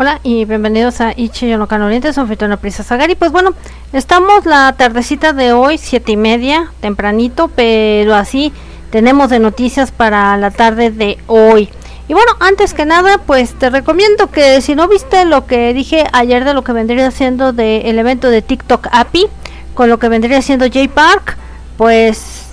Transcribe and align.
Hola 0.00 0.20
y 0.22 0.44
bienvenidos 0.44 1.00
a 1.00 1.12
Ichi 1.16 1.48
Yonokan 1.48 1.82
Oriente, 1.82 2.12
soy 2.12 2.28
Fitona 2.28 2.56
Prisa 2.56 2.84
Sagari. 2.84 3.16
Pues 3.16 3.32
bueno, 3.32 3.54
estamos 3.92 4.46
la 4.46 4.72
tardecita 4.78 5.32
de 5.32 5.52
hoy, 5.52 5.76
siete 5.76 6.12
y 6.12 6.16
media, 6.16 6.70
tempranito, 6.80 7.48
pero 7.48 8.14
así 8.14 8.52
tenemos 8.92 9.28
de 9.28 9.40
noticias 9.40 9.90
para 9.90 10.36
la 10.36 10.52
tarde 10.52 10.92
de 10.92 11.18
hoy. 11.26 11.68
Y 12.06 12.14
bueno, 12.14 12.30
antes 12.38 12.74
que 12.74 12.84
nada, 12.84 13.18
pues 13.18 13.54
te 13.54 13.70
recomiendo 13.70 14.30
que 14.30 14.60
si 14.60 14.76
no 14.76 14.86
viste 14.86 15.24
lo 15.24 15.48
que 15.48 15.74
dije 15.74 16.06
ayer 16.12 16.44
de 16.44 16.54
lo 16.54 16.62
que 16.62 16.72
vendría 16.72 17.10
siendo 17.10 17.52
del 17.52 17.98
evento 17.98 18.30
de 18.30 18.40
TikTok 18.40 18.86
API, 18.92 19.26
con 19.74 19.88
lo 19.88 19.98
que 19.98 20.08
vendría 20.08 20.40
siendo 20.42 20.66
J 20.66 20.88
Park, 20.94 21.36
pues 21.76 22.50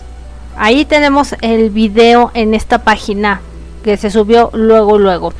ahí 0.58 0.84
tenemos 0.84 1.36
el 1.42 1.70
video 1.70 2.32
en 2.34 2.56
esta 2.56 2.80
página 2.80 3.42
que 3.84 3.98
se 3.98 4.10
subió 4.10 4.50
luego, 4.52 4.98
luego. 4.98 5.32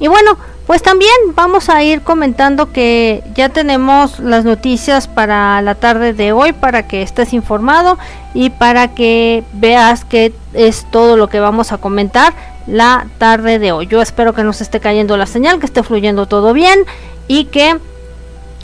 Y 0.00 0.08
bueno, 0.08 0.36
pues 0.66 0.82
también 0.82 1.12
vamos 1.34 1.68
a 1.68 1.82
ir 1.82 2.02
comentando 2.02 2.72
que 2.72 3.22
ya 3.34 3.48
tenemos 3.48 4.20
las 4.20 4.44
noticias 4.44 5.08
para 5.08 5.60
la 5.60 5.74
tarde 5.74 6.12
de 6.12 6.32
hoy 6.32 6.52
para 6.52 6.86
que 6.86 7.02
estés 7.02 7.32
informado 7.32 7.98
y 8.32 8.50
para 8.50 8.94
que 8.94 9.44
veas 9.52 10.04
qué 10.04 10.32
es 10.54 10.86
todo 10.90 11.16
lo 11.16 11.28
que 11.28 11.40
vamos 11.40 11.72
a 11.72 11.78
comentar 11.78 12.34
la 12.66 13.06
tarde 13.18 13.58
de 13.58 13.72
hoy. 13.72 13.86
Yo 13.86 14.00
espero 14.00 14.34
que 14.34 14.44
nos 14.44 14.60
esté 14.60 14.78
cayendo 14.78 15.16
la 15.16 15.26
señal, 15.26 15.58
que 15.58 15.66
esté 15.66 15.82
fluyendo 15.82 16.26
todo 16.26 16.52
bien 16.52 16.84
y 17.26 17.46
que 17.46 17.78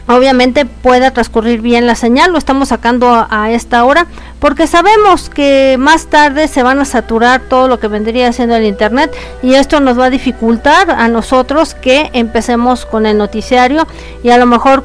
obviamente 0.09 0.65
pueda 0.65 1.11
transcurrir 1.11 1.61
bien 1.61 1.87
la 1.87 1.95
señal, 1.95 2.33
lo 2.33 2.39
estamos 2.39 2.69
sacando 2.69 3.27
a, 3.31 3.51
esta 3.51 3.85
hora 3.85 4.07
porque 4.41 4.67
sabemos 4.67 5.31
que 5.31 5.77
más 5.79 6.07
tarde 6.07 6.49
se 6.49 6.63
van 6.63 6.79
a 6.81 6.85
saturar 6.85 7.43
todo 7.43 7.69
lo 7.69 7.79
que 7.79 7.89
vendría 7.89 8.33
siendo 8.33 8.57
el 8.57 8.65
internet 8.65 9.15
y 9.43 9.55
esto 9.55 9.81
nos 9.81 9.99
va 9.99 10.07
a 10.07 10.11
dificultar 10.11 10.91
a 10.91 11.09
nosotros 11.09 11.75
que 11.75 12.11
empecemos 12.15 12.87
con 12.87 13.07
el 13.07 13.19
noticiario 13.19 13.87
y 14.23 14.31
a 14.31 14.39
lo 14.39 14.47
mejor 14.47 14.85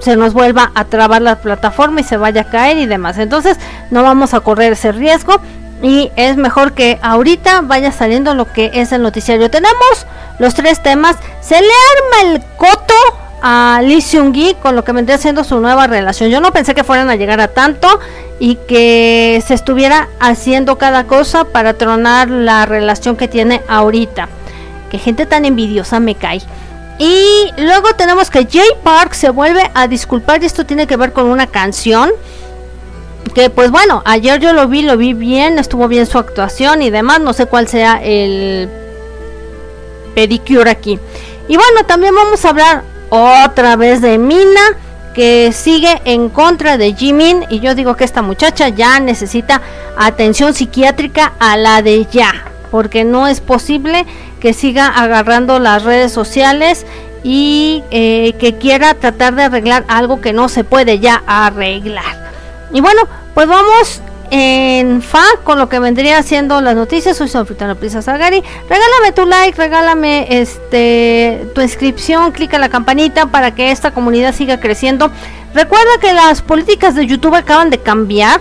se 0.00 0.16
nos 0.16 0.34
vuelva 0.34 0.70
a 0.74 0.84
trabar 0.84 1.22
la 1.22 1.36
plataforma 1.36 2.00
y 2.00 2.04
se 2.04 2.16
vaya 2.16 2.42
a 2.42 2.50
caer 2.50 2.78
y 2.78 2.86
demás. 2.86 3.16
Entonces 3.18 3.58
no 3.90 4.02
vamos 4.02 4.34
a 4.34 4.40
correr 4.40 4.74
ese 4.74 4.92
riesgo 4.92 5.40
y 5.82 6.10
es 6.16 6.36
mejor 6.36 6.72
que 6.72 6.98
ahorita 7.02 7.62
vaya 7.62 7.90
saliendo 7.90 8.34
lo 8.34 8.52
que 8.52 8.70
es 8.74 8.92
el 8.92 9.02
noticiario. 9.02 9.50
Tenemos 9.50 10.06
los 10.38 10.54
tres 10.54 10.82
temas. 10.82 11.16
Se 11.40 11.60
le 11.60 11.66
arma 11.66 12.32
el 12.32 12.42
coto 12.56 12.94
a 13.46 13.82
Lee 13.82 14.00
Seung-gi 14.00 14.54
con 14.54 14.74
lo 14.74 14.84
que 14.84 14.92
vendría 14.92 15.18
siendo 15.18 15.44
su 15.44 15.60
nueva 15.60 15.86
relación. 15.86 16.30
Yo 16.30 16.40
no 16.40 16.50
pensé 16.50 16.74
que 16.74 16.82
fueran 16.82 17.10
a 17.10 17.14
llegar 17.14 17.42
a 17.42 17.48
tanto 17.48 18.00
y 18.40 18.54
que 18.66 19.44
se 19.46 19.52
estuviera 19.52 20.08
haciendo 20.18 20.78
cada 20.78 21.04
cosa 21.04 21.44
para 21.44 21.74
tronar 21.74 22.30
la 22.30 22.64
relación 22.64 23.16
que 23.16 23.28
tiene 23.28 23.60
ahorita. 23.68 24.30
Que 24.90 24.96
gente 24.96 25.26
tan 25.26 25.44
envidiosa 25.44 26.00
me 26.00 26.14
cae. 26.14 26.40
Y 26.98 27.50
luego 27.58 27.92
tenemos 27.98 28.30
que 28.30 28.48
Jay 28.50 28.68
Park 28.82 29.12
se 29.12 29.28
vuelve 29.28 29.70
a 29.74 29.88
disculpar 29.88 30.42
y 30.42 30.46
esto 30.46 30.64
tiene 30.64 30.86
que 30.86 30.96
ver 30.96 31.12
con 31.12 31.26
una 31.26 31.46
canción. 31.46 32.12
Que 33.34 33.50
pues 33.50 33.70
bueno, 33.70 34.02
ayer 34.06 34.40
yo 34.40 34.54
lo 34.54 34.68
vi, 34.68 34.80
lo 34.80 34.96
vi 34.96 35.12
bien, 35.12 35.58
estuvo 35.58 35.86
bien 35.86 36.06
su 36.06 36.16
actuación 36.16 36.80
y 36.80 36.88
demás, 36.88 37.20
no 37.20 37.34
sé 37.34 37.44
cuál 37.44 37.68
sea 37.68 38.00
el 38.02 38.70
pedicure 40.14 40.70
aquí. 40.70 40.98
Y 41.46 41.58
bueno, 41.58 41.84
también 41.84 42.14
vamos 42.14 42.42
a 42.46 42.48
hablar 42.48 42.93
otra 43.14 43.76
vez 43.76 44.00
de 44.00 44.18
Mina 44.18 44.76
que 45.14 45.52
sigue 45.52 46.02
en 46.04 46.28
contra 46.28 46.76
de 46.76 46.92
Jimin 46.94 47.46
y 47.48 47.60
yo 47.60 47.76
digo 47.76 47.94
que 47.96 48.04
esta 48.04 48.22
muchacha 48.22 48.68
ya 48.68 48.98
necesita 48.98 49.62
atención 49.96 50.54
psiquiátrica 50.54 51.34
a 51.38 51.56
la 51.56 51.82
de 51.82 52.06
ya, 52.10 52.32
porque 52.72 53.04
no 53.04 53.28
es 53.28 53.40
posible 53.40 54.04
que 54.40 54.52
siga 54.52 54.88
agarrando 54.88 55.60
las 55.60 55.84
redes 55.84 56.10
sociales 56.10 56.84
y 57.22 57.84
eh, 57.92 58.34
que 58.40 58.58
quiera 58.58 58.94
tratar 58.94 59.36
de 59.36 59.44
arreglar 59.44 59.84
algo 59.86 60.20
que 60.20 60.32
no 60.32 60.48
se 60.48 60.64
puede 60.64 60.98
ya 60.98 61.22
arreglar. 61.26 62.32
Y 62.72 62.80
bueno, 62.80 63.02
pues 63.34 63.46
vamos 63.46 64.02
en 64.36 65.00
fa 65.00 65.22
con 65.44 65.58
lo 65.58 65.68
que 65.68 65.78
vendría 65.78 66.18
haciendo 66.18 66.60
las 66.60 66.74
noticias. 66.74 67.16
Soy 67.16 67.28
Sofita 67.28 67.72
Prisa 67.76 68.02
Sagari. 68.02 68.42
Regálame 68.68 69.12
tu 69.14 69.26
like, 69.26 69.56
regálame 69.56 70.26
este 70.40 71.46
tu 71.54 71.60
inscripción, 71.60 72.32
clica 72.32 72.58
la 72.58 72.68
campanita 72.68 73.26
para 73.26 73.54
que 73.54 73.70
esta 73.70 73.92
comunidad 73.92 74.34
siga 74.34 74.58
creciendo. 74.58 75.12
Recuerda 75.54 76.00
que 76.00 76.12
las 76.12 76.42
políticas 76.42 76.96
de 76.96 77.06
YouTube 77.06 77.36
acaban 77.36 77.70
de 77.70 77.78
cambiar 77.78 78.40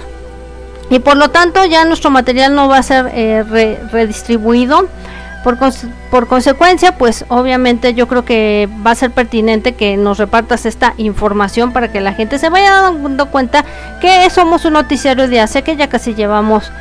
y 0.89 0.97
por 0.97 1.15
lo 1.15 1.29
tanto 1.29 1.63
ya 1.63 1.85
nuestro 1.85 2.09
material 2.09 2.55
no 2.55 2.67
va 2.67 2.79
a 2.79 2.83
ser 2.83 3.11
eh, 3.13 3.43
redistribuido. 3.91 4.87
Por, 5.43 5.57
por, 6.09 6.27
consecuencia, 6.27 6.97
pues 6.97 7.25
obviamente 7.27 7.93
yo 7.93 8.07
creo 8.07 8.23
que 8.23 8.69
va 8.85 8.91
a 8.91 8.95
ser 8.95 9.11
pertinente 9.11 9.73
que 9.73 9.97
nos 9.97 10.17
repartas 10.17 10.65
esta 10.65 10.93
información 10.97 11.73
para 11.73 11.91
que 11.91 11.99
la 11.99 12.13
gente 12.13 12.39
se 12.39 12.49
vaya 12.49 12.71
dando 12.71 13.29
cuenta 13.29 13.65
que 13.99 14.29
somos 14.29 14.63
un 14.63 14.73
noticiario 14.73 15.27
de 15.27 15.41
hace 15.41 15.61
que 15.61 15.75
ya 15.75 15.89
casi 15.89 16.15
llevamos 16.15 16.71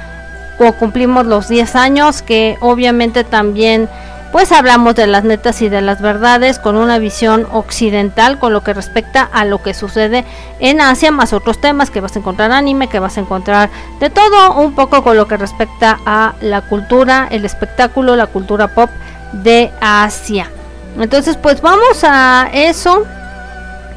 o 0.59 0.73
cumplimos 0.75 1.27
los 1.27 1.49
10 1.49 1.77
años, 1.77 2.23
que 2.23 2.57
obviamente 2.61 3.25
también 3.25 3.89
pues 4.33 4.51
hablamos 4.51 4.95
de 4.95 5.07
las 5.07 5.25
netas 5.25 5.61
y 5.61 5.69
de 5.69 5.83
las 5.83 6.01
verdades 6.01 6.59
con 6.59 6.77
una 6.77 6.99
visión 6.99 7.47
occidental 7.53 8.39
con 8.39 8.55
lo 8.55 8.65
que 8.65 8.73
respecta 8.73 9.29
a 9.31 9.45
lo 9.45 9.63
que 9.63 9.75
sucede 9.75 10.25
en 10.59 10.81
Asia, 10.81 11.11
más 11.11 11.35
otros 11.35 11.61
temas 11.61 11.91
que 11.91 12.01
vas 12.01 12.17
a 12.17 12.21
encontrar 12.21 12.51
anime, 12.51 12.89
que 12.89 12.99
vas 12.99 13.19
a 13.19 13.21
encontrar 13.21 13.69
de 14.01 14.09
todo 14.09 14.55
un 14.55 14.75
poco 14.75 15.05
con 15.05 15.19
lo 15.19 15.29
que 15.29 15.37
respecta 15.37 16.01
a 16.07 16.33
la 16.41 16.63
cultura, 16.63 17.29
el 17.31 17.45
espectáculo, 17.45 18.17
la 18.17 18.27
cultura 18.27 18.69
pop 18.69 18.89
de 19.33 19.71
Asia. 19.83 20.51
Entonces, 20.99 21.37
pues 21.37 21.61
vamos 21.61 22.03
a 22.03 22.49
eso 22.53 23.05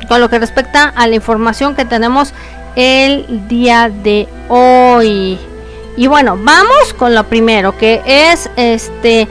con 0.09 0.19
lo 0.19 0.29
que 0.29 0.39
respecta 0.39 0.93
a 0.95 1.07
la 1.07 1.15
información 1.15 1.75
que 1.75 1.85
tenemos 1.85 2.33
el 2.75 3.47
día 3.47 3.89
de 3.89 4.27
hoy. 4.49 5.39
Y 5.97 6.07
bueno, 6.07 6.37
vamos 6.37 6.93
con 6.97 7.15
lo 7.15 7.23
primero, 7.23 7.77
que 7.77 8.01
es 8.05 8.49
este 8.57 9.29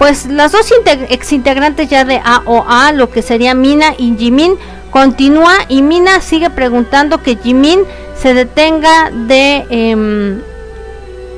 pues 0.00 0.24
las 0.24 0.52
dos 0.52 0.72
exintegrantes 1.10 1.90
ya 1.90 2.06
de 2.06 2.22
AOA, 2.24 2.92
lo 2.92 3.10
que 3.10 3.20
sería 3.20 3.52
Mina 3.52 3.92
y 3.98 4.16
Jimin, 4.16 4.56
continúa 4.90 5.52
y 5.68 5.82
Mina 5.82 6.22
sigue 6.22 6.48
preguntando 6.48 7.22
que 7.22 7.36
Jimin 7.36 7.80
se 8.16 8.32
detenga 8.32 9.10
de, 9.10 9.66
em, 9.68 10.40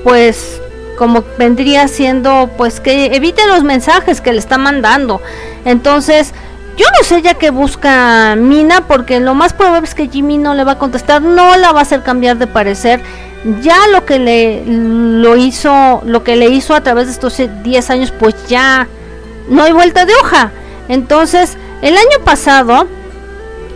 pues, 0.05 0.61
como 0.97 1.25
vendría 1.39 1.89
siendo, 1.89 2.50
pues, 2.56 2.78
que 2.78 3.06
evite 3.06 3.45
los 3.49 3.65
mensajes 3.65 4.21
que 4.21 4.33
le 4.33 4.39
está 4.39 4.59
mandando. 4.59 5.21
Entonces, 5.65 6.33
yo 6.77 6.87
no 6.97 7.05
sé 7.05 7.21
ya 7.21 7.34
que 7.34 7.50
busca 7.50 8.37
Mina, 8.37 8.87
porque 8.87 9.19
lo 9.19 9.34
más 9.34 9.55
probable 9.55 9.89
es 9.89 9.97
que 9.97 10.06
Jimin 10.06 10.41
no 10.41 10.55
le 10.55 10.62
va 10.62 10.73
a 10.73 10.79
contestar, 10.79 11.21
no 11.21 11.56
la 11.56 11.73
va 11.73 11.81
a 11.81 11.83
hacer 11.83 12.05
cambiar 12.05 12.37
de 12.39 12.47
parecer 12.47 13.00
ya 13.61 13.89
lo 13.89 14.05
que 14.05 14.19
le 14.19 14.63
lo 14.67 15.37
hizo, 15.37 16.03
lo 16.05 16.23
que 16.23 16.37
le 16.37 16.49
hizo 16.49 16.75
a 16.75 16.83
través 16.83 17.07
de 17.07 17.13
estos 17.13 17.41
10 17.63 17.91
años, 17.91 18.13
pues 18.19 18.35
ya 18.49 18.87
no 19.49 19.63
hay 19.63 19.73
vuelta 19.73 20.05
de 20.05 20.15
hoja. 20.23 20.53
Entonces, 20.89 21.57
el 21.81 21.97
año 21.97 22.25
pasado, 22.25 22.87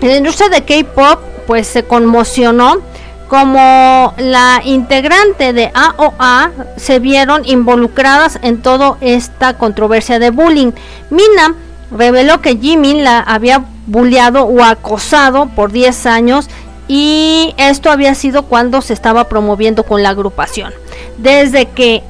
la 0.01 0.17
industria 0.17 0.49
de 0.49 0.65
K-pop 0.65 1.21
pues 1.47 1.67
se 1.67 1.85
conmocionó 1.85 2.81
como 3.29 4.15
la 4.19 4.61
integrante 4.65 5.53
de 5.53 5.73
AOA 5.75 6.53
se 6.77 7.01
vieron 7.01 7.43
involucradas 7.45 8.39
en 8.43 8.63
toda 8.63 8.97
esta 9.01 9.59
controversia 9.59 10.19
de 10.19 10.31
bullying. 10.31 10.73
Mina 11.11 11.55
reveló 11.91 12.41
que 12.41 12.57
Jimin 12.57 13.03
la 13.03 13.21
había 13.21 13.65
bulleado 13.87 14.45
o 14.45 14.63
acosado 14.63 15.47
por 15.47 15.73
10 15.73 16.07
años 16.07 16.49
y 16.89 17.55
esto 17.57 17.91
había 17.91 18.15
sido 18.15 18.45
cuando 18.45 18.81
se 18.81 18.93
estaba 18.93 19.29
promoviendo 19.29 19.83
con 19.83 20.03
la 20.03 20.11
agrupación. 20.11 20.73
Desde 21.19 21.67
que 21.67 22.03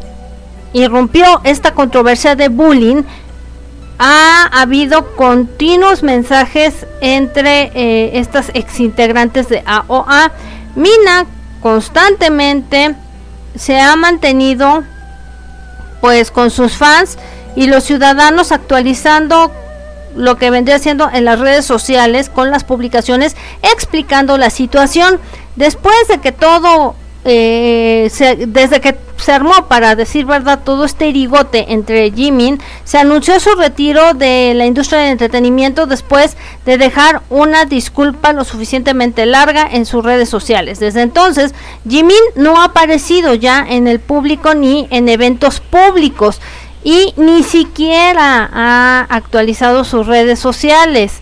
irrumpió 0.73 1.41
esta 1.45 1.73
controversia 1.73 2.37
de 2.37 2.49
bullying, 2.49 3.03
ha 3.99 4.49
habido 4.53 5.17
continuos 5.17 6.03
mensajes 6.03 6.87
entre 7.01 7.71
eh, 7.75 8.19
estas 8.19 8.51
exintegrantes 8.53 9.49
de 9.49 9.63
AOA. 9.65 10.33
Mina 10.75 11.25
constantemente 11.63 12.95
se 13.55 13.81
ha 13.81 13.97
mantenido 13.97 14.85
pues 16.03 16.31
con 16.31 16.51
sus 16.51 16.77
fans 16.77 17.17
y 17.57 17.69
los 17.69 17.85
ciudadanos 17.85 18.53
actualizando 18.53 19.51
lo 20.17 20.37
que 20.37 20.51
vendría 20.51 20.79
siendo 20.79 21.09
en 21.13 21.25
las 21.25 21.39
redes 21.39 21.65
sociales 21.65 22.31
con 22.31 22.51
las 22.51 22.65
publicaciones 22.65 23.37
explicando 23.63 24.39
la 24.39 24.51
situación. 24.51 25.21
Después 25.57 26.09
de 26.09 26.19
que 26.19 26.33
todo, 26.33 26.95
eh, 27.25 28.11
desde 28.47 28.81
que 28.81 28.97
se 29.17 29.33
armó, 29.33 29.67
para 29.69 29.97
decir 29.97 30.27
verdad, 30.27 30.61
todo 30.65 30.85
este 30.85 31.09
irigote 31.09 31.73
entre 31.73 32.11
Jimin, 32.11 32.61
se 32.85 32.99
anunció 32.99 33.41
su 33.41 33.55
retiro 33.55 34.15
de 34.15 34.53
la 34.55 34.67
industria 34.67 35.01
del 35.01 35.13
entretenimiento 35.13 35.87
después 35.87 36.37
de 36.65 36.79
dejar 36.79 37.23
una 37.31 37.65
disculpa 37.65 38.33
lo 38.33 38.45
suficientemente 38.45 39.27
larga 39.27 39.67
en 39.71 39.87
sus 39.87 40.05
redes 40.05 40.29
sociales. 40.29 40.79
Desde 40.79 41.03
entonces, 41.03 41.55
Jimin 41.89 42.17
no 42.35 42.61
ha 42.61 42.67
aparecido 42.67 43.35
ya 43.35 43.65
en 43.69 43.89
el 43.89 44.01
público 44.01 44.55
ni 44.55 44.87
en 44.91 45.09
eventos 45.09 45.61
públicos. 45.61 46.41
Y 46.87 47.13
ni 47.17 47.43
siquiera 47.43 48.49
ha 48.53 49.07
actualizado 49.11 49.83
sus 49.83 50.07
redes 50.07 50.39
sociales. 50.39 51.19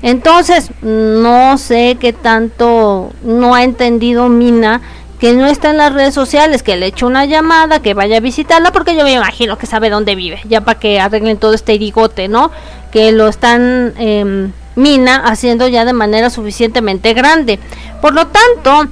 Entonces, 0.00 0.70
no 0.80 1.58
sé 1.58 1.98
qué 2.00 2.14
tanto 2.14 3.12
no 3.22 3.54
ha 3.54 3.62
entendido 3.62 4.30
Mina 4.30 4.80
que 5.20 5.34
no 5.34 5.46
está 5.46 5.68
en 5.68 5.76
las 5.76 5.92
redes 5.92 6.14
sociales, 6.14 6.62
que 6.62 6.76
le 6.76 6.86
eche 6.86 7.04
una 7.04 7.26
llamada, 7.26 7.80
que 7.80 7.92
vaya 7.92 8.16
a 8.16 8.20
visitarla, 8.20 8.72
porque 8.72 8.96
yo 8.96 9.04
me 9.04 9.12
imagino 9.12 9.58
que 9.58 9.66
sabe 9.66 9.90
dónde 9.90 10.14
vive, 10.14 10.40
ya 10.48 10.62
para 10.62 10.80
que 10.80 10.98
arreglen 10.98 11.36
todo 11.36 11.52
este 11.52 11.74
irigote, 11.74 12.28
¿no? 12.28 12.50
Que 12.90 13.12
lo 13.12 13.28
están 13.28 13.92
em, 13.98 14.52
Mina 14.76 15.16
haciendo 15.26 15.68
ya 15.68 15.84
de 15.84 15.92
manera 15.92 16.30
suficientemente 16.30 17.12
grande. 17.12 17.58
Por 18.00 18.14
lo 18.14 18.28
tanto, 18.28 18.88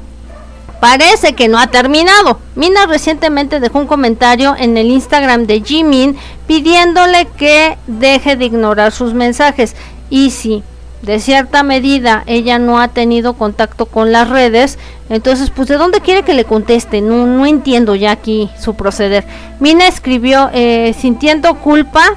parece 0.80 1.34
que 1.34 1.48
no 1.48 1.58
ha 1.58 1.68
terminado. 1.68 2.40
Mina 2.56 2.86
recientemente 2.86 3.60
dejó 3.60 3.78
un 3.78 3.86
comentario 3.86 4.54
en 4.58 4.76
el 4.76 4.86
Instagram 4.86 5.46
de 5.46 5.60
Jimin 5.60 6.16
pidiéndole 6.46 7.26
que 7.36 7.76
deje 7.86 8.36
de 8.36 8.46
ignorar 8.46 8.90
sus 8.90 9.14
mensajes. 9.14 9.76
Y 10.08 10.30
si 10.30 10.64
de 11.02 11.20
cierta 11.20 11.62
medida 11.62 12.24
ella 12.26 12.58
no 12.58 12.78
ha 12.78 12.88
tenido 12.88 13.34
contacto 13.34 13.86
con 13.86 14.12
las 14.12 14.28
redes, 14.28 14.78
entonces 15.08 15.50
pues 15.50 15.68
de 15.68 15.76
dónde 15.76 16.00
quiere 16.00 16.24
que 16.24 16.34
le 16.34 16.44
conteste, 16.44 17.00
no, 17.00 17.26
no 17.26 17.46
entiendo 17.46 17.94
ya 17.94 18.10
aquí 18.10 18.50
su 18.58 18.74
proceder. 18.74 19.24
Mina 19.60 19.86
escribió 19.86 20.50
eh, 20.52 20.94
sintiendo 20.98 21.54
culpa, 21.56 22.16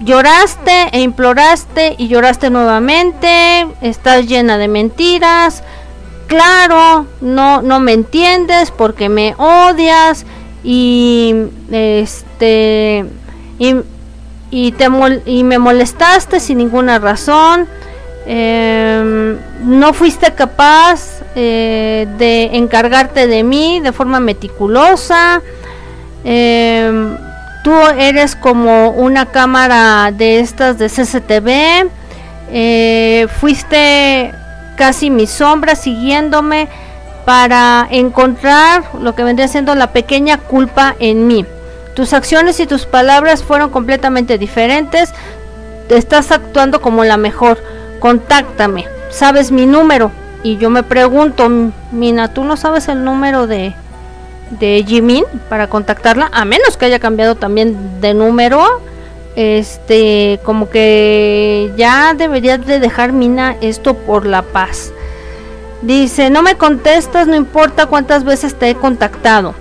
lloraste 0.00 0.88
e 0.92 1.00
imploraste 1.00 1.94
y 1.98 2.08
lloraste 2.08 2.50
nuevamente, 2.50 3.66
estás 3.80 4.26
llena 4.26 4.58
de 4.58 4.68
mentiras, 4.68 5.62
claro, 6.32 7.06
no, 7.20 7.60
no 7.60 7.78
me 7.78 7.92
entiendes 7.92 8.70
porque 8.70 9.10
me 9.10 9.34
odias 9.36 10.24
y 10.64 11.34
este 11.70 13.04
y 13.58 13.76
y, 14.50 14.72
te 14.72 14.88
y 15.26 15.44
me 15.44 15.58
molestaste 15.58 16.40
sin 16.40 16.56
ninguna 16.56 16.98
razón. 16.98 17.68
Em, 18.24 19.36
no 19.62 19.92
fuiste 19.92 20.32
capaz 20.32 21.22
eh, 21.36 22.06
de 22.16 22.56
encargarte 22.56 23.26
de 23.26 23.42
mí 23.42 23.80
de 23.80 23.92
forma 23.92 24.18
meticulosa. 24.18 25.42
Em, 26.24 27.14
tú 27.62 27.74
eres 27.98 28.36
como 28.36 28.90
una 28.90 29.26
cámara 29.26 30.10
de 30.12 30.40
estas 30.40 30.78
de 30.78 30.88
CCTV. 30.88 31.90
Eh, 32.54 33.26
fuiste 33.38 34.32
casi 34.76 35.10
mi 35.10 35.26
sombra 35.26 35.74
siguiéndome 35.74 36.68
para 37.24 37.86
encontrar 37.90 38.84
lo 39.00 39.14
que 39.14 39.24
vendría 39.24 39.48
siendo 39.48 39.74
la 39.74 39.92
pequeña 39.92 40.38
culpa 40.38 40.94
en 40.98 41.26
mí. 41.26 41.46
Tus 41.94 42.12
acciones 42.12 42.58
y 42.60 42.66
tus 42.66 42.86
palabras 42.86 43.42
fueron 43.42 43.70
completamente 43.70 44.38
diferentes. 44.38 45.12
Estás 45.88 46.32
actuando 46.32 46.80
como 46.80 47.04
la 47.04 47.16
mejor. 47.16 47.58
Contáctame. 48.00 48.86
Sabes 49.10 49.52
mi 49.52 49.66
número. 49.66 50.10
Y 50.42 50.56
yo 50.56 50.70
me 50.70 50.82
pregunto, 50.82 51.48
Mina, 51.92 52.32
¿tú 52.32 52.44
no 52.44 52.56
sabes 52.56 52.88
el 52.88 53.04
número 53.04 53.46
de, 53.46 53.74
de 54.50 54.84
Jimin 54.86 55.24
para 55.48 55.68
contactarla? 55.68 56.30
A 56.32 56.44
menos 56.44 56.76
que 56.76 56.86
haya 56.86 56.98
cambiado 56.98 57.36
también 57.36 58.00
de 58.00 58.14
número. 58.14 58.80
Este, 59.34 60.40
como 60.44 60.68
que 60.68 61.72
ya 61.76 62.14
deberías 62.14 62.66
de 62.66 62.80
dejar 62.80 63.12
Mina 63.12 63.56
esto 63.60 63.94
por 63.94 64.26
la 64.26 64.42
paz. 64.42 64.92
Dice, 65.80 66.30
no 66.30 66.42
me 66.42 66.56
contestas, 66.56 67.26
no 67.26 67.34
importa 67.34 67.86
cuántas 67.86 68.24
veces 68.24 68.54
te 68.54 68.70
he 68.70 68.74
contactado. 68.74 69.54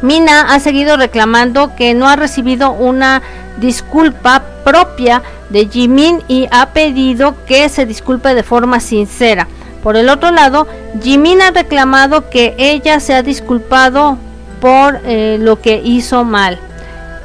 Mina 0.00 0.52
ha 0.52 0.60
seguido 0.60 0.96
reclamando 0.96 1.74
que 1.76 1.94
no 1.94 2.08
ha 2.08 2.16
recibido 2.16 2.72
una 2.72 3.22
disculpa 3.58 4.42
propia 4.64 5.22
de 5.50 5.66
Jimin 5.66 6.22
y 6.28 6.46
ha 6.50 6.70
pedido 6.70 7.34
que 7.46 7.68
se 7.68 7.86
disculpe 7.86 8.34
de 8.34 8.42
forma 8.42 8.80
sincera. 8.80 9.48
Por 9.82 9.96
el 9.96 10.08
otro 10.08 10.30
lado, 10.30 10.66
Jimin 11.02 11.42
ha 11.42 11.50
reclamado 11.50 12.30
que 12.30 12.54
ella 12.58 13.00
se 13.00 13.14
ha 13.14 13.22
disculpado 13.22 14.18
por 14.60 15.00
eh, 15.04 15.38
lo 15.40 15.60
que 15.60 15.80
hizo 15.84 16.24
mal. 16.24 16.58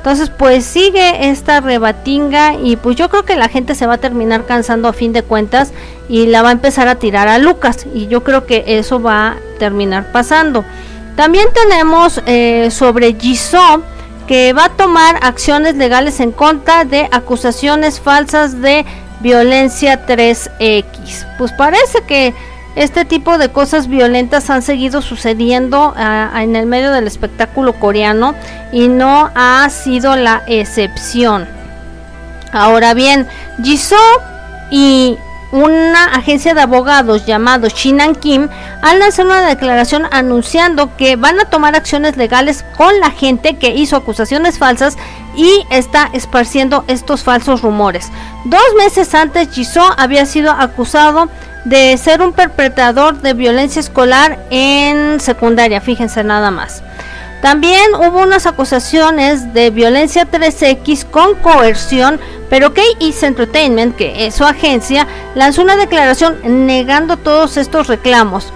Entonces, 0.03 0.29
pues 0.29 0.65
sigue 0.65 1.29
esta 1.29 1.61
rebatinga 1.61 2.55
y 2.55 2.75
pues 2.75 2.97
yo 2.97 3.09
creo 3.09 3.23
que 3.23 3.37
la 3.37 3.47
gente 3.47 3.73
se 3.73 3.87
va 3.87 3.93
a 3.93 3.97
terminar 3.99 4.45
cansando 4.45 4.89
a 4.89 4.93
fin 4.93 5.13
de 5.13 5.23
cuentas 5.23 5.71
y 6.09 6.25
la 6.25 6.41
va 6.41 6.49
a 6.49 6.51
empezar 6.51 6.89
a 6.89 6.95
tirar 6.95 7.29
a 7.29 7.37
Lucas 7.37 7.87
y 7.93 8.07
yo 8.07 8.21
creo 8.21 8.45
que 8.45 8.65
eso 8.67 9.01
va 9.01 9.27
a 9.27 9.35
terminar 9.59 10.11
pasando. 10.11 10.65
También 11.15 11.47
tenemos 11.53 12.21
eh, 12.25 12.67
sobre 12.69 13.13
Jisoo 13.13 13.81
que 14.27 14.51
va 14.51 14.65
a 14.65 14.69
tomar 14.71 15.19
acciones 15.21 15.75
legales 15.75 16.19
en 16.19 16.33
contra 16.33 16.83
de 16.83 17.07
acusaciones 17.09 18.01
falsas 18.01 18.61
de 18.61 18.85
violencia 19.21 20.05
3X. 20.05 21.37
Pues 21.37 21.53
parece 21.53 22.01
que 22.05 22.33
este 22.75 23.05
tipo 23.05 23.37
de 23.37 23.49
cosas 23.49 23.87
violentas 23.87 24.49
han 24.49 24.61
seguido 24.61 25.01
sucediendo 25.01 25.93
ah, 25.95 26.31
en 26.41 26.55
el 26.55 26.65
medio 26.65 26.91
del 26.91 27.07
espectáculo 27.07 27.73
coreano 27.73 28.33
y 28.71 28.87
no 28.87 29.29
ha 29.35 29.69
sido 29.69 30.15
la 30.15 30.43
excepción. 30.47 31.47
Ahora 32.51 32.93
bien, 32.93 33.27
Jisoo 33.63 33.97
y 34.71 35.17
una 35.51 36.05
agencia 36.05 36.55
de 36.55 36.61
abogados 36.61 37.27
llamado 37.27 37.67
Shinan 37.67 38.15
Kim 38.15 38.49
han 38.81 38.97
lanzado 38.97 39.29
una 39.29 39.47
declaración 39.47 40.07
anunciando 40.09 40.97
que 40.97 41.15
van 41.15 41.39
a 41.39 41.45
tomar 41.45 41.75
acciones 41.75 42.17
legales 42.17 42.65
con 42.75 42.99
la 42.99 43.11
gente 43.11 43.57
que 43.57 43.75
hizo 43.75 43.95
acusaciones 43.95 44.57
falsas 44.57 44.97
y 45.35 45.63
está 45.69 46.09
esparciendo 46.13 46.83
estos 46.87 47.21
falsos 47.21 47.61
rumores. 47.61 48.09
Dos 48.45 48.63
meses 48.79 49.13
antes, 49.13 49.49
Jisoo 49.51 49.93
había 49.95 50.25
sido 50.25 50.51
acusado 50.51 51.29
de 51.65 51.97
ser 51.97 52.21
un 52.21 52.33
perpetrador 52.33 53.21
de 53.21 53.33
violencia 53.33 53.79
escolar 53.79 54.39
en 54.49 55.19
secundaria, 55.19 55.81
fíjense 55.81 56.23
nada 56.23 56.51
más. 56.51 56.83
También 57.41 57.93
hubo 57.95 58.21
unas 58.21 58.45
acusaciones 58.45 59.53
de 59.53 59.69
violencia 59.69 60.25
3X 60.29 61.05
con 61.05 61.35
coerción, 61.35 62.19
pero 62.49 62.73
KE's 62.73 63.21
Entertainment, 63.23 63.97
que 63.97 64.25
es 64.25 64.35
su 64.35 64.45
agencia, 64.45 65.07
lanzó 65.35 65.61
una 65.61 65.75
declaración 65.75 66.37
negando 66.65 67.17
todos 67.17 67.57
estos 67.57 67.87
reclamos. 67.87 68.53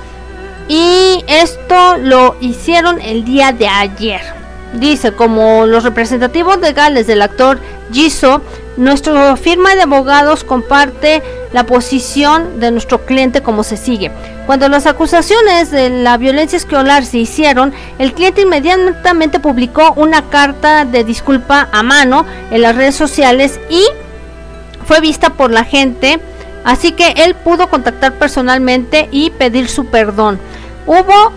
Y 0.69 1.23
esto 1.27 1.97
lo 1.97 2.37
hicieron 2.39 3.01
el 3.01 3.25
día 3.25 3.51
de 3.51 3.67
ayer. 3.67 4.21
Dice, 4.73 5.11
como 5.11 5.65
los 5.65 5.83
representativos 5.83 6.59
legales 6.59 7.07
del 7.07 7.21
actor 7.21 7.59
Jisoo, 7.91 8.41
nuestra 8.77 9.35
firma 9.35 9.75
de 9.75 9.81
abogados 9.81 10.43
comparte 10.43 11.21
la 11.51 11.65
posición 11.65 12.59
de 12.59 12.71
nuestro 12.71 13.05
cliente 13.05 13.41
como 13.41 13.63
se 13.63 13.75
sigue. 13.75 14.11
Cuando 14.45 14.69
las 14.69 14.85
acusaciones 14.85 15.71
de 15.71 15.89
la 15.89 16.17
violencia 16.17 16.57
escolar 16.57 17.03
se 17.03 17.17
hicieron, 17.17 17.73
el 17.99 18.13
cliente 18.13 18.43
inmediatamente 18.43 19.39
publicó 19.39 19.93
una 19.95 20.29
carta 20.29 20.85
de 20.85 21.03
disculpa 21.03 21.67
a 21.71 21.83
mano 21.83 22.25
en 22.51 22.61
las 22.61 22.75
redes 22.75 22.95
sociales 22.95 23.59
y 23.69 23.83
fue 24.85 25.01
vista 25.01 25.31
por 25.31 25.51
la 25.51 25.65
gente, 25.65 26.19
así 26.63 26.91
que 26.93 27.09
él 27.17 27.35
pudo 27.35 27.69
contactar 27.69 28.13
personalmente 28.13 29.09
y 29.11 29.31
pedir 29.31 29.67
su 29.67 29.87
perdón. 29.87 30.39
Hubo 30.85 31.31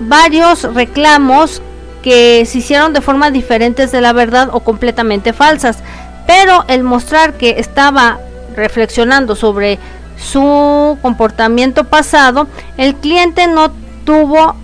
varios 0.00 0.62
reclamos 0.74 1.62
que 2.02 2.44
se 2.44 2.58
hicieron 2.58 2.92
de 2.92 3.00
forma 3.00 3.30
diferentes 3.30 3.92
de 3.92 4.00
la 4.00 4.12
verdad 4.12 4.50
o 4.52 4.60
completamente 4.60 5.32
falsas, 5.32 5.78
pero 6.26 6.64
el 6.68 6.82
mostrar 6.82 7.34
que 7.34 7.56
estaba 7.58 8.18
reflexionando 8.56 9.34
sobre 9.34 9.78
su 10.16 10.98
comportamiento 11.02 11.84
pasado, 11.84 12.46
el 12.76 12.94
cliente 12.96 13.46
no 13.46 13.72
tuvo 14.04 14.56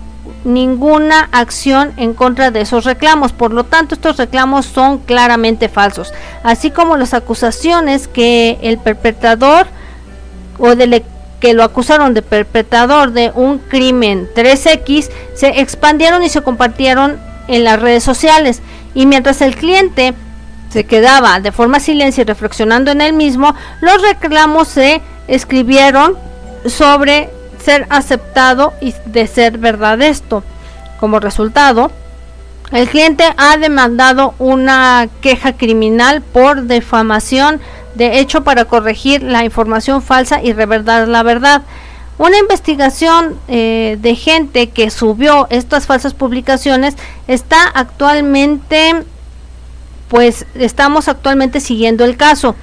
ninguna 0.43 1.27
acción 1.31 1.93
en 1.97 2.13
contra 2.13 2.51
de 2.51 2.61
esos 2.61 2.85
reclamos. 2.85 3.33
Por 3.33 3.53
lo 3.53 3.65
tanto, 3.65 3.95
estos 3.95 4.17
reclamos 4.17 4.65
son 4.65 4.99
claramente 4.99 5.69
falsos, 5.69 6.13
así 6.43 6.71
como 6.71 6.97
las 6.97 7.13
acusaciones 7.13 8.07
que 8.07 8.57
el 8.61 8.77
perpetrador 8.77 9.67
o 10.57 10.75
de 10.75 11.03
que 11.39 11.53
lo 11.53 11.63
acusaron 11.63 12.13
de 12.13 12.21
perpetrador 12.21 13.11
de 13.11 13.31
un 13.33 13.59
crimen 13.59 14.27
3X 14.35 15.09
se 15.35 15.61
expandieron 15.61 16.21
y 16.21 16.29
se 16.29 16.41
compartieron 16.41 17.17
en 17.47 17.63
las 17.63 17.79
redes 17.79 18.03
sociales. 18.03 18.61
Y 18.93 19.05
mientras 19.05 19.41
el 19.41 19.55
cliente 19.55 20.13
se 20.69 20.85
quedaba 20.85 21.39
de 21.39 21.51
forma 21.51 21.79
silencia 21.79 22.21
y 22.21 22.25
reflexionando 22.25 22.91
en 22.91 23.01
él 23.01 23.13
mismo, 23.13 23.55
los 23.81 24.01
reclamos 24.01 24.67
se 24.67 25.01
escribieron 25.27 26.17
sobre 26.65 27.29
ser 27.63 27.87
aceptado 27.89 28.73
y 28.81 28.93
de 29.05 29.27
ser 29.27 29.57
verdad 29.57 30.01
esto. 30.01 30.43
Como 30.99 31.19
resultado, 31.19 31.91
el 32.71 32.87
cliente 32.87 33.23
ha 33.37 33.57
demandado 33.57 34.35
una 34.37 35.07
queja 35.21 35.53
criminal 35.53 36.21
por 36.21 36.63
defamación 36.63 37.59
de 37.95 38.19
hecho 38.19 38.43
para 38.43 38.65
corregir 38.65 39.23
la 39.23 39.43
información 39.43 40.01
falsa 40.01 40.41
y 40.41 40.53
reverdar 40.53 41.07
la 41.07 41.23
verdad. 41.23 41.63
Una 42.17 42.37
investigación 42.37 43.39
eh, 43.47 43.97
de 44.01 44.15
gente 44.15 44.69
que 44.69 44.89
subió 44.89 45.47
estas 45.49 45.87
falsas 45.87 46.13
publicaciones 46.13 46.95
está 47.27 47.63
actualmente 47.73 49.03
pues 50.09 50.45
estamos 50.55 51.07
actualmente 51.07 51.59
siguiendo 51.59 52.03
el 52.03 52.17
caso. 52.17 52.55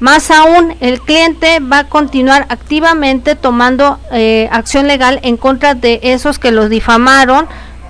Más 0.00 0.30
aún, 0.30 0.76
el 0.80 1.00
cliente 1.00 1.60
va 1.60 1.80
a 1.80 1.88
continuar 1.88 2.46
activamente 2.50 3.36
tomando 3.36 3.98
eh, 4.12 4.48
acción 4.52 4.86
legal 4.86 5.18
en 5.22 5.36
contra 5.36 5.74
de 5.74 6.00
esos 6.02 6.38
que 6.38 6.50
los 6.50 6.68
difamaron, 6.68 7.46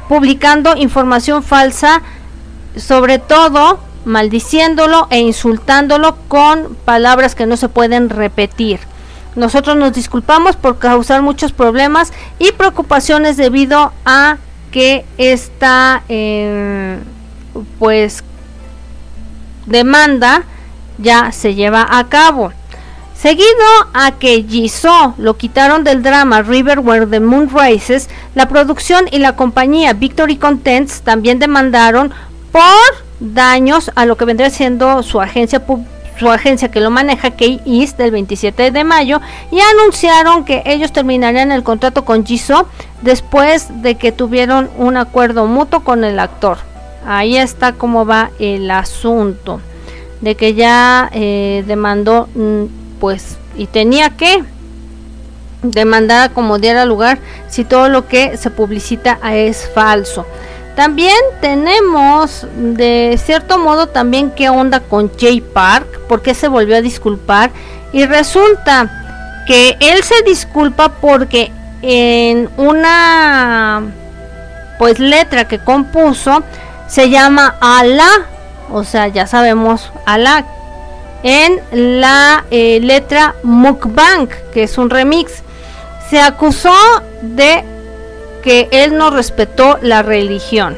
publicando 0.09 0.77
información 0.77 1.43
falsa, 1.43 2.03
sobre 2.77 3.19
todo 3.19 3.81
maldiciéndolo 4.05 5.09
e 5.11 5.19
insultándolo 5.19 6.17
con 6.29 6.77
palabras 6.85 7.35
que 7.35 7.47
no 7.47 7.57
se 7.57 7.69
pueden 7.69 8.11
repetir. 8.11 8.81
Nosotros 9.35 9.77
nos 9.77 9.93
disculpamos 9.93 10.57
por 10.57 10.79
causar 10.79 11.23
muchos 11.23 11.53
problemas 11.53 12.13
y 12.39 12.53
preocupaciones 12.53 13.37
debido 13.37 13.93
a 14.05 14.37
que 14.71 15.05
esta 15.19 16.03
eh, 16.09 16.99
pues 17.79 18.23
demanda 19.67 20.45
ya 20.99 21.33
se 21.33 21.55
lleva 21.55 21.87
a 21.89 22.09
cabo. 22.09 22.53
Seguido 23.15 23.47
a 23.95 24.13
que 24.13 24.45
Jisoo 24.47 25.15
lo 25.17 25.37
quitaron 25.37 25.83
del 25.85 26.03
drama 26.03 26.43
River 26.43 26.81
Where 26.81 27.07
the 27.07 27.21
Moon 27.21 27.49
Rises, 27.49 28.11
la 28.35 28.49
producción 28.49 29.07
y 29.11 29.19
la 29.19 29.37
compañía 29.37 29.95
Victory 29.95 30.37
Contents 30.37 31.01
también 31.03 31.39
demandaron 31.39 32.13
por 32.53 32.63
daños 33.21 33.91
a 33.95 34.05
lo 34.05 34.17
que 34.17 34.27
vendría 34.27 34.51
siendo 34.51 35.03
su 35.03 35.21
agencia 35.21 35.63
su 36.19 36.31
agencia 36.31 36.71
que 36.71 36.81
lo 36.81 36.91
maneja, 36.91 37.33
K-East, 37.33 37.99
del 37.99 38.13
27 38.13 38.71
de 38.71 38.85
mayo, 38.85 39.21
y 39.51 39.59
anunciaron 39.61 40.45
que 40.45 40.63
ellos 40.65 40.93
terminarían 40.93 41.51
el 41.51 41.65
contrato 41.65 42.05
con 42.05 42.25
Jisoo 42.25 42.69
después 43.03 43.83
de 43.83 43.97
que 43.97 44.13
tuvieron 44.13 44.71
un 44.77 44.97
acuerdo 44.97 45.47
mutuo 45.47 45.81
con 45.81 46.05
el 46.05 46.21
actor. 46.21 46.59
Ahí 47.07 47.37
está 47.37 47.73
cómo 47.73 48.07
va 48.07 48.31
el 48.39 48.71
asunto 48.71 49.61
de 50.21 50.35
que 50.37 50.55
ya 50.55 51.11
eh, 51.13 51.65
demandó, 51.67 52.29
mm, 52.35 52.65
pues, 52.99 53.37
y 53.57 53.67
tenía 53.67 54.11
que 54.11 54.43
demandar 55.63 56.33
como 56.33 56.59
diera 56.59 56.85
lugar 56.85 57.19
si 57.49 57.65
todo 57.65 57.89
lo 57.89 58.07
que 58.09 58.37
se 58.37 58.51
publicita 58.51 59.19
es 59.33 59.69
falso. 59.75 60.27
También 60.77 61.17
tenemos 61.41 62.47
de 62.57 63.19
cierto 63.23 63.59
modo 63.59 63.87
también 63.87 64.31
qué 64.31 64.49
onda 64.49 64.81
con 64.81 65.11
Jay 65.19 65.41
Park, 65.41 66.01
porque 66.09 66.35
se 66.35 66.49
volvió 66.49 66.77
a 66.77 66.81
disculpar 66.81 67.51
y 67.93 68.07
resulta 68.07 69.45
que 69.47 69.77
él 69.79 70.03
se 70.03 70.23
disculpa 70.23 70.89
porque 70.89 71.53
en 71.83 72.49
una 72.57 73.83
pues 74.79 74.99
letra 74.99 75.47
que 75.47 75.59
compuso 75.59 76.43
se 76.87 77.11
llama 77.11 77.57
Allah, 77.61 78.27
o 78.71 78.85
sea, 78.85 79.09
ya 79.09 79.27
sabemos 79.27 79.93
Allah 80.07 80.45
en 81.23 81.61
la 81.73 82.45
eh, 82.51 82.81
letra 82.83 83.35
Mukbang, 83.43 84.29
que 84.53 84.65
es 84.65 84.79
un 84.79 84.91
remix. 84.91 85.43
Se 86.11 86.21
acusó 86.21 86.75
de 87.23 87.65
que 88.43 88.69
él 88.71 88.97
no 88.99 89.11
respetó 89.11 89.79
la 89.81 90.03
religión. 90.03 90.77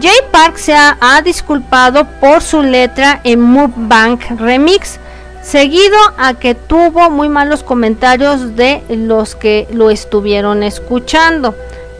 Jay 0.00 0.18
Park 0.30 0.56
se 0.56 0.74
ha, 0.74 1.22
disculpado 1.22 2.06
por 2.20 2.42
su 2.42 2.62
letra 2.62 3.20
en 3.24 3.40
Move 3.40 3.72
Bank 3.76 4.24
Remix, 4.38 4.98
seguido 5.42 5.96
a 6.18 6.34
que 6.34 6.54
tuvo 6.54 7.08
muy 7.10 7.28
malos 7.28 7.62
comentarios 7.62 8.56
de 8.56 8.82
los 8.88 9.34
que 9.36 9.66
lo 9.72 9.90
estuvieron 9.90 10.62
escuchando. 10.62 11.54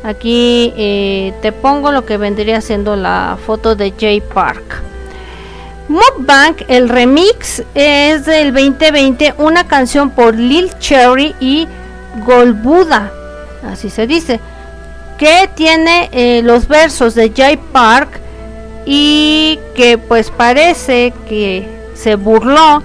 Aquí 0.07 0.73
eh, 0.77 1.35
te 1.43 1.51
pongo 1.51 1.91
lo 1.91 2.07
que 2.07 2.17
vendría 2.17 2.61
siendo 2.61 2.95
la 2.95 3.37
foto 3.45 3.75
de 3.75 3.93
Jay 3.99 4.21
Park. 4.21 4.81
Move 5.89 6.19
Bank, 6.19 6.63
el 6.69 6.89
remix 6.89 7.65
es 7.75 8.25
del 8.25 8.55
2020, 8.55 9.35
una 9.39 9.67
canción 9.67 10.11
por 10.11 10.37
Lil 10.37 10.71
Cherry 10.79 11.35
y 11.41 11.67
Golbuda, 12.25 13.11
así 13.69 13.91
se 13.91 14.07
dice 14.07 14.39
que 15.19 15.51
tiene 15.57 16.09
eh, 16.13 16.41
los 16.45 16.69
versos 16.69 17.17
de 17.17 17.33
Jay 17.35 17.57
Park 17.57 18.21
y 18.85 19.59
que 19.75 19.99
pues 19.99 20.31
parece 20.31 21.13
que 21.29 21.69
se 21.95 22.15
burló 22.15 22.81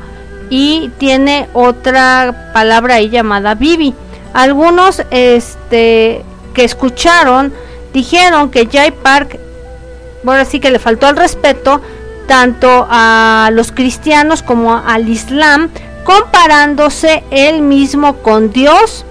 y 0.49 0.89
tiene 0.97 1.49
otra 1.53 2.51
palabra 2.51 2.95
ahí 2.95 3.09
llamada 3.09 3.53
Bibi. 3.53 3.93
Algunos 4.33 5.03
este 5.11 6.23
que 6.53 6.63
escucharon 6.63 7.53
dijeron 7.93 8.51
que 8.51 8.67
Jay 8.71 8.91
Park 8.91 9.37
bueno 10.23 10.45
sí 10.45 10.59
que 10.59 10.71
le 10.71 10.79
faltó 10.79 11.07
al 11.07 11.17
respeto 11.17 11.81
tanto 12.27 12.87
a 12.89 13.49
los 13.51 13.71
cristianos 13.71 14.43
como 14.43 14.75
al 14.75 15.09
Islam 15.09 15.69
comparándose 16.03 17.23
él 17.31 17.61
mismo 17.61 18.17
con 18.17 18.51
Dios 18.51 19.05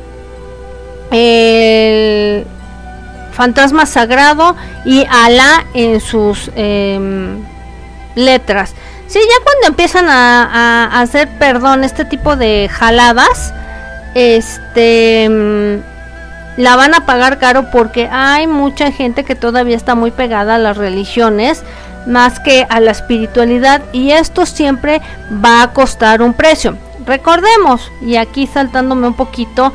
el 1.11 2.47
fantasma 3.33 3.87
sagrado 3.87 4.57
y 4.85 5.07
Alá 5.11 5.67
en 5.75 6.01
sus 6.01 6.51
em, 6.57 7.43
letras. 8.15 8.75
Sí, 9.07 9.19
ya 9.19 9.45
cuando 9.45 9.67
empiezan 9.69 10.09
a, 10.09 11.01
hacer, 11.01 11.29
perdón, 11.39 11.83
este 11.83 12.05
tipo 12.05 12.37
de 12.37 12.69
jaladas, 12.71 13.53
este, 14.15 15.83
la 16.61 16.77
van 16.77 16.95
a 16.95 17.07
pagar 17.07 17.39
caro 17.39 17.71
porque 17.71 18.09
hay 18.13 18.47
mucha 18.47 18.93
gente 18.93 19.25
que 19.25 19.35
todavía 19.35 19.77
está 19.77 19.95
muy 19.95 20.11
pegada 20.11 20.57
a 20.57 20.59
las 20.59 20.77
religiones 20.77 21.63
más 22.07 22.39
que 22.39 22.67
a 22.69 22.81
la 22.81 22.91
espiritualidad 22.91 23.83
y 23.93 24.11
esto 24.11 24.45
siempre 24.45 25.01
va 25.45 25.63
a 25.63 25.73
costar 25.73 26.21
un 26.21 26.35
precio. 26.35 26.77
Recordemos, 27.07 27.91
y 28.03 28.17
aquí 28.17 28.47
saltándome 28.47 29.07
un 29.07 29.15
poquito, 29.15 29.73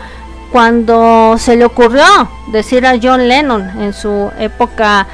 cuando 0.51 1.35
se 1.39 1.55
le 1.55 1.65
ocurrió 1.65 2.05
decir 2.51 2.85
a 2.85 2.97
John 3.01 3.27
Lennon 3.27 3.81
en 3.81 3.91
su 3.93 4.31
época 4.39 5.07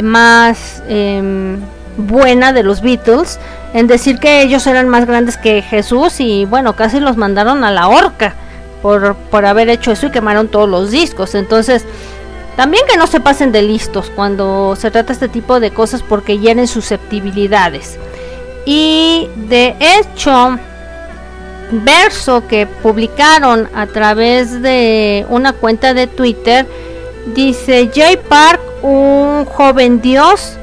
más 0.00 0.82
em, 0.88 1.60
buena 1.96 2.52
de 2.52 2.62
los 2.62 2.80
Beatles, 2.82 3.40
en 3.74 3.88
decir 3.88 4.20
que 4.20 4.42
ellos 4.42 4.66
eran 4.66 4.88
más 4.88 5.06
grandes 5.06 5.36
que 5.36 5.60
Jesús 5.60 6.20
y 6.20 6.44
bueno, 6.44 6.76
casi 6.76 7.00
los 7.00 7.16
mandaron 7.16 7.64
a 7.64 7.72
la 7.72 7.88
horca 7.88 8.34
por, 8.82 9.16
por 9.16 9.46
haber 9.46 9.68
hecho 9.68 9.92
eso 9.92 10.06
y 10.06 10.10
quemaron 10.10 10.48
todos 10.48 10.68
los 10.68 10.90
discos. 10.90 11.34
Entonces, 11.34 11.84
también 12.56 12.84
que 12.88 12.96
no 12.96 13.06
se 13.06 13.20
pasen 13.20 13.52
de 13.52 13.62
listos 13.62 14.10
cuando 14.14 14.76
se 14.76 14.90
trata 14.90 15.12
este 15.12 15.28
tipo 15.28 15.60
de 15.60 15.70
cosas 15.70 16.02
porque 16.02 16.38
hieren 16.38 16.66
susceptibilidades. 16.66 17.98
Y 18.64 19.28
de 19.48 19.76
hecho, 19.78 20.58
verso 21.70 22.46
que 22.48 22.66
publicaron 22.66 23.68
a 23.74 23.86
través 23.86 24.62
de 24.62 25.26
una 25.28 25.52
cuenta 25.52 25.94
de 25.94 26.06
Twitter 26.06 26.66
dice 27.34 27.90
Jay 27.94 28.16
Park, 28.16 28.60
un 28.82 29.44
joven 29.44 30.00
dios, 30.00 30.56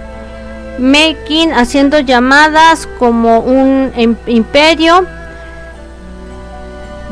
making, 0.79 1.53
haciendo 1.53 1.99
llamadas 1.99 2.87
como 2.99 3.39
un 3.39 3.91
imperio. 4.27 5.05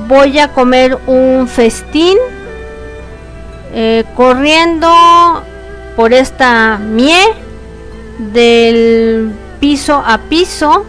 Voy 0.08 0.40
a 0.40 0.50
comer 0.50 0.98
un 1.08 1.48
festín, 1.48 2.18
eh, 3.74 4.04
corriendo 4.16 4.90
por 5.96 6.14
esta 6.14 6.78
mie 6.78 7.22
del 8.18 9.32
piso 9.60 10.04
a 10.06 10.18
piso 10.18 10.86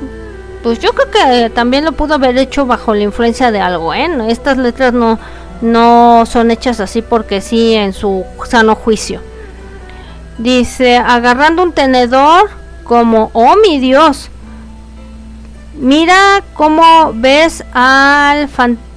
pues 0.62 0.78
yo 0.78 0.92
creo 0.92 1.10
que 1.10 1.50
también 1.50 1.84
lo 1.84 1.92
pudo 1.92 2.14
haber 2.14 2.38
hecho 2.38 2.66
bajo 2.66 2.94
la 2.94 3.02
influencia 3.02 3.50
de 3.50 3.60
algo, 3.60 3.92
¿eh? 3.94 4.08
Estas 4.28 4.58
letras 4.58 4.92
no, 4.92 5.18
no 5.60 6.24
son 6.24 6.50
hechas 6.50 6.78
así 6.80 7.02
porque 7.02 7.40
sí 7.40 7.74
en 7.74 7.92
su 7.92 8.24
sano 8.48 8.76
juicio. 8.76 9.20
Dice, 10.38 10.96
agarrando 10.96 11.62
un 11.64 11.72
tenedor 11.72 12.48
como, 12.84 13.30
oh 13.32 13.56
mi 13.56 13.80
Dios, 13.80 14.30
mira 15.74 16.44
cómo 16.54 17.12
ves 17.14 17.64
al 17.72 18.48
fantasma 18.48 18.91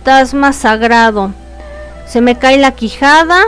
sagrado. 0.54 1.32
Se 2.08 2.22
me 2.22 2.38
cae 2.38 2.58
la 2.58 2.72
quijada, 2.72 3.42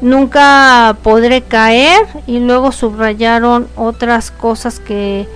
nunca 0.00 0.96
podré 1.02 1.42
caer 1.42 2.06
y 2.26 2.40
luego 2.40 2.72
subrayaron 2.72 3.68
otras 3.76 4.30
cosas 4.30 4.80
que 4.80 5.26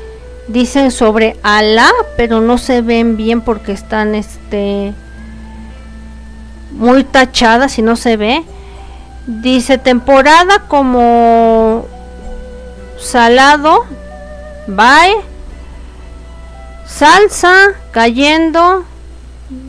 dicen 0.49 0.91
sobre 0.91 1.37
Alá, 1.43 1.91
pero 2.17 2.41
no 2.41 2.59
se 2.59 2.83
ven 2.83 3.17
bien 3.17 3.41
porque 3.41 3.73
están 3.73 4.15
este 4.15 4.93
muy 6.73 7.05
tachadas 7.05 7.79
y 7.79 7.83
no 7.83 7.97
se 7.97 8.17
ve. 8.17 8.45
Dice 9.27 9.79
temporada 9.79 10.65
como 10.69 11.87
salado, 12.99 13.85
bye, 14.67 15.15
salsa 16.87 17.55
cayendo 17.93 18.85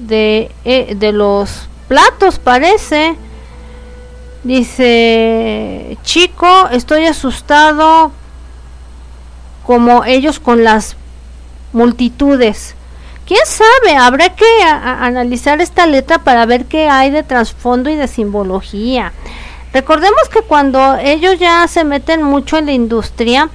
de, 0.07 0.51
eh, 0.65 0.95
de 0.95 1.11
los 1.11 1.67
platos 1.87 2.39
parece. 2.39 3.15
Dice, 4.43 5.97
chico, 6.03 6.67
estoy 6.71 7.05
asustado 7.05 8.11
como 9.65 10.03
ellos 10.03 10.39
con 10.39 10.63
las 10.63 10.97
multitudes. 11.71 12.75
¿Quién 13.25 13.39
sabe? 13.45 13.95
Habrá 13.95 14.35
que 14.35 14.45
analizar 14.63 15.61
esta 15.61 15.85
letra 15.85 16.19
para 16.19 16.45
ver 16.45 16.65
qué 16.65 16.89
hay 16.89 17.09
de 17.09 17.23
trasfondo 17.23 17.89
y 17.89 17.95
de 17.95 18.09
simbología. 18.09 19.13
Recordemos 19.71 20.29
que 20.31 20.41
cuando 20.41 20.97
ellos 20.97 21.39
ya 21.39 21.65
se 21.67 21.85
meten 21.85 22.21
mucho 22.21 22.57
en 22.57 22.65
la 22.65 22.73
industria, 22.73 23.49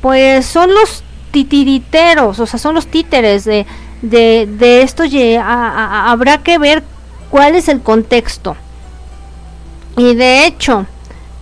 pues 0.00 0.46
son 0.46 0.74
los 0.74 1.04
titiriteros, 1.30 2.40
o 2.40 2.46
sea, 2.46 2.58
son 2.58 2.74
los 2.74 2.86
títeres 2.86 3.44
de, 3.44 3.66
de, 4.02 4.82
esto. 4.82 5.04
habrá 5.40 6.38
que 6.38 6.58
ver 6.58 6.82
cuál 7.30 7.54
es 7.54 7.68
el 7.68 7.80
contexto. 7.80 8.56
Y 9.96 10.14
de 10.14 10.46
hecho, 10.46 10.86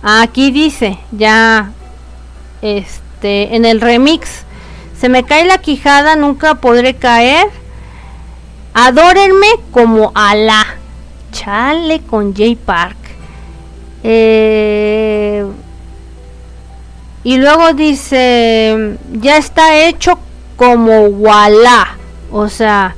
aquí 0.01 0.51
dice, 0.51 0.97
ya, 1.11 1.71
este, 2.61 3.55
en 3.55 3.65
el 3.65 3.81
remix, 3.81 4.43
se 4.99 5.09
me 5.09 5.23
cae 5.23 5.45
la 5.45 5.57
quijada, 5.57 6.15
nunca 6.15 6.55
podré 6.55 6.95
caer. 6.95 7.47
Adórenme 8.73 9.47
como 9.71 10.11
Alá. 10.15 10.65
Chale 11.31 12.01
con 12.01 12.35
J 12.35 12.55
Park. 12.65 12.97
Eh, 14.03 15.45
y 17.23 17.37
luego 17.37 17.73
dice, 17.73 18.97
ya 19.13 19.37
está 19.37 19.77
hecho 19.77 20.17
como 20.55 21.05
Wallah. 21.05 22.00
O 22.31 22.49
sea, 22.49 22.95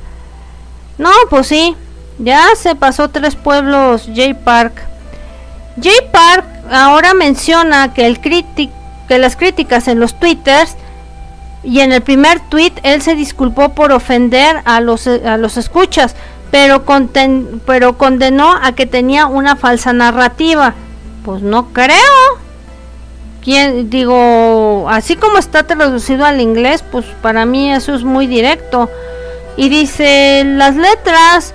no, 0.98 1.10
pues 1.28 1.48
sí, 1.48 1.76
ya 2.18 2.48
se 2.56 2.74
pasó 2.74 3.10
tres 3.10 3.36
pueblos 3.36 4.06
J 4.06 4.34
Park. 4.44 4.82
J 5.76 5.90
Park 6.12 6.46
ahora 6.70 7.14
menciona 7.14 7.92
que 7.92 8.06
el 8.06 8.20
que 8.20 9.18
las 9.18 9.36
críticas 9.36 9.88
en 9.88 10.00
los 10.00 10.18
twitters 10.18 10.76
y 11.64 11.80
en 11.80 11.92
el 11.92 12.02
primer 12.02 12.40
tweet 12.40 12.72
él 12.82 13.02
se 13.02 13.14
disculpó 13.14 13.70
por 13.70 13.92
ofender 13.92 14.62
a 14.64 14.80
los, 14.80 15.06
a 15.06 15.36
los 15.36 15.56
escuchas, 15.56 16.14
pero, 16.50 16.84
pero 17.66 17.98
condenó 17.98 18.52
a 18.62 18.72
que 18.72 18.86
tenía 18.86 19.26
una 19.26 19.56
falsa 19.56 19.92
narrativa. 19.92 20.74
Pues 21.24 21.42
no 21.42 21.72
creo. 21.72 22.44
¿Quién, 23.42 23.90
digo, 23.90 24.86
así 24.88 25.16
como 25.16 25.38
está 25.38 25.64
traducido 25.64 26.24
al 26.24 26.40
inglés, 26.40 26.84
pues 26.90 27.04
para 27.20 27.44
mí 27.44 27.72
eso 27.72 27.94
es 27.94 28.04
muy 28.04 28.26
directo. 28.26 28.88
Y 29.56 29.68
dice, 29.68 30.42
las 30.44 30.76
letras 30.76 31.54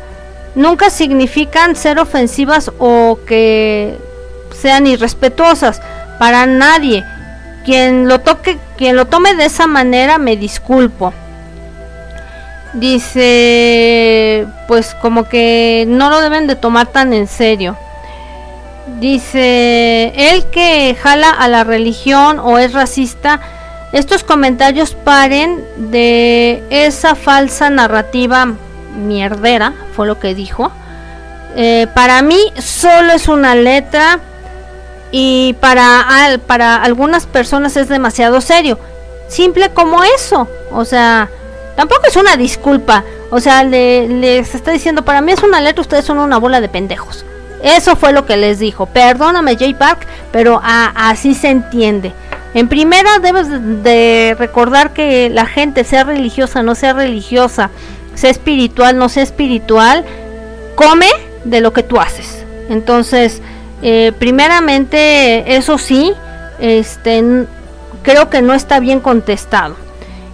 nunca 0.56 0.89
significan 0.89 1.75
ser 1.75 2.00
ofensivas 2.00 2.72
o 2.79 3.20
que 3.27 3.98
sean 4.60 4.88
irrespetuosas 4.88 5.82
para 6.18 6.46
nadie. 6.46 7.03
Quien 7.65 8.08
lo 8.08 8.20
toque, 8.22 8.58
quien 8.77 8.96
lo 8.96 9.06
tome 9.06 9.36
de 9.36 9.46
esa 9.46 9.68
manera, 9.68 10.18
me 10.18 10.38
disculpo. 10.38 11.13
Dice, 12.74 14.46
pues 14.68 14.96
como 15.01 15.27
que 15.27 15.86
no 15.88 16.10
lo 16.10 16.22
deben 16.22 16.48
de 16.48 16.56
tomar 16.56 16.88
tan 16.88 17.13
en 17.13 17.27
serio. 17.27 17.77
Dice, 19.00 20.13
el 20.15 20.46
que 20.46 20.96
jala 21.00 21.29
a 21.29 21.48
la 21.48 21.63
religión 21.63 22.39
o 22.39 22.58
es 22.58 22.74
racista, 22.74 23.39
estos 23.91 24.24
comentarios 24.24 24.93
paren 24.93 25.63
de 25.77 26.63
esa 26.69 27.15
falsa 27.15 27.69
narrativa 27.69 28.53
mierdera, 28.96 29.74
fue 29.96 30.08
lo 30.08 30.19
que 30.19 30.36
dijo. 30.36 30.72
Eh, 31.55 31.88
para 31.96 32.22
mí 32.22 32.40
solo 32.59 33.14
es 33.14 33.27
una 33.27 33.55
letra 33.55 34.20
y 35.11 35.55
para, 35.59 36.40
para 36.46 36.75
algunas 36.75 37.25
personas 37.25 37.75
es 37.77 37.87
demasiado 37.90 38.42
serio. 38.42 38.77
Simple 39.27 39.70
como 39.70 40.03
eso. 40.03 40.48
O 40.72 40.85
sea, 40.85 41.29
tampoco 41.75 42.03
es 42.07 42.16
una 42.16 42.37
disculpa. 42.37 43.03
O 43.31 43.40
sea, 43.40 43.64
le, 43.64 44.07
les 44.07 44.53
está 44.53 44.72
diciendo, 44.72 45.03
para 45.03 45.22
mí 45.22 45.31
es 45.31 45.42
una 45.44 45.61
letra, 45.61 45.81
ustedes 45.81 46.05
son 46.05 46.20
una 46.20 46.37
bola 46.37 46.61
de 46.61 46.70
pendejos. 46.70 47.25
Eso 47.64 47.96
fue 47.96 48.14
lo 48.14 48.25
que 48.25 48.37
les 48.37 48.59
dijo. 48.59 48.85
Perdóname, 48.85 49.55
J 49.55 49.77
Park, 49.77 50.05
pero 50.31 50.61
así 50.64 51.33
se 51.33 51.50
entiende. 51.50 52.14
En 52.53 52.68
primera, 52.68 53.20
debes 53.20 53.48
de 53.83 54.35
recordar 54.40 54.94
que 54.94 55.29
la 55.29 55.46
gente, 55.46 55.83
sea 55.83 56.03
religiosa, 56.03 56.64
no 56.64 56.74
sea 56.75 56.94
religiosa, 56.94 57.70
sea 58.16 58.31
espiritual, 58.31 58.98
no 58.98 59.07
sea 59.07 59.24
espiritual, 59.24 60.03
come 60.75 61.09
de 61.44 61.62
lo 61.62 61.74
que 61.74 61.83
tú 61.83 62.00
haces. 62.00 62.46
Entonces, 62.70 63.42
eh, 63.81 64.12
primeramente, 64.18 65.55
eso 65.55 65.77
sí, 65.77 66.14
este, 66.59 67.46
creo 68.03 68.29
que 68.29 68.42
no 68.42 68.53
está 68.53 68.79
bien 68.79 69.00
contestado. 69.00 69.75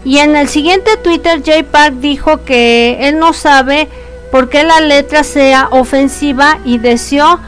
Y 0.06 0.20
en 0.20 0.36
el 0.36 0.48
siguiente 0.48 0.98
Twitter, 0.98 1.42
J 1.46 1.64
Park 1.70 1.96
dijo 1.96 2.46
que 2.46 3.08
él 3.08 3.20
no 3.20 3.34
sabe 3.34 3.90
por 4.32 4.50
qué 4.50 4.64
la 4.64 4.80
letra 4.80 5.24
sea 5.24 5.68
ofensiva 5.72 6.60
y 6.64 6.78
deseó 6.78 7.40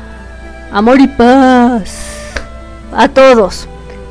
amor 0.72 1.00
y 1.00 1.08
paz 1.08 1.96
a 2.92 3.08
todos. 3.10 3.68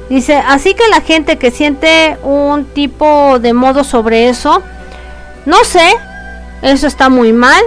Dice, 0.08 0.36
así 0.36 0.74
que 0.74 0.86
la 0.88 1.00
gente 1.00 1.36
que 1.36 1.50
siente 1.50 2.16
un 2.22 2.64
tipo 2.66 3.38
de 3.40 3.52
modo 3.52 3.82
sobre 3.82 4.28
eso, 4.28 4.62
no 5.46 5.64
sé, 5.64 5.96
eso 6.62 6.86
está 6.86 7.08
muy 7.08 7.32
mal. 7.32 7.62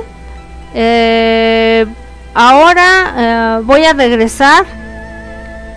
Eh, 0.74 1.86
ahora 2.34 3.14
eh, 3.18 3.62
voy 3.64 3.84
a 3.86 3.94
regresar 3.94 4.66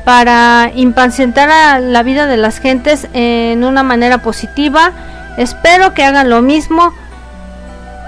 para 0.04 0.70
impacientar 0.74 1.50
a 1.50 1.80
la 1.80 2.02
vida 2.02 2.26
de 2.26 2.36
las 2.36 2.58
gentes 2.58 3.08
en 3.12 3.64
una 3.64 3.82
manera 3.82 4.18
positiva. 4.18 4.92
Espero 5.36 5.94
que 5.94 6.04
hagan 6.04 6.30
lo 6.30 6.42
mismo. 6.42 6.92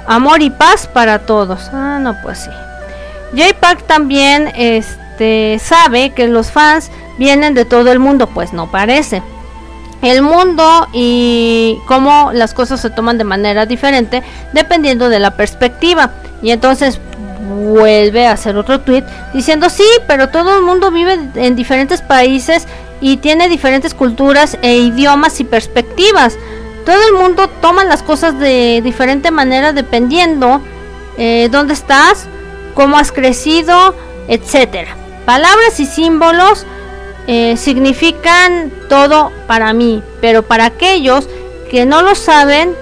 Amor 0.07 0.43
y 0.43 0.51
paz 0.51 0.87
para 0.87 1.21
todos. 1.21 1.71
Ah, 1.73 1.99
no, 2.01 2.21
pues 2.23 2.39
sí. 2.39 2.51
J-Pack 3.37 3.87
también 3.87 4.53
este, 4.55 5.59
sabe 5.63 6.11
que 6.11 6.29
los 6.29 6.51
fans 6.51 6.91
vienen 7.19 7.55
de 7.55 7.65
todo 7.65 7.91
el 7.93 7.99
mundo, 7.99 8.29
pues 8.29 8.53
no 8.53 8.71
parece. 8.71 9.23
El 10.03 10.23
mundo 10.23 10.89
y 10.93 11.79
cómo 11.87 12.31
las 12.33 12.53
cosas 12.53 12.81
se 12.81 12.91
toman 12.91 13.17
de 13.17 13.25
manera 13.25 13.65
diferente 13.65 14.23
dependiendo 14.53 15.09
de 15.09 15.19
la 15.19 15.37
perspectiva. 15.37 16.13
Y 16.43 16.51
entonces 16.51 17.01
vuelve 17.45 18.27
a 18.27 18.33
hacer 18.33 18.57
otro 18.57 18.81
tweet 18.81 19.05
diciendo 19.33 19.71
sí, 19.71 19.87
pero 20.07 20.29
todo 20.29 20.57
el 20.57 20.63
mundo 20.63 20.91
vive 20.91 21.19
en 21.37 21.57
diferentes 21.57 22.03
países 22.03 22.67
y 23.01 23.19
tiene 23.19 23.49
diferentes 23.49 23.95
culturas 23.95 24.59
e 24.63 24.77
idiomas 24.77 25.41
y 25.41 25.45
perspectivas. 25.45 26.37
Todo 26.85 27.03
el 27.09 27.15
mundo 27.15 27.49
toma 27.49 27.85
las 27.85 28.03
cosas 28.03 28.39
de 28.39 28.81
diferente 28.85 29.31
manera 29.31 29.73
dependiendo 29.73 30.61
eh, 31.17 31.49
dónde 31.51 31.75
estás, 31.75 32.27
cómo 32.75 32.99
has 32.99 33.11
crecido, 33.11 33.95
etcétera. 34.29 34.97
Palabras 35.25 35.81
y 35.81 35.87
símbolos 35.87 36.67
eh, 37.27 37.57
significan 37.57 38.71
todo 38.89 39.33
para 39.47 39.73
mí, 39.73 40.03
pero 40.21 40.43
para 40.43 40.67
aquellos 40.67 41.29
que 41.71 41.87
no 41.87 42.03
lo 42.03 42.15
saben, 42.15 42.75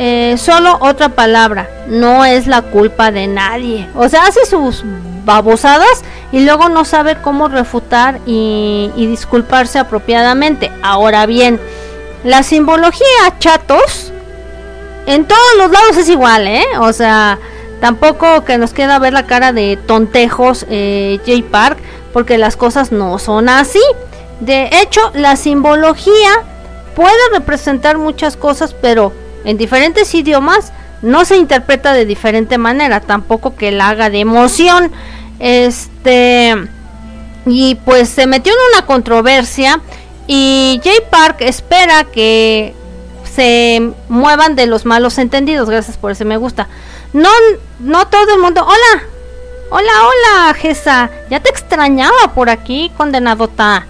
eh, 0.00 0.36
solo 0.38 0.78
otra 0.80 1.08
palabra, 1.10 1.68
no 1.88 2.24
es 2.24 2.46
la 2.46 2.62
culpa 2.62 3.10
de 3.10 3.26
nadie. 3.26 3.88
O 3.94 4.08
sea, 4.08 4.26
hace 4.26 4.46
sus 4.46 4.84
babosadas 5.24 6.04
y 6.32 6.40
luego 6.40 6.68
no 6.68 6.84
sabe 6.84 7.16
cómo 7.20 7.48
refutar 7.48 8.20
y, 8.24 8.90
disculparse 8.96 9.78
apropiadamente. 9.78 10.70
Ahora 10.82 11.26
bien, 11.26 11.60
la 12.24 12.42
simbología 12.42 13.38
chatos 13.38 14.12
en 15.06 15.26
todos 15.26 15.56
los 15.58 15.70
lados 15.70 15.96
es 15.96 16.08
igual, 16.08 16.46
¿eh? 16.46 16.64
O 16.80 16.92
sea, 16.92 17.38
tampoco 17.80 18.44
que 18.44 18.56
nos 18.56 18.72
queda 18.72 18.98
ver 18.98 19.12
la 19.12 19.26
cara 19.26 19.52
de 19.52 19.76
tontejos 19.86 20.64
eh, 20.70 21.18
J 21.26 21.44
Park 21.50 21.78
porque 22.18 22.36
las 22.36 22.56
cosas 22.56 22.90
no 22.90 23.16
son 23.20 23.48
así. 23.48 23.78
De 24.40 24.68
hecho, 24.82 25.00
la 25.14 25.36
simbología 25.36 26.42
puede 26.96 27.14
representar 27.32 27.96
muchas 27.96 28.36
cosas, 28.36 28.74
pero 28.74 29.12
en 29.44 29.56
diferentes 29.56 30.12
idiomas 30.16 30.72
no 31.00 31.24
se 31.24 31.36
interpreta 31.36 31.92
de 31.92 32.06
diferente 32.06 32.58
manera, 32.58 32.98
tampoco 33.00 33.54
que 33.54 33.70
la 33.70 33.90
haga 33.90 34.10
de 34.10 34.18
emoción. 34.18 34.90
Este 35.38 36.56
y 37.46 37.76
pues 37.76 38.08
se 38.08 38.26
metió 38.26 38.52
en 38.52 38.58
una 38.74 38.84
controversia 38.84 39.80
y 40.26 40.80
J 40.82 41.08
Park 41.08 41.36
espera 41.42 42.02
que 42.02 42.74
se 43.32 43.92
muevan 44.08 44.56
de 44.56 44.66
los 44.66 44.84
malos 44.86 45.18
entendidos. 45.18 45.70
Gracias 45.70 45.96
por 45.96 46.10
ese 46.10 46.24
me 46.24 46.36
gusta. 46.36 46.66
No, 47.12 47.30
no 47.78 48.08
todo 48.08 48.34
el 48.34 48.40
mundo. 48.40 48.66
Hola, 48.66 49.04
hola, 49.70 49.92
hola, 50.02 50.54
Gesa. 50.54 51.10
Ya 51.30 51.40
te 51.40 51.50
extrañaba 51.50 52.34
por 52.34 52.50
aquí, 52.50 52.90
condenadota. 52.96 53.86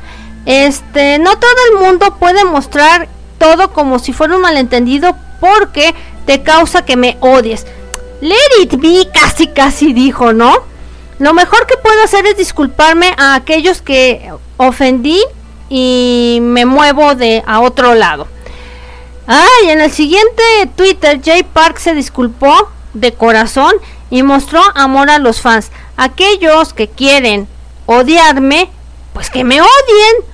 Este, 0.47 1.19
no 1.19 1.38
todo 1.38 1.51
el 1.73 1.79
mundo 1.85 2.17
puede 2.19 2.45
mostrar 2.45 3.09
todo 3.38 3.73
como 3.73 3.99
si 3.99 4.12
fuera 4.12 4.37
un 4.37 4.43
malentendido 4.43 5.17
porque 5.41 5.95
te 6.27 6.43
causa 6.43 6.85
que 6.85 6.97
me 6.97 7.17
odies. 7.21 7.67
Let 8.21 8.62
it 8.62 8.81
be, 8.81 9.09
casi, 9.12 9.49
casi 9.49 9.93
dijo, 9.93 10.33
¿no? 10.33 10.55
Lo 11.19 11.33
mejor 11.35 11.67
que 11.67 11.77
puedo 11.77 12.03
hacer 12.03 12.27
es 12.27 12.37
disculparme 12.37 13.14
a 13.17 13.35
aquellos 13.35 13.83
que 13.83 14.33
ofendí 14.57 15.21
y 15.69 16.38
me 16.43 16.64
muevo 16.64 17.14
de 17.14 17.43
a 17.47 17.61
otro 17.61 17.95
lado. 17.95 18.27
Ay, 19.27 19.71
en 19.71 19.81
el 19.81 19.93
siguiente 19.93 20.43
Twitter, 20.75 21.21
Jay 21.23 21.43
Park 21.43 21.79
se 21.79 21.95
disculpó 21.95 22.71
de 22.94 23.12
corazón 23.12 23.72
y 24.11 24.22
mostró 24.22 24.61
amor 24.74 25.11
a 25.11 25.18
los 25.18 25.40
fans. 25.40 25.70
Aquellos 25.96 26.72
que 26.72 26.88
quieren 26.88 27.48
odiarme, 27.87 28.70
pues 29.12 29.31
que 29.31 29.44
me 29.44 29.61
odien. 29.61 30.29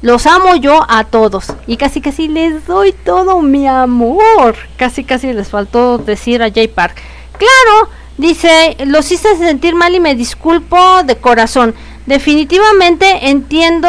Los 0.00 0.26
amo 0.26 0.54
yo 0.56 0.84
a 0.88 1.04
todos. 1.04 1.46
Y 1.66 1.76
casi 1.76 2.00
casi 2.00 2.28
les 2.28 2.66
doy 2.66 2.92
todo 2.92 3.40
mi 3.40 3.66
amor. 3.66 4.56
Casi 4.76 5.02
casi 5.02 5.32
les 5.32 5.48
faltó 5.48 5.98
decir 5.98 6.42
a 6.42 6.52
Jay 6.52 6.68
Park. 6.68 6.96
Claro, 7.32 7.90
dice, 8.16 8.76
los 8.86 9.10
hice 9.10 9.36
sentir 9.36 9.74
mal 9.74 9.94
y 9.94 10.00
me 10.00 10.14
disculpo 10.14 11.02
de 11.04 11.16
corazón. 11.16 11.74
Definitivamente 12.06 13.28
entiendo 13.28 13.88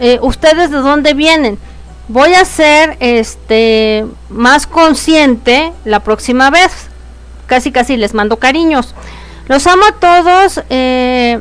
eh, 0.00 0.18
ustedes 0.22 0.70
de 0.70 0.78
dónde 0.78 1.14
vienen. 1.14 1.58
Voy 2.08 2.34
a 2.34 2.44
ser 2.44 2.96
este 3.00 4.04
más 4.28 4.66
consciente 4.66 5.72
la 5.84 6.00
próxima 6.00 6.50
vez. 6.50 6.88
Casi 7.46 7.72
casi 7.72 7.96
les 7.96 8.14
mando 8.14 8.38
cariños. 8.38 8.94
Los 9.48 9.66
amo 9.66 9.84
a 9.84 9.92
todos. 9.92 10.62
Eh, 10.70 11.40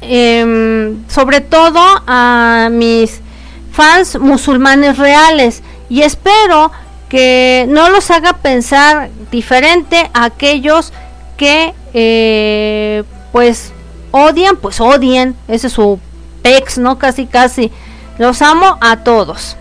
Em, 0.00 1.08
sobre 1.08 1.40
todo 1.40 1.80
a 2.06 2.68
mis 2.70 3.20
fans 3.72 4.16
musulmanes 4.18 4.96
reales 4.96 5.62
y 5.88 6.02
espero 6.02 6.70
que 7.08 7.66
no 7.68 7.90
los 7.90 8.10
haga 8.12 8.34
pensar 8.34 9.10
diferente 9.32 10.08
a 10.14 10.26
aquellos 10.26 10.92
que 11.36 11.74
eh, 11.94 13.02
pues 13.32 13.72
odian, 14.12 14.56
pues 14.56 14.80
odien, 14.80 15.34
ese 15.48 15.66
es 15.66 15.72
su 15.72 15.98
pex, 16.42 16.78
¿no? 16.78 16.98
Casi 16.98 17.26
casi. 17.26 17.72
Los 18.18 18.40
amo 18.40 18.78
a 18.80 18.98
todos. 18.98 19.56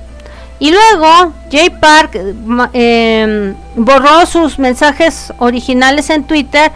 Y 0.59 0.71
luego 0.71 1.33
Jay 1.51 1.69
Park 1.69 2.19
em, 2.73 3.55
borró 3.75 4.25
sus 4.25 4.57
mensajes 4.57 5.31
originales 5.37 6.09
en 6.09 6.23
Twitter 6.23 6.71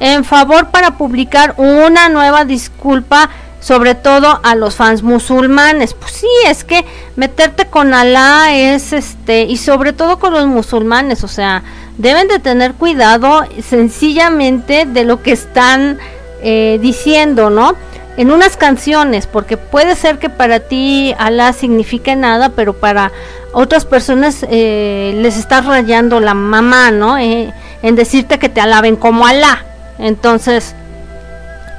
en 0.00 0.24
favor 0.24 0.68
para 0.68 0.92
publicar 0.96 1.54
una 1.58 2.08
nueva 2.08 2.44
disculpa 2.44 3.28
sobre 3.60 3.94
todo 3.94 4.40
a 4.42 4.54
los 4.54 4.76
fans 4.76 5.02
musulmanes. 5.02 5.94
Pues 5.94 6.12
sí, 6.12 6.26
es 6.46 6.64
que 6.64 6.84
meterte 7.16 7.66
con 7.66 7.92
Alá 7.92 8.54
es 8.54 8.92
este 8.92 9.42
y 9.42 9.56
sobre 9.56 9.92
todo 9.92 10.18
con 10.18 10.32
los 10.32 10.46
musulmanes, 10.46 11.24
o 11.24 11.28
sea, 11.28 11.62
deben 11.96 12.28
de 12.28 12.38
tener 12.38 12.74
cuidado 12.74 13.44
sencillamente 13.62 14.86
de 14.86 15.04
lo 15.04 15.22
que 15.22 15.32
están 15.32 15.98
eh, 16.40 16.78
diciendo, 16.80 17.50
¿no? 17.50 17.74
En 18.18 18.32
unas 18.32 18.56
canciones, 18.56 19.28
porque 19.28 19.56
puede 19.56 19.94
ser 19.94 20.18
que 20.18 20.28
para 20.28 20.58
ti 20.58 21.14
Alá 21.18 21.52
signifique 21.52 22.16
nada, 22.16 22.48
pero 22.48 22.72
para 22.72 23.12
otras 23.52 23.84
personas 23.84 24.44
eh, 24.50 25.12
les 25.14 25.36
estás 25.36 25.64
rayando 25.64 26.18
la 26.18 26.34
mamá, 26.34 26.90
¿no? 26.90 27.16
Eh, 27.16 27.54
en 27.80 27.94
decirte 27.94 28.40
que 28.40 28.48
te 28.48 28.60
alaben 28.60 28.96
como 28.96 29.24
Alá. 29.24 29.64
Entonces, 30.00 30.74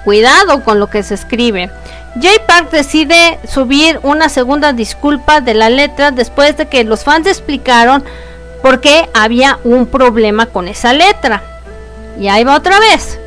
cuidado 0.05 0.63
con 0.63 0.79
lo 0.79 0.89
que 0.89 1.03
se 1.03 1.15
escribe. 1.15 1.69
Jay 2.21 2.37
Park 2.47 2.71
decide 2.71 3.37
subir 3.45 3.99
una 4.03 4.29
segunda 4.29 4.71
disculpa 4.71 5.41
de 5.41 5.53
la 5.53 5.69
letra 5.69 6.11
después 6.11 6.55
de 6.55 6.67
que 6.67 6.85
los 6.85 7.03
fans 7.03 7.27
explicaron 7.27 8.01
por 8.63 8.79
qué 8.79 9.09
había 9.13 9.59
un 9.65 9.87
problema 9.87 10.45
con 10.45 10.69
esa 10.69 10.93
letra. 10.93 11.43
Y 12.17 12.29
ahí 12.29 12.45
va 12.45 12.55
otra 12.55 12.79
vez. 12.79 13.19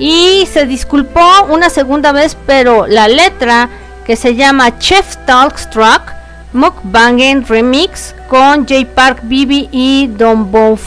Y 0.00 0.48
se 0.50 0.64
disculpó 0.64 1.44
una 1.50 1.68
segunda 1.68 2.10
vez, 2.10 2.34
pero 2.46 2.86
la 2.86 3.06
letra 3.06 3.68
que 4.06 4.16
se 4.16 4.34
llama 4.34 4.78
Chef 4.78 5.18
Talks 5.26 5.68
Truck 5.68 6.14
Mukbanging 6.54 7.46
Remix 7.46 8.14
con 8.26 8.66
Jay 8.66 8.86
Park, 8.86 9.20
Bibi 9.24 9.68
y 9.70 10.06
Don 10.06 10.50
Bon 10.50 10.78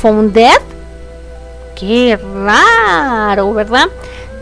Qué 1.76 2.20
raro, 2.44 3.54
¿verdad? 3.54 3.88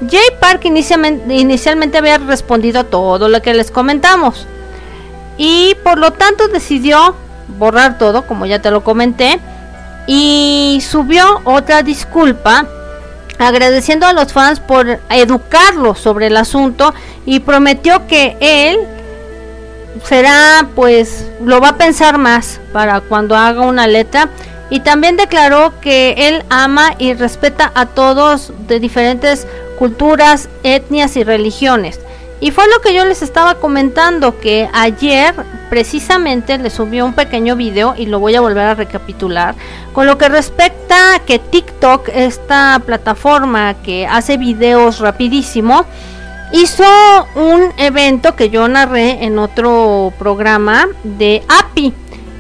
Jay 0.10 0.30
Park 0.40 0.62
inicialmente 0.64 1.98
había 1.98 2.18
respondido 2.18 2.80
a 2.80 2.86
todo 2.86 3.28
lo 3.28 3.42
que 3.42 3.54
les 3.54 3.72
comentamos. 3.72 4.48
Y 5.38 5.76
por 5.84 5.98
lo 5.98 6.14
tanto 6.14 6.48
decidió 6.48 7.14
borrar 7.60 7.98
todo, 7.98 8.26
como 8.26 8.46
ya 8.46 8.62
te 8.62 8.72
lo 8.72 8.86
comenté. 8.86 9.38
Y 10.08 10.82
subió 10.82 11.42
otra 11.44 11.84
disculpa 11.84 12.66
agradeciendo 13.42 14.06
a 14.06 14.14
los 14.14 14.34
fans 14.34 14.60
por 14.60 15.00
educarlos 15.10 16.00
sobre 16.00 16.28
el 16.28 16.38
asunto 16.38 16.94
y 17.26 17.40
prometió 17.40 18.08
que 18.08 18.38
él 18.40 18.80
será 20.04 20.68
pues 20.76 21.30
lo 21.44 21.60
va 21.60 21.70
a 21.70 21.78
pensar 21.78 22.18
más 22.18 22.60
para 22.72 23.02
cuando 23.02 23.36
haga 23.36 23.62
una 23.62 23.88
letra 23.88 24.30
y 24.70 24.80
también 24.80 25.18
declaró 25.18 25.74
que 25.82 26.16
él 26.18 26.46
ama 26.50 26.96
y 26.98 27.14
respeta 27.14 27.72
a 27.76 27.88
todos 27.88 28.54
de 28.68 28.80
diferentes 28.80 29.46
culturas, 29.78 30.48
etnias 30.64 31.18
y 31.18 31.24
religiones. 31.24 32.00
Y 32.42 32.50
fue 32.50 32.68
lo 32.68 32.82
que 32.82 32.96
yo 32.96 33.06
les 33.06 33.22
estaba 33.22 33.56
comentando, 33.56 34.40
que 34.40 34.68
ayer 34.74 35.36
precisamente 35.70 36.58
le 36.58 36.72
subió 36.72 37.06
un 37.06 37.14
pequeño 37.14 37.56
video 37.56 37.94
y 37.96 38.08
lo 38.08 38.20
voy 38.20 38.34
a 38.34 38.42
volver 38.42 38.66
a 38.66 38.74
recapitular. 38.74 39.54
Con 39.94 40.08
lo 40.08 40.18
que 40.18 40.28
respecta 40.28 41.22
que 41.26 41.38
TikTok, 41.38 42.10
esta 42.10 42.82
plataforma 42.84 43.76
que 43.84 44.08
hace 44.08 44.38
videos 44.38 45.00
rapidísimo, 45.00 45.86
hizo 46.52 46.84
un 47.36 47.72
evento 47.78 48.36
que 48.36 48.50
yo 48.50 48.68
narré 48.68 49.24
en 49.24 49.38
otro 49.38 50.12
programa 50.18 50.88
de 51.04 51.44
API 51.48 51.94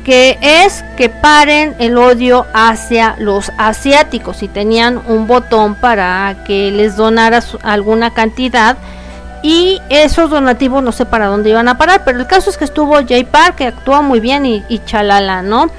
que 0.03 0.39
es 0.41 0.83
que 0.97 1.09
paren 1.09 1.75
el 1.77 1.95
odio 1.95 2.47
hacia 2.55 3.15
los 3.19 3.51
asiáticos 3.59 4.41
y 4.41 4.47
tenían 4.47 4.99
un 5.07 5.27
botón 5.27 5.75
para 5.75 6.43
que 6.47 6.71
les 6.71 6.95
donara 6.95 7.43
alguna 7.61 8.11
cantidad 8.11 8.77
y 9.43 9.82
esos 9.89 10.30
donativos 10.30 10.84
no 10.84 10.91
sé 10.91 11.06
para 11.06 11.27
dónde 11.27 11.49
iban 11.49 11.67
a 11.67 11.77
parar, 11.77 12.04
pero 12.06 12.19
el 12.19 12.27
caso 12.27 12.49
es 12.49 12.58
que 12.58 12.65
estuvo 12.65 12.95
Jay 13.08 13.23
Park 13.23 13.56
que 13.56 13.67
actúa 13.67 14.01
muy 14.01 14.19
bien 14.19 14.45
y, 14.45 14.63
chalala, 14.86 15.41
¿no? 15.41 15.69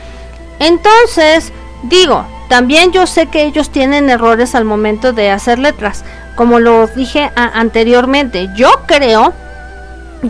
Entonces, 0.59 1.53
digo, 1.85 2.27
también 2.48 2.92
yo 2.92 3.07
sé 3.07 3.27
que 3.27 3.44
ellos 3.44 3.70
tienen 3.70 4.11
errores 4.11 4.55
al 4.55 4.64
momento 4.64 5.12
de 5.12 5.31
hacer 5.31 5.59
letras, 5.59 6.05
como 6.35 6.61
lo 6.61 6.87
dije 6.88 7.31
anteriormente, 7.35 8.48
yo 8.55 8.70
creo 8.87 9.33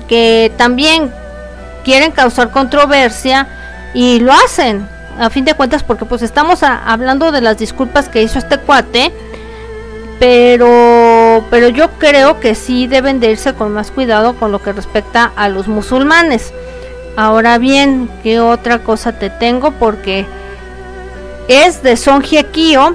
que 0.08 0.52
también 0.56 1.12
quieren 1.84 2.12
causar 2.12 2.50
controversia 2.50 3.46
y 3.94 4.20
lo 4.20 4.32
hacen 4.32 4.88
a 5.18 5.30
fin 5.30 5.44
de 5.44 5.54
cuentas 5.54 5.82
porque 5.82 6.04
pues 6.04 6.22
estamos 6.22 6.62
hablando 6.62 7.32
de 7.32 7.40
las 7.40 7.58
disculpas 7.58 8.08
que 8.08 8.22
hizo 8.22 8.38
este 8.38 8.58
cuate 8.58 9.12
pero 10.22 11.44
pero 11.50 11.68
yo 11.68 11.90
creo 11.98 12.38
que 12.38 12.54
sí 12.54 12.86
deben 12.86 13.18
de 13.18 13.32
irse 13.32 13.54
con 13.54 13.72
más 13.72 13.90
cuidado 13.90 14.34
con 14.34 14.52
lo 14.52 14.62
que 14.62 14.72
respecta 14.72 15.32
a 15.34 15.48
los 15.48 15.66
musulmanes 15.66 16.52
ahora 17.16 17.58
bien 17.58 18.08
qué 18.22 18.38
otra 18.38 18.84
cosa 18.84 19.18
te 19.18 19.30
tengo 19.30 19.72
porque 19.72 20.24
es 21.48 21.82
de 21.82 21.96
Son 21.96 22.22
Kyo 22.22 22.94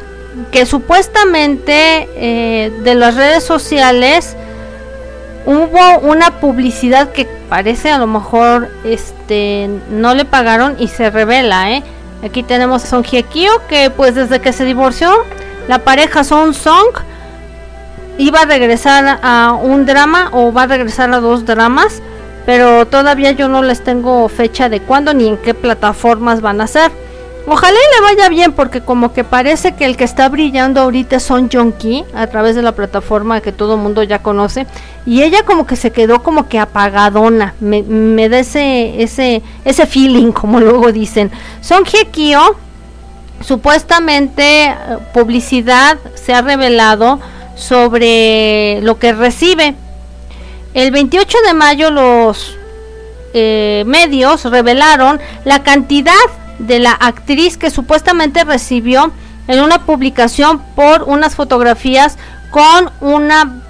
que 0.53 0.65
supuestamente 0.65 2.07
eh, 2.15 2.71
de 2.85 2.95
las 2.95 3.15
redes 3.15 3.43
sociales 3.43 4.37
hubo 5.45 5.99
una 5.99 6.39
publicidad 6.39 7.11
que 7.11 7.27
parece 7.49 7.91
a 7.91 7.97
lo 7.97 8.07
mejor 8.07 8.69
este 8.85 9.69
no 9.89 10.13
le 10.13 10.23
pagaron 10.23 10.77
y 10.79 10.87
se 10.87 11.09
revela, 11.09 11.71
¿eh? 11.71 11.83
Aquí 12.23 12.41
tenemos 12.41 12.93
a 12.93 13.01
Hye 13.01 13.23
Kyo 13.23 13.51
que 13.67 13.89
pues 13.89 14.15
desde 14.15 14.39
que 14.39 14.53
se 14.53 14.63
divorció 14.63 15.11
la 15.67 15.79
pareja 15.79 16.23
Son 16.23 16.53
Song 16.53 16.95
iba 18.17 18.41
a 18.41 18.45
regresar 18.45 19.19
a 19.21 19.53
un 19.53 19.85
drama 19.85 20.29
o 20.31 20.51
va 20.51 20.63
a 20.63 20.67
regresar 20.67 21.13
a 21.13 21.19
dos 21.19 21.45
dramas, 21.45 22.01
pero 22.45 22.87
todavía 22.87 23.31
yo 23.31 23.47
no 23.47 23.61
les 23.61 23.83
tengo 23.83 24.27
fecha 24.29 24.69
de 24.69 24.79
cuándo 24.79 25.13
ni 25.13 25.27
en 25.27 25.37
qué 25.37 25.53
plataformas 25.53 26.41
van 26.41 26.61
a 26.61 26.67
ser. 26.67 26.91
Ojalá 27.49 27.77
y 27.77 27.95
le 27.95 28.01
vaya 28.01 28.29
bien 28.29 28.51
porque 28.51 28.81
como 28.81 29.13
que 29.13 29.23
parece 29.23 29.73
que 29.73 29.85
el 29.85 29.95
que 29.95 30.03
está 30.03 30.27
brillando 30.27 30.81
ahorita 30.81 31.21
Son 31.21 31.47
Ki 31.47 32.03
a 32.13 32.27
través 32.27 32.57
de 32.57 32.61
la 32.61 32.73
plataforma 32.73 33.39
que 33.39 33.53
todo 33.53 33.75
el 33.75 33.79
mundo 33.79 34.03
ya 34.03 34.19
conoce 34.19 34.67
y 35.05 35.23
ella 35.23 35.43
como 35.43 35.65
que 35.65 35.77
se 35.77 35.91
quedó 35.91 36.21
como 36.21 36.49
que 36.49 36.59
apagadona, 36.59 37.53
me, 37.61 37.83
me 37.83 38.27
da 38.27 38.39
ese, 38.39 39.01
ese, 39.01 39.41
ese 39.63 39.85
feeling 39.85 40.33
como 40.33 40.59
luego 40.59 40.91
dicen. 40.91 41.31
Son 41.61 41.85
Kyo 41.85 42.57
supuestamente 43.39 44.65
eh, 44.65 44.75
publicidad 45.13 45.97
se 46.15 46.33
ha 46.33 46.41
revelado 46.41 47.21
sobre 47.57 48.79
lo 48.81 48.97
que 48.99 49.11
recibe. 49.11 49.75
El 50.73 50.91
28 50.91 51.37
de 51.47 51.53
mayo 51.53 51.91
los 51.91 52.55
eh, 53.33 53.83
medios 53.85 54.45
revelaron 54.45 55.19
la 55.43 55.63
cantidad 55.63 56.13
de 56.59 56.79
la 56.79 56.91
actriz 56.91 57.57
que 57.57 57.69
supuestamente 57.69 58.43
recibió 58.43 59.11
en 59.47 59.61
una 59.61 59.85
publicación 59.85 60.61
por 60.75 61.03
unas 61.03 61.35
fotografías 61.35 62.17
con 62.51 62.91
una 63.01 63.61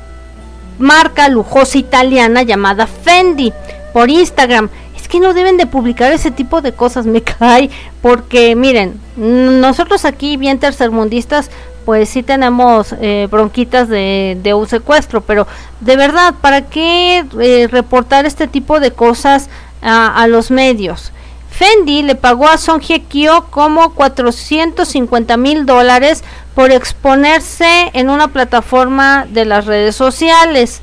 marca 0.79 1.27
lujosa 1.29 1.77
italiana 1.77 2.43
llamada 2.43 2.87
Fendi 2.87 3.51
por 3.93 4.09
Instagram. 4.09 4.69
Que 5.07 5.19
no 5.19 5.33
deben 5.33 5.57
de 5.57 5.65
publicar 5.65 6.11
ese 6.11 6.31
tipo 6.31 6.61
de 6.61 6.73
cosas, 6.73 7.05
me 7.05 7.21
cae, 7.39 7.69
porque 8.01 8.55
miren, 8.55 8.99
nosotros 9.15 10.05
aquí 10.05 10.37
bien 10.37 10.59
tercermundistas, 10.59 11.49
pues 11.87 12.09
sí 12.09 12.21
tenemos 12.21 12.93
eh, 12.99 13.29
bronquitas 13.31 13.87
de, 13.87 14.53
un 14.53 14.67
secuestro, 14.67 15.21
pero 15.21 15.47
de 15.79 15.95
verdad, 15.95 16.33
¿para 16.41 16.63
qué 16.63 17.25
eh, 17.39 17.69
reportar 17.71 18.25
este 18.25 18.45
tipo 18.45 18.81
de 18.81 18.91
cosas 18.91 19.49
a, 19.81 20.27
los 20.27 20.51
medios? 20.51 21.13
Fendi 21.49 22.03
le 22.03 22.15
pagó 22.15 22.49
a 22.49 22.57
Song 22.57 22.81
Hye 22.81 23.03
Kyo 23.03 23.45
como 23.51 23.93
450 23.93 25.37
mil 25.37 25.65
dólares 25.65 26.25
por 26.55 26.71
exponerse 26.71 27.89
en 27.93 28.09
una 28.09 28.27
plataforma 28.27 29.25
de 29.29 29.45
las 29.45 29.65
redes 29.65 29.95
sociales. 29.95 30.81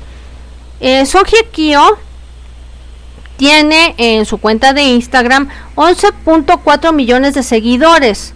Eh, 0.79 1.05
Song 1.05 1.27
Hye 1.27 1.49
Kyo 1.51 1.99
tiene 3.37 3.95
en 3.97 4.25
su 4.25 4.37
cuenta 4.37 4.73
de 4.73 4.83
Instagram 4.83 5.49
11.4 5.75 6.93
millones 6.93 7.33
de 7.33 7.43
seguidores. 7.43 8.33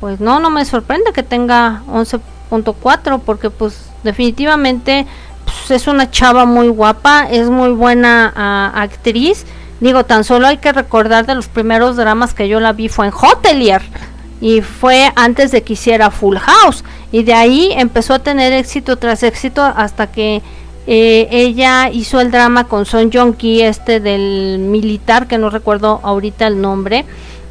Pues 0.00 0.20
no, 0.20 0.38
no 0.38 0.50
me 0.50 0.64
sorprende 0.64 1.12
que 1.12 1.22
tenga 1.22 1.82
11.4 1.88 3.20
porque 3.24 3.50
pues 3.50 3.90
definitivamente 4.04 5.06
pues, 5.44 5.70
es 5.70 5.88
una 5.88 6.10
chava 6.10 6.44
muy 6.44 6.68
guapa, 6.68 7.26
es 7.30 7.48
muy 7.48 7.70
buena 7.70 8.32
uh, 8.36 8.78
actriz. 8.78 9.44
Digo, 9.80 10.04
tan 10.04 10.24
solo 10.24 10.46
hay 10.46 10.58
que 10.58 10.72
recordar 10.72 11.26
de 11.26 11.34
los 11.34 11.48
primeros 11.48 11.96
dramas 11.96 12.34
que 12.34 12.48
yo 12.48 12.60
la 12.60 12.72
vi 12.72 12.88
fue 12.88 13.06
en 13.06 13.12
Hotelier 13.12 13.82
y 14.40 14.60
fue 14.60 15.12
antes 15.16 15.50
de 15.50 15.62
que 15.62 15.72
hiciera 15.72 16.10
Full 16.10 16.36
House 16.36 16.84
y 17.10 17.22
de 17.24 17.34
ahí 17.34 17.72
empezó 17.76 18.14
a 18.14 18.18
tener 18.20 18.52
éxito 18.52 18.96
tras 18.96 19.22
éxito 19.22 19.62
hasta 19.62 20.08
que 20.08 20.42
eh, 20.90 21.28
ella 21.30 21.90
hizo 21.90 22.18
el 22.18 22.30
drama 22.30 22.64
con 22.64 22.86
Son 22.86 23.12
Jong-ki, 23.12 23.60
este 23.60 24.00
del 24.00 24.58
militar, 24.58 25.26
que 25.26 25.36
no 25.36 25.50
recuerdo 25.50 26.00
ahorita 26.02 26.46
el 26.46 26.62
nombre. 26.62 27.04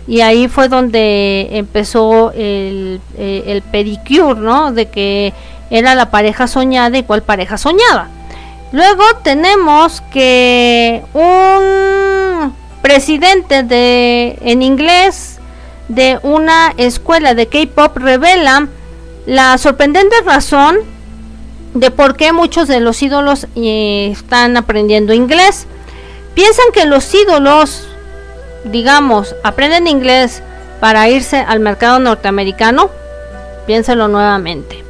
Y 0.08 0.22
ahí 0.22 0.48
fue 0.48 0.70
donde 0.70 1.50
empezó 1.52 2.32
el, 2.32 3.00
eh, 3.16 3.44
el 3.46 3.62
pedicure, 3.62 4.40
¿no? 4.40 4.72
De 4.72 4.88
que 4.88 5.34
era 5.70 5.94
la 5.94 6.10
pareja 6.10 6.48
soñada 6.48 6.98
y 6.98 7.04
cuál 7.04 7.22
pareja 7.22 7.60
soñaba. 7.60 8.08
Luego 8.72 9.04
tenemos 9.24 10.02
que 10.12 11.04
un 11.14 12.56
presidente 12.82 13.62
de 13.62 14.40
en 14.42 14.64
inglés 14.64 15.38
de 15.90 16.18
una 16.24 16.74
escuela 16.78 17.36
de 17.36 17.46
K-pop 17.46 17.98
revela 17.98 18.68
la 19.28 19.60
sorprendente 19.60 20.16
razón 20.26 20.97
de 21.74 21.92
por 21.92 22.16
qué 22.16 22.34
muchos 22.34 22.68
de 22.68 22.80
los 22.80 23.02
ídolos 23.02 23.48
eh, 23.56 24.10
están 24.12 24.58
aprendiendo 24.58 25.14
inglés. 25.14 25.68
Piensan 26.34 26.66
que 26.74 26.86
los 26.86 27.14
ídolos, 27.14 27.88
digamos, 28.66 29.36
aprenden 29.44 29.88
inglés 29.88 30.42
para 30.80 31.10
irse 31.10 31.38
al 31.38 31.60
mercado 31.60 32.00
norteamericano. 32.00 32.90
Piénselo 33.66 34.08
nuevamente. 34.08 34.84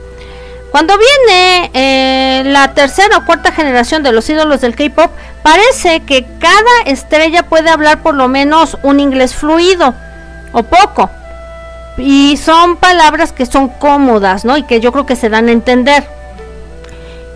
Cuando 0.71 0.95
viene 0.97 1.71
eh, 1.73 2.43
la 2.45 2.73
tercera 2.73 3.17
o 3.17 3.25
cuarta 3.25 3.51
generación 3.51 4.03
de 4.03 4.11
los 4.11 4.29
ídolos 4.29 4.61
del 4.61 4.75
K-pop, 4.75 5.09
parece 5.41 6.01
que 6.01 6.25
cada 6.39 6.81
estrella 6.85 7.43
puede 7.43 7.69
hablar 7.69 8.03
por 8.03 8.13
lo 8.15 8.27
menos 8.27 8.77
un 8.83 8.99
inglés 8.99 9.33
fluido 9.33 9.95
o 10.51 10.63
poco. 10.63 11.09
Y 11.97 12.37
son 12.37 12.75
palabras 12.77 13.31
que 13.31 13.45
son 13.45 13.69
cómodas, 13.69 14.45
¿no? 14.45 14.57
Y 14.57 14.63
que 14.63 14.79
yo 14.79 14.91
creo 14.91 15.05
que 15.05 15.15
se 15.15 15.29
dan 15.29 15.47
a 15.47 15.51
entender. 15.51 16.16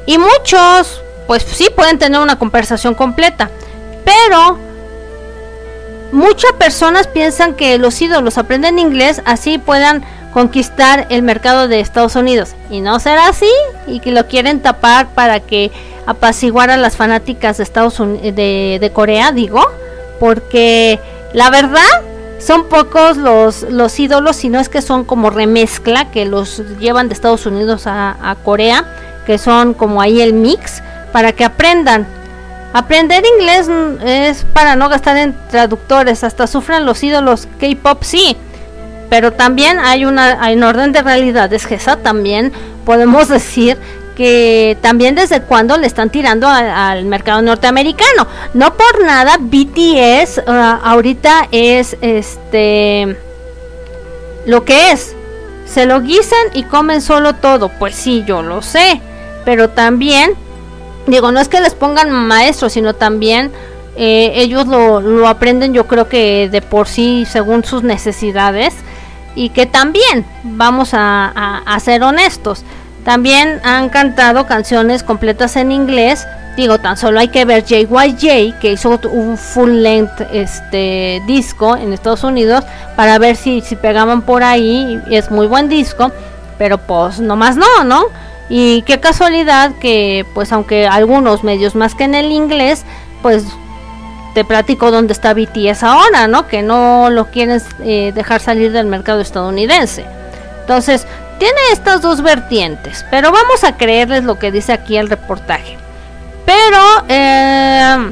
Y 0.05 0.17
muchos, 0.17 1.01
pues 1.27 1.43
sí, 1.43 1.69
pueden 1.75 1.99
tener 1.99 2.19
una 2.19 2.37
conversación 2.37 2.95
completa. 2.95 3.49
Pero 4.03 4.57
muchas 6.11 6.51
personas 6.53 7.07
piensan 7.07 7.53
que 7.53 7.77
los 7.77 8.01
ídolos 8.01 8.37
aprenden 8.37 8.79
inglés 8.79 9.21
así 9.25 9.57
puedan 9.57 10.03
conquistar 10.33 11.07
el 11.09 11.23
mercado 11.23 11.67
de 11.67 11.79
Estados 11.79 12.15
Unidos. 12.15 12.55
Y 12.69 12.81
no 12.81 12.99
será 12.99 13.27
así. 13.27 13.51
Y 13.87 13.99
que 13.99 14.11
lo 14.11 14.27
quieren 14.27 14.61
tapar 14.61 15.09
para 15.09 15.39
que 15.39 15.71
apaciguar 16.05 16.69
a 16.71 16.77
las 16.77 16.95
fanáticas 16.95 17.57
de 17.57 17.63
Estados 17.63 17.99
Unidos, 17.99 18.35
de, 18.35 18.91
Corea, 18.93 19.31
digo. 19.31 19.61
Porque 20.19 20.99
la 21.33 21.49
verdad 21.49 21.81
son 22.39 22.69
pocos 22.69 23.17
los, 23.17 23.63
los 23.63 23.99
ídolos, 23.99 24.35
si 24.35 24.49
no 24.49 24.59
es 24.59 24.67
que 24.67 24.81
son 24.81 25.03
como 25.03 25.29
remezcla, 25.29 26.09
que 26.09 26.25
los 26.25 26.63
llevan 26.79 27.07
de 27.07 27.13
Estados 27.13 27.45
Unidos 27.45 27.83
a 27.85 28.35
Corea 28.43 28.85
que 29.25 29.37
son 29.37 29.73
como 29.73 30.01
ahí 30.01 30.21
el 30.21 30.33
mix, 30.33 30.81
para 31.11 31.31
que 31.31 31.43
aprendan. 31.43 32.07
Aprender 32.73 33.23
inglés 33.37 33.67
es 34.05 34.45
para 34.53 34.75
no 34.75 34.87
gastar 34.87 35.17
en 35.17 35.35
traductores, 35.49 36.23
hasta 36.23 36.47
sufren 36.47 36.85
los 36.85 37.03
ídolos 37.03 37.47
K-pop, 37.59 38.03
sí, 38.03 38.37
pero 39.09 39.33
también 39.33 39.77
hay 39.79 40.05
una 40.05 40.41
hay 40.41 40.55
un 40.55 40.63
orden 40.63 40.93
de 40.93 41.01
realidades 41.01 41.67
que 41.67 41.75
esa 41.75 41.97
también 41.97 42.53
podemos 42.85 43.27
decir 43.27 43.77
que 44.15 44.77
también 44.81 45.15
desde 45.15 45.41
cuando 45.41 45.75
le 45.77 45.85
están 45.85 46.09
tirando 46.09 46.47
al 46.47 47.03
mercado 47.05 47.41
norteamericano. 47.41 48.27
No 48.53 48.73
por 48.77 49.03
nada 49.03 49.37
BTS 49.37 50.43
uh, 50.47 50.51
ahorita 50.83 51.49
es 51.51 51.97
este 52.01 53.17
lo 54.45 54.63
que 54.63 54.91
es. 54.91 55.13
Se 55.65 55.85
lo 55.85 55.99
guisan 56.01 56.47
y 56.53 56.63
comen 56.63 57.01
solo 57.01 57.35
todo. 57.35 57.67
Pues 57.67 57.95
sí, 57.95 58.23
yo 58.25 58.41
lo 58.41 58.61
sé 58.61 59.01
pero 59.45 59.69
también, 59.69 60.33
digo, 61.07 61.31
no 61.31 61.39
es 61.39 61.47
que 61.47 61.61
les 61.61 61.73
pongan 61.73 62.11
maestros, 62.11 62.73
sino 62.73 62.93
también 62.93 63.51
eh, 63.95 64.31
ellos 64.35 64.67
lo, 64.67 65.01
lo, 65.01 65.27
aprenden 65.27 65.73
yo 65.73 65.85
creo 65.85 66.07
que 66.07 66.47
de 66.49 66.61
por 66.61 66.87
sí 66.87 67.25
según 67.29 67.65
sus 67.65 67.83
necesidades 67.83 68.73
y 69.35 69.49
que 69.49 69.65
también, 69.65 70.25
vamos 70.43 70.93
a, 70.93 71.61
a, 71.65 71.79
ser 71.79 72.03
honestos, 72.03 72.63
también 73.03 73.59
han 73.63 73.89
cantado 73.89 74.45
canciones 74.45 75.03
completas 75.03 75.55
en 75.55 75.71
inglés 75.71 76.25
digo 76.55 76.79
tan 76.79 76.97
solo 76.97 77.19
hay 77.19 77.29
que 77.29 77.45
ver 77.45 77.63
JYJ 77.63 78.59
que 78.59 78.73
hizo 78.73 78.99
un 79.09 79.37
full 79.37 79.69
length 79.69 80.21
este 80.33 81.21
disco 81.25 81.77
en 81.77 81.93
Estados 81.93 82.23
Unidos 82.23 82.65
para 82.95 83.17
ver 83.19 83.35
si, 83.35 83.61
si 83.61 83.75
pegaban 83.75 84.21
por 84.21 84.43
ahí 84.43 85.01
es 85.09 85.31
muy 85.31 85.47
buen 85.47 85.69
disco 85.69 86.11
pero 86.57 86.77
pues 86.77 87.19
nomás 87.19 87.55
no 87.55 87.83
no 87.85 88.03
y 88.53 88.81
qué 88.81 88.99
casualidad 88.99 89.71
que, 89.79 90.25
pues 90.33 90.51
aunque 90.51 90.85
algunos 90.85 91.41
medios 91.41 91.73
más 91.73 91.95
que 91.95 92.03
en 92.03 92.15
el 92.15 92.33
inglés, 92.33 92.83
pues 93.21 93.45
te 94.33 94.43
platico 94.43 94.91
dónde 94.91 95.13
está 95.13 95.33
BTS 95.33 95.83
ahora, 95.83 96.27
¿no? 96.27 96.49
Que 96.49 96.61
no 96.61 97.09
lo 97.09 97.27
quieren 97.27 97.61
eh, 97.81 98.11
dejar 98.13 98.41
salir 98.41 98.73
del 98.73 98.87
mercado 98.87 99.21
estadounidense. 99.21 100.03
Entonces, 100.59 101.07
tiene 101.39 101.61
estas 101.71 102.01
dos 102.01 102.21
vertientes, 102.21 103.05
pero 103.09 103.31
vamos 103.31 103.63
a 103.63 103.77
creerles 103.77 104.25
lo 104.25 104.37
que 104.37 104.51
dice 104.51 104.73
aquí 104.73 104.97
el 104.97 105.09
reportaje. 105.09 105.77
Pero 106.45 107.05
eh, 107.07 108.11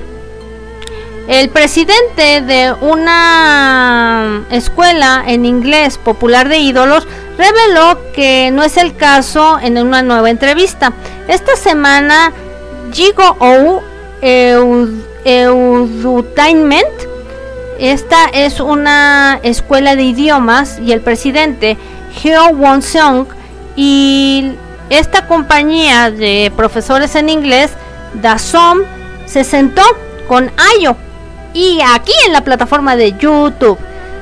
el 1.30 1.50
presidente 1.50 2.42
de 2.42 2.74
una 2.82 4.44
escuela 4.50 5.24
en 5.28 5.46
inglés 5.46 6.00
popular 6.00 6.50
de 6.50 6.58
ídolos 6.58 7.08
reveló 7.38 8.00
que 8.14 8.50
no 8.52 8.64
es 8.64 8.78
el 8.78 8.96
caso 8.96 9.60
en 9.62 9.78
una 9.78 10.02
nueva 10.02 10.32
entrevista. 10.32 10.92
Esta 11.28 11.56
semana, 11.56 12.34
Jigo 12.92 13.38
O 13.38 13.84
Edutainment, 15.24 16.88
esta 17.78 18.26
es 18.34 18.60
una 18.60 19.40
escuela 19.44 19.96
de 19.96 20.02
idiomas 20.02 20.80
y 20.80 20.94
el 20.94 21.02
presidente 21.02 21.78
Hyo 22.24 22.50
Won 22.54 22.82
Seong 22.82 23.28
y 23.76 24.54
esta 24.90 25.28
compañía 25.28 26.10
de 26.10 26.52
profesores 26.58 27.14
en 27.14 27.30
inglés, 27.30 27.70
Dasom, 28.16 28.80
se 29.28 29.44
sentó 29.44 29.84
con 30.28 30.52
Ayo 30.58 30.98
y 31.60 31.82
aquí 31.82 32.14
en 32.26 32.32
la 32.32 32.40
plataforma 32.46 32.96
de 32.96 33.12
YouTube 33.20 33.78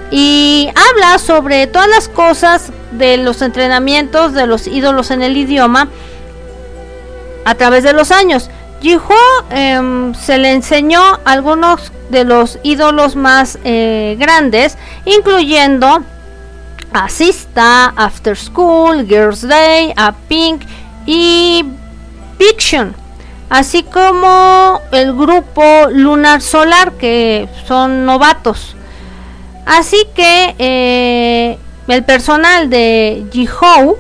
y 0.10 0.71
habla 0.89 1.19
sobre 1.19 1.67
todas 1.67 1.88
las 1.88 2.10
cosas 2.10 2.71
de 2.93 3.17
los 3.17 3.43
entrenamientos 3.43 4.34
de 4.34 4.47
los 4.47 4.65
ídolos 4.65 5.12
en 5.12 5.21
el 5.21 5.38
idioma 5.38 5.88
a 7.45 7.54
través 7.54 7.84
de 7.84 7.93
los 7.93 8.10
años. 8.10 8.50
Jiho 8.82 9.04
eh, 9.52 10.13
se 10.19 10.39
le 10.39 10.52
enseñó 10.52 11.19
algunos 11.26 11.91
de 12.10 12.23
los 12.23 12.58
ídolos 12.63 13.15
más 13.15 13.60
eh, 13.63 14.15
grandes, 14.17 14.76
incluyendo 15.06 16.04
a 16.91 17.08
Sista, 17.08 17.93
After 17.95 18.36
School, 18.36 19.06
Girls 19.06 19.47
Day, 19.47 19.93
a 19.95 20.12
Pink 20.28 20.63
y 21.06 21.63
Fiction, 22.39 22.95
así 23.49 23.83
como 23.83 24.81
el 24.91 25.13
grupo 25.13 25.88
Lunar 25.91 26.41
Solar, 26.41 26.93
que 26.93 27.47
son 27.67 28.05
novatos. 28.05 28.75
Así 29.65 30.07
que 30.15 30.55
eh, 30.60 31.57
el 31.88 32.03
personal 32.03 32.69
de 32.69 33.25
Jihou 33.31 33.97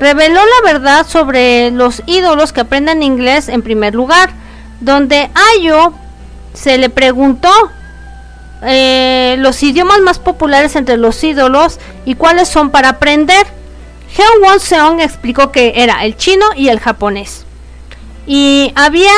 reveló 0.00 0.40
la 0.40 0.72
verdad 0.72 1.06
sobre 1.06 1.70
los 1.70 2.02
ídolos 2.06 2.52
que 2.52 2.60
aprenden 2.60 3.02
inglés 3.02 3.48
en 3.48 3.62
primer 3.62 3.94
lugar, 3.94 4.30
donde 4.80 5.30
Ayo 5.54 5.92
se 6.54 6.78
le 6.78 6.90
preguntó 6.90 7.50
eh, 8.62 9.36
los 9.38 9.62
idiomas 9.62 10.00
más 10.00 10.18
populares 10.18 10.76
entre 10.76 10.96
los 10.96 11.22
ídolos 11.22 11.78
y 12.04 12.14
cuáles 12.14 12.48
son 12.48 12.70
para 12.70 12.90
aprender. 12.90 13.46
Heo 14.16 14.42
Won 14.42 14.60
Seong 14.60 15.00
explicó 15.00 15.52
que 15.52 15.74
era 15.76 16.04
el 16.04 16.16
chino 16.16 16.46
y 16.56 16.68
el 16.68 16.80
japonés. 16.80 17.47
Y 18.28 18.72
había 18.76 19.10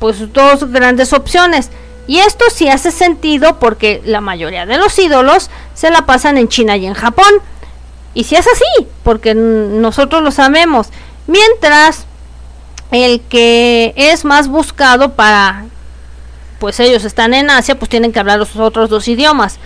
pues 0.00 0.32
dos 0.32 0.72
grandes 0.72 1.12
opciones. 1.12 1.70
Y 2.08 2.18
esto 2.18 2.46
sí 2.52 2.68
hace 2.68 2.90
sentido 2.90 3.58
porque 3.60 4.02
la 4.04 4.20
mayoría 4.20 4.66
de 4.66 4.78
los 4.78 4.98
ídolos 4.98 5.50
se 5.74 5.90
la 5.90 6.06
pasan 6.06 6.38
en 6.38 6.48
China 6.48 6.76
y 6.76 6.86
en 6.86 6.94
Japón. 6.94 7.32
Y 8.14 8.24
si 8.24 8.34
es 8.34 8.46
así, 8.48 8.88
porque 9.04 9.34
nosotros 9.34 10.22
lo 10.22 10.30
sabemos. 10.30 10.88
Mientras 11.26 12.06
el 12.90 13.20
que 13.20 13.92
es 13.96 14.24
más 14.24 14.48
buscado 14.48 15.12
para, 15.12 15.66
pues 16.58 16.80
ellos 16.80 17.04
están 17.04 17.34
en 17.34 17.50
Asia, 17.50 17.78
pues 17.78 17.90
tienen 17.90 18.12
que 18.12 18.18
hablar 18.18 18.38
los 18.38 18.56
otros 18.56 18.90
dos 18.90 19.06
idiomas. 19.08 19.58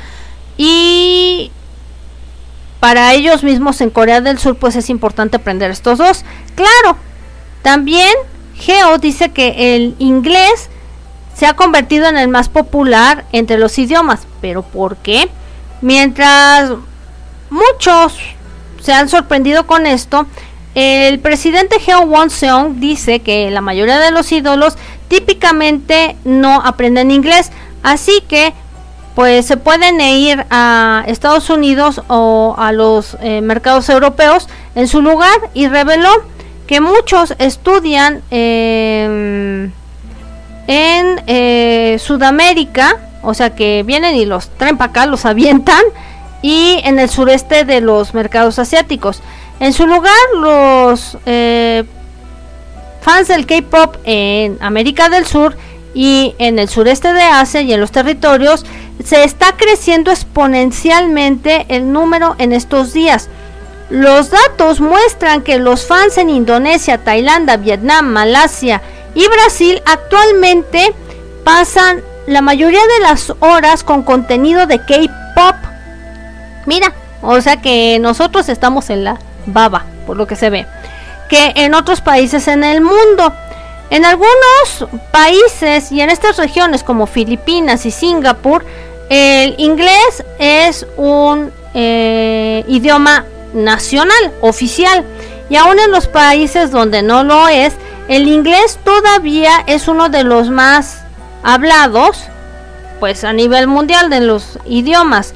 Y 0.57 1.53
para 2.81 3.15
ellos 3.15 3.45
mismos 3.45 3.81
en 3.81 3.91
Corea 3.91 4.21
del 4.21 4.39
Sur, 4.39 4.57
pues 4.57 4.75
es 4.75 4.91
importante 4.91 5.37
aprender 5.37 5.71
estos 5.71 5.99
dos. 5.99 6.25
Claro, 6.57 6.99
también 7.63 8.13
Geo 8.59 8.99
dice 8.99 9.31
que 9.31 9.75
el 9.77 9.95
inglés 9.99 10.71
se 11.35 11.47
ha 11.47 11.55
convertido 11.55 12.07
en 12.09 12.17
el 12.17 12.29
más 12.29 12.49
popular 12.49 13.25
entre 13.33 13.59
los 13.59 13.79
idiomas. 13.79 14.27
¿Pero 14.41 14.63
por 14.63 14.97
qué? 14.97 15.29
Mientras 15.83 16.73
muchos 17.51 18.19
se 18.81 18.93
han 18.93 19.09
sorprendido 19.09 19.67
con 19.67 19.87
esto, 19.87 20.27
el 20.75 21.19
presidente 21.21 21.77
Heo 21.85 22.03
Won 22.03 22.31
Seong 22.31 22.81
dice 22.81 23.21
que 23.21 23.51
la 23.51 23.61
mayoría 23.61 23.99
de 23.99 24.11
los 24.11 24.31
ídolos 24.33 24.77
típicamente 25.09 26.17
no 26.25 26.61
aprenden 26.63 27.11
inglés, 27.11 27.51
así 27.83 28.23
que 28.29 28.53
pues 29.15 29.47
se 29.47 29.57
pueden 29.57 29.99
ir 30.03 30.45
a 30.51 31.03
Estados 31.07 31.49
Unidos 31.49 32.03
o 32.09 32.55
a 32.59 32.73
los 32.73 33.17
eh, 33.23 33.41
mercados 33.41 33.89
europeos 33.89 34.49
en 34.75 34.89
su 34.89 35.01
lugar 35.01 35.51
y 35.55 35.69
reveló 35.69 36.11
que 36.67 36.81
muchos 36.81 37.35
estudian 37.39 38.23
em, 38.31 39.71
en 40.67 41.23
eh, 41.27 41.97
Sudamérica, 42.01 42.97
o 43.23 43.35
sea 43.35 43.55
que 43.55 43.83
vienen 43.85 44.17
y 44.17 44.25
los 44.25 44.49
traen 44.51 44.77
para 44.77 44.91
acá, 44.91 45.07
los 45.07 45.25
avientan, 45.25 45.83
y 46.43 46.81
en 46.85 46.99
el 46.99 47.09
sureste 47.09 47.65
de 47.65 47.81
los 47.81 48.15
mercados 48.15 48.59
asiáticos. 48.59 49.23
En 49.59 49.73
su 49.73 49.87
lugar, 49.87 50.15
los 50.35 51.17
eh, 51.25 51.85
fans 53.01 53.29
del 53.29 53.47
K-Pop 53.47 53.97
en 54.05 54.59
América 54.61 55.09
del 55.09 55.27
Sur 55.27 55.57
y 55.95 56.35
en 56.39 56.59
el 56.59 56.69
sureste 56.69 57.13
de 57.13 57.23
Asia 57.23 57.63
y 57.63 57.73
en 57.73 57.81
los 57.81 57.91
territorios, 57.91 58.67
se 59.03 59.25
está 59.25 59.53
creciendo 59.57 60.11
exponencialmente 60.11 61.65
el 61.69 61.91
número 61.93 62.35
en 62.39 62.53
estos 62.53 62.93
días. 62.93 63.31
Los 63.89 64.31
datos 64.31 64.81
muestran 64.81 65.43
que 65.43 65.59
los 65.59 65.87
fans 65.87 66.19
en 66.19 66.29
Indonesia, 66.29 66.99
Tailandia, 66.99 67.57
Vietnam, 67.57 68.07
Malasia 68.07 68.83
y 69.15 69.27
Brasil 69.29 69.81
actualmente 69.87 70.93
pasan 71.45 72.03
la 72.27 72.43
mayoría 72.43 72.81
de 72.81 73.03
las 73.03 73.33
horas 73.39 73.85
con 73.85 74.03
contenido 74.03 74.67
de 74.67 74.79
K-Pop. 74.79 75.55
Mira, 76.67 76.93
o 77.23 77.41
sea 77.41 77.63
que 77.63 77.99
nosotros 78.01 78.49
estamos 78.49 78.91
en 78.91 79.05
la 79.05 79.19
baba, 79.47 79.85
por 80.07 80.17
lo 80.17 80.27
que 80.27 80.35
se 80.35 80.51
ve, 80.51 80.67
que 81.29 81.53
en 81.55 81.75
otros 81.75 82.01
países 82.01 82.49
en 82.49 82.65
el 82.65 82.81
mundo. 82.81 83.33
En 83.89 84.05
algunos 84.05 84.89
países 85.13 85.93
y 85.93 86.01
en 86.01 86.11
estas 86.11 86.39
regiones 86.39 86.83
como 86.83 87.07
Filipinas 87.07 87.87
y 87.87 87.93
Singapur, 87.93 88.65
el 89.09 89.55
inglés 89.59 90.25
es 90.41 90.85
un 90.97 91.53
eh, 91.73 92.65
idioma 92.67 93.25
nacional, 93.55 94.33
oficial. 94.41 95.05
Y 95.49 95.57
aún 95.57 95.79
en 95.79 95.91
los 95.91 96.07
países 96.09 96.71
donde 96.71 97.03
no 97.03 97.25
lo 97.25 97.49
es, 97.49 97.75
el 98.09 98.29
inglés 98.29 98.79
todavía 98.85 99.65
es 99.67 99.89
uno 99.89 100.09
de 100.09 100.25
los 100.25 100.51
más 100.51 101.03
hablados, 101.43 102.19
pues 103.01 103.25
a 103.25 103.33
nivel 103.33 103.67
mundial 103.67 104.11
de 104.11 104.21
los 104.21 104.59
idiomas. 104.65 105.35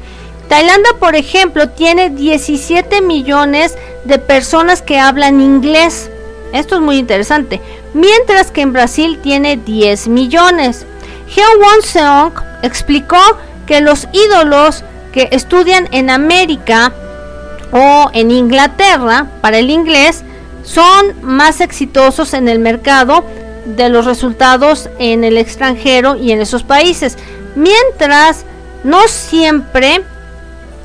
Tailandia, 0.49 0.93
por 0.99 1.15
ejemplo, 1.15 1.69
tiene 1.69 2.11
17 2.11 3.03
millones 3.03 3.77
de 4.05 4.19
personas 4.19 4.83
que 4.83 4.99
hablan 4.99 5.41
inglés. 5.41 6.11
Esto 6.53 6.77
es 6.77 6.81
muy 6.81 6.99
interesante. 6.99 7.61
Mientras 7.95 8.51
que 8.51 8.63
en 8.63 8.73
Brasil 8.73 9.21
tiene 9.23 9.57
10 9.57 10.09
millones. 10.09 10.87
Won 11.37 11.83
Seong 11.83 12.33
explicó 12.63 13.21
que 13.67 13.81
los 13.81 14.09
ídolos 14.13 14.83
que 15.13 15.29
estudian 15.31 15.89
en 15.93 16.11
América 16.11 16.93
o 17.73 18.11
en 18.13 18.31
Inglaterra 18.31 19.27
para 19.41 19.59
el 19.59 19.71
inglés 19.71 20.23
son 20.63 21.15
más 21.23 21.61
exitosos 21.61 22.35
en 22.35 22.49
el 22.49 22.59
mercado 22.59 23.25
de 23.65 23.89
los 23.89 24.05
resultados 24.05 24.89
en 24.99 25.25
el 25.25 25.37
extranjero 25.37 26.17
y 26.17 26.33
en 26.33 26.41
esos 26.41 26.63
países. 26.63 27.17
Mientras 27.55 28.45
no 28.85 29.07
siempre 29.09 30.03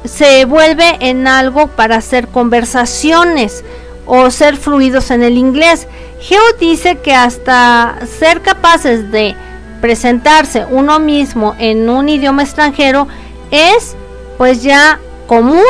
se 0.04 0.46
vuelve 0.46 0.98
en 1.00 1.28
algo 1.28 1.68
para 1.68 1.98
hacer 1.98 2.28
conversaciones 2.28 3.64
o 4.06 4.30
ser 4.30 4.58
fluidos 4.58 5.12
en 5.12 5.24
el 5.24 5.38
inglés. 5.38 5.88
Geo 6.20 6.42
dice 6.60 6.98
que 7.00 7.14
hasta 7.14 7.98
ser 8.20 8.42
capaces 8.42 9.12
de 9.12 9.36
presentarse 9.82 10.66
uno 10.70 11.00
mismo 11.00 11.56
en 11.60 11.90
un 11.90 12.10
idioma 12.10 12.44
extranjero 12.44 13.08
es 13.52 13.96
pues 14.38 14.64
ya 14.64 15.00
común 15.28 15.64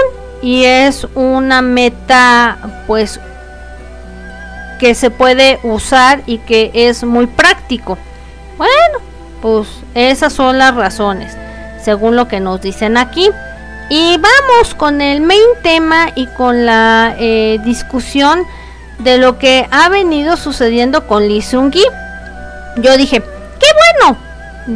y 0.45 0.63
es 0.63 1.07
una 1.15 1.63
meta 1.63 2.83
pues 2.85 3.19
que 4.79 4.93
se 4.93 5.09
puede 5.09 5.59
usar 5.63 6.21
y 6.27 6.37
que 6.37 6.69
es 6.71 7.03
muy 7.03 7.25
práctico. 7.25 7.97
Bueno, 8.55 8.99
pues 9.41 9.67
esas 9.95 10.33
son 10.33 10.59
las 10.59 10.75
razones, 10.75 11.35
según 11.81 12.15
lo 12.15 12.27
que 12.27 12.41
nos 12.41 12.61
dicen 12.61 12.95
aquí. 12.95 13.31
Y 13.89 14.17
vamos 14.17 14.75
con 14.75 15.01
el 15.01 15.21
main 15.21 15.41
tema 15.63 16.09
y 16.13 16.27
con 16.27 16.63
la 16.67 17.15
eh, 17.17 17.57
discusión 17.65 18.43
de 18.99 19.17
lo 19.17 19.39
que 19.39 19.67
ha 19.71 19.89
venido 19.89 20.37
sucediendo 20.37 21.07
con 21.07 21.27
Lee 21.27 21.41
Seung-gi. 21.41 21.85
Yo 22.77 22.95
dije, 22.97 23.19
qué 23.19 23.67
bueno, 23.99 24.17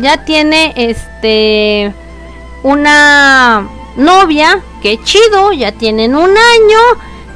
ya 0.01 0.25
tiene 0.25 0.73
este 0.75 1.93
una 2.63 3.69
novia, 3.99 4.61
qué 4.81 4.99
chido, 5.03 5.51
ya 5.53 5.71
tienen 5.73 6.15
un 6.15 6.29
año, 6.29 6.79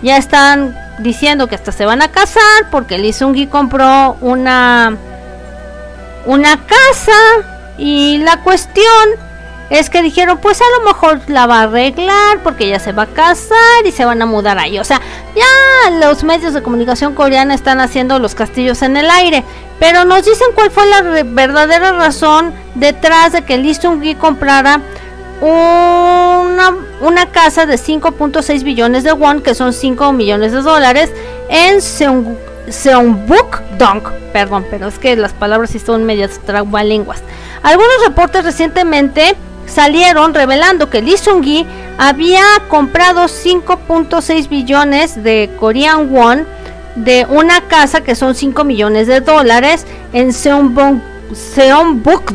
ya 0.01 0.17
están 0.17 0.75
diciendo 0.99 1.47
que 1.47 1.55
hasta 1.55 1.71
se 1.71 1.85
van 1.85 2.01
a 2.01 2.09
casar 2.09 2.69
porque 2.71 2.97
Lee 2.97 3.47
compró 3.47 4.17
una 4.21 4.97
una 6.25 6.57
casa 6.65 7.11
y 7.77 8.19
la 8.19 8.41
cuestión 8.43 9.09
es 9.69 9.89
que 9.89 10.03
dijeron, 10.03 10.37
pues 10.37 10.61
a 10.61 10.65
lo 10.77 10.85
mejor 10.85 11.21
la 11.27 11.47
va 11.47 11.61
a 11.61 11.63
arreglar 11.63 12.43
porque 12.43 12.69
ya 12.69 12.79
se 12.79 12.91
va 12.91 13.03
a 13.03 13.07
casar 13.07 13.85
y 13.85 13.91
se 13.91 14.05
van 14.05 14.21
a 14.21 14.25
mudar 14.25 14.59
ahí. 14.59 14.77
O 14.77 14.83
sea, 14.83 15.01
ya 15.35 15.89
los 15.91 16.23
medios 16.23 16.53
de 16.53 16.61
comunicación 16.61 17.15
coreana 17.15 17.55
están 17.55 17.79
haciendo 17.79 18.19
los 18.19 18.35
castillos 18.35 18.83
en 18.83 18.97
el 18.97 19.09
aire. 19.09 19.43
Pero 19.79 20.05
nos 20.05 20.25
dicen 20.25 20.49
cuál 20.53 20.69
fue 20.69 20.85
la 20.85 21.01
verdadera 21.01 21.93
razón 21.93 22.53
detrás 22.75 23.31
de 23.31 23.41
que 23.43 23.57
Lee 23.57 23.73
Seung-gi 23.73 24.15
comprara 24.15 24.79
una, 25.43 26.73
una 27.01 27.25
casa 27.31 27.65
de 27.65 27.75
5.6 27.75 28.63
billones 28.63 29.03
de 29.03 29.11
won, 29.11 29.41
que 29.41 29.53
son 29.53 29.73
5 29.73 30.13
millones 30.13 30.53
de 30.53 30.61
dólares, 30.61 31.11
en 31.49 31.81
Seongbuk 31.81 33.61
Dong. 33.77 34.03
Perdón, 34.31 34.65
pero 34.69 34.87
es 34.87 34.97
que 34.97 35.17
las 35.17 35.33
palabras 35.33 35.71
sí 35.71 35.79
son 35.79 36.05
medias 36.05 36.39
lenguas. 36.85 37.21
Algunos 37.61 38.05
reportes 38.07 38.45
recientemente 38.45 39.35
salieron 39.65 40.33
revelando 40.33 40.89
que 40.89 41.01
Lee 41.01 41.17
Seung-gi 41.17 41.65
había 41.97 42.43
comprado 42.69 43.25
5.6 43.25 44.47
billones 44.47 45.23
de 45.23 45.49
Korean 45.59 46.09
won 46.09 46.47
de 46.95 47.25
una 47.29 47.61
casa 47.67 48.01
que 48.01 48.15
son 48.15 48.33
5 48.35 48.63
millones 48.63 49.07
de 49.07 49.19
dólares 49.19 49.85
en 50.13 50.31
Seongbuk 50.31 51.01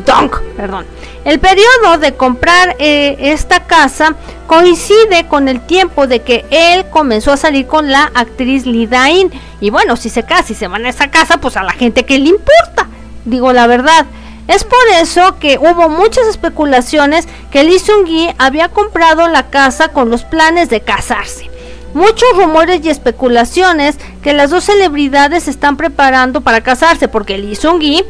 Dong, 0.04 0.30
perdón. 0.56 0.97
El 1.24 1.40
periodo 1.40 1.98
de 1.98 2.14
comprar 2.14 2.76
eh, 2.78 3.16
esta 3.20 3.64
casa 3.64 4.14
coincide 4.46 5.26
con 5.28 5.48
el 5.48 5.60
tiempo 5.60 6.06
de 6.06 6.22
que 6.22 6.46
él 6.50 6.86
comenzó 6.90 7.32
a 7.32 7.36
salir 7.36 7.66
con 7.66 7.90
la 7.90 8.10
actriz 8.14 8.66
Lee 8.66 8.86
Dain. 8.86 9.30
Y 9.60 9.70
bueno, 9.70 9.96
si 9.96 10.08
se 10.08 10.22
casa 10.22 10.52
y 10.52 10.56
se 10.56 10.68
van 10.68 10.86
a 10.86 10.88
esa 10.88 11.10
casa, 11.10 11.38
pues 11.38 11.56
a 11.56 11.62
la 11.62 11.72
gente 11.72 12.04
que 12.04 12.18
le 12.18 12.30
importa. 12.30 12.88
Digo 13.24 13.52
la 13.52 13.66
verdad. 13.66 14.06
Es 14.46 14.64
por 14.64 14.78
eso 14.98 15.38
que 15.38 15.58
hubo 15.58 15.90
muchas 15.90 16.26
especulaciones 16.26 17.28
que 17.50 17.64
Lee 17.64 17.78
Seung-gi 17.78 18.34
había 18.38 18.70
comprado 18.70 19.28
la 19.28 19.50
casa 19.50 19.88
con 19.88 20.08
los 20.08 20.24
planes 20.24 20.70
de 20.70 20.80
casarse. 20.80 21.50
Muchos 21.92 22.28
rumores 22.34 22.80
y 22.82 22.88
especulaciones 22.88 23.96
que 24.22 24.32
las 24.32 24.48
dos 24.48 24.64
celebridades 24.64 25.48
están 25.48 25.76
preparando 25.76 26.40
para 26.40 26.62
casarse 26.62 27.08
porque 27.08 27.36
Lee 27.36 27.56
Seung-gi 27.56 28.02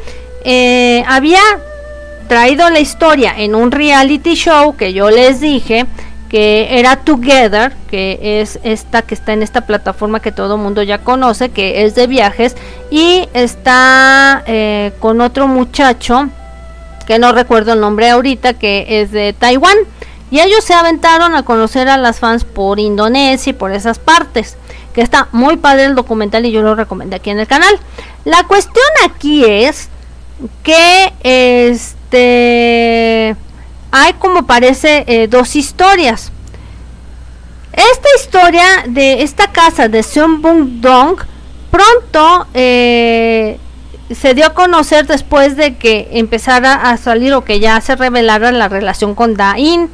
eh, 0.44 1.02
había 1.08 1.40
traído 2.28 2.70
la 2.70 2.80
historia 2.80 3.34
en 3.36 3.54
un 3.54 3.72
reality 3.72 4.34
show 4.34 4.76
que 4.76 4.92
yo 4.92 5.10
les 5.10 5.40
dije 5.40 5.86
que 6.28 6.78
era 6.78 6.96
Together, 6.96 7.74
que 7.90 8.40
es 8.40 8.58
esta 8.62 9.02
que 9.02 9.14
está 9.14 9.32
en 9.32 9.42
esta 9.42 9.62
plataforma 9.62 10.20
que 10.20 10.30
todo 10.30 10.58
mundo 10.58 10.82
ya 10.82 10.98
conoce, 10.98 11.48
que 11.48 11.84
es 11.84 11.94
de 11.94 12.06
viajes, 12.06 12.54
y 12.90 13.28
está 13.32 14.42
eh, 14.46 14.92
con 15.00 15.20
otro 15.20 15.48
muchacho, 15.48 16.28
que 17.06 17.18
no 17.18 17.32
recuerdo 17.32 17.72
el 17.72 17.80
nombre 17.80 18.10
ahorita, 18.10 18.54
que 18.54 19.00
es 19.00 19.10
de 19.10 19.32
Taiwán. 19.32 19.76
Y 20.30 20.40
ellos 20.40 20.62
se 20.62 20.74
aventaron 20.74 21.34
a 21.34 21.42
conocer 21.42 21.88
a 21.88 21.96
las 21.96 22.18
fans 22.18 22.44
por 22.44 22.78
Indonesia 22.78 23.50
y 23.50 23.54
por 23.54 23.72
esas 23.72 23.98
partes. 23.98 24.58
Que 24.92 25.00
está 25.00 25.28
muy 25.32 25.56
padre 25.56 25.86
el 25.86 25.94
documental 25.94 26.44
y 26.44 26.50
yo 26.50 26.60
lo 26.60 26.74
recomendé 26.74 27.16
aquí 27.16 27.30
en 27.30 27.40
el 27.40 27.46
canal. 27.46 27.80
La 28.26 28.44
cuestión 28.44 28.84
aquí 29.06 29.42
es 29.46 29.88
que 30.62 31.14
este 32.08 33.36
hay 33.90 34.12
como 34.14 34.46
parece 34.46 35.04
eh, 35.06 35.28
dos 35.28 35.56
historias. 35.56 36.32
Esta 37.72 38.08
historia 38.18 38.64
de 38.86 39.22
esta 39.22 39.52
casa 39.52 39.88
de 39.88 40.02
Seon 40.02 40.42
Bung 40.42 40.80
Dong 40.80 41.18
pronto 41.70 42.46
eh, 42.54 43.58
se 44.14 44.34
dio 44.34 44.46
a 44.46 44.54
conocer 44.54 45.06
después 45.06 45.56
de 45.56 45.76
que 45.76 46.08
empezara 46.12 46.90
a 46.90 46.96
salir 46.96 47.32
o 47.34 47.44
que 47.44 47.60
ya 47.60 47.80
se 47.80 47.94
revelara 47.94 48.52
la 48.52 48.68
relación 48.68 49.14
con 49.14 49.34
Da 49.34 49.58
In. 49.58 49.88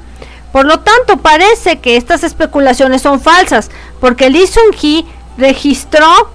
Por 0.53 0.67
lo 0.67 0.81
tanto, 0.81 1.17
parece 1.17 1.81
que 1.81 1.97
estas 1.97 2.23
especulaciones 2.23 3.03
son 3.03 3.21
falsas, 3.21 3.71
porque 4.01 4.31
Lee 4.31 4.47
Sung-hee 4.47 5.05
registró 5.37 6.31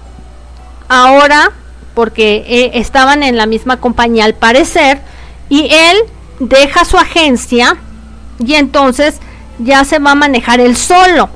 ahora, 0.88 1.52
porque 1.94 2.44
eh, 2.46 2.70
estaban 2.74 3.22
en 3.22 3.38
la 3.38 3.46
misma 3.46 3.78
compañía 3.78 4.26
al 4.26 4.34
parecer, 4.34 5.00
y 5.50 5.68
él 5.70 5.98
deja 6.38 6.86
su 6.86 6.96
agencia 6.96 7.76
y 8.38 8.54
entonces 8.54 9.20
ya 9.58 9.84
se 9.84 9.98
va 9.98 10.12
a 10.12 10.14
manejar 10.14 10.60
él 10.60 10.74
solo, 10.76 11.28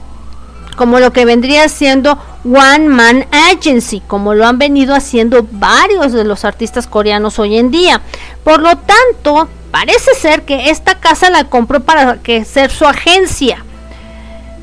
como 0.77 0.99
lo 0.99 1.13
que 1.13 1.27
vendría 1.27 1.69
siendo 1.69 2.19
One 2.45 2.89
Man 2.89 3.27
Agency, 3.53 4.01
como 4.07 4.33
lo 4.35 4.47
han 4.47 4.59
venido 4.59 4.95
haciendo 4.95 5.47
varios 5.51 6.13
de 6.13 6.25
los 6.25 6.47
artistas 6.47 6.87
coreanos 6.87 7.39
hoy 7.39 7.57
en 7.59 7.71
día. 7.71 8.01
Por 8.43 8.61
lo 8.61 8.77
tanto, 8.77 9.49
parece 9.71 10.15
ser 10.15 10.43
que 10.43 10.71
esta 10.71 10.99
casa 11.01 11.31
la 11.31 11.45
compró 11.45 11.81
para 11.81 12.17
que 12.17 12.45
ser 12.45 12.71
su 12.71 12.87
agencia. 12.87 13.65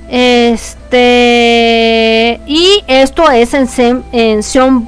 Este 0.10 0.82
y 2.46 2.84
esto 2.88 3.30
es 3.32 3.54
en, 3.54 4.04
en 4.12 4.44
Seong, 4.44 4.88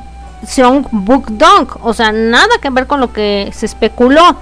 Book 0.92 1.28
Dong, 1.30 1.68
o 1.82 1.94
sea, 1.94 2.12
nada 2.12 2.50
que 2.62 2.70
ver 2.70 2.88
con 2.88 3.00
lo 3.00 3.14
que 3.14 3.52
se 3.54 3.66
especuló. 3.66 4.36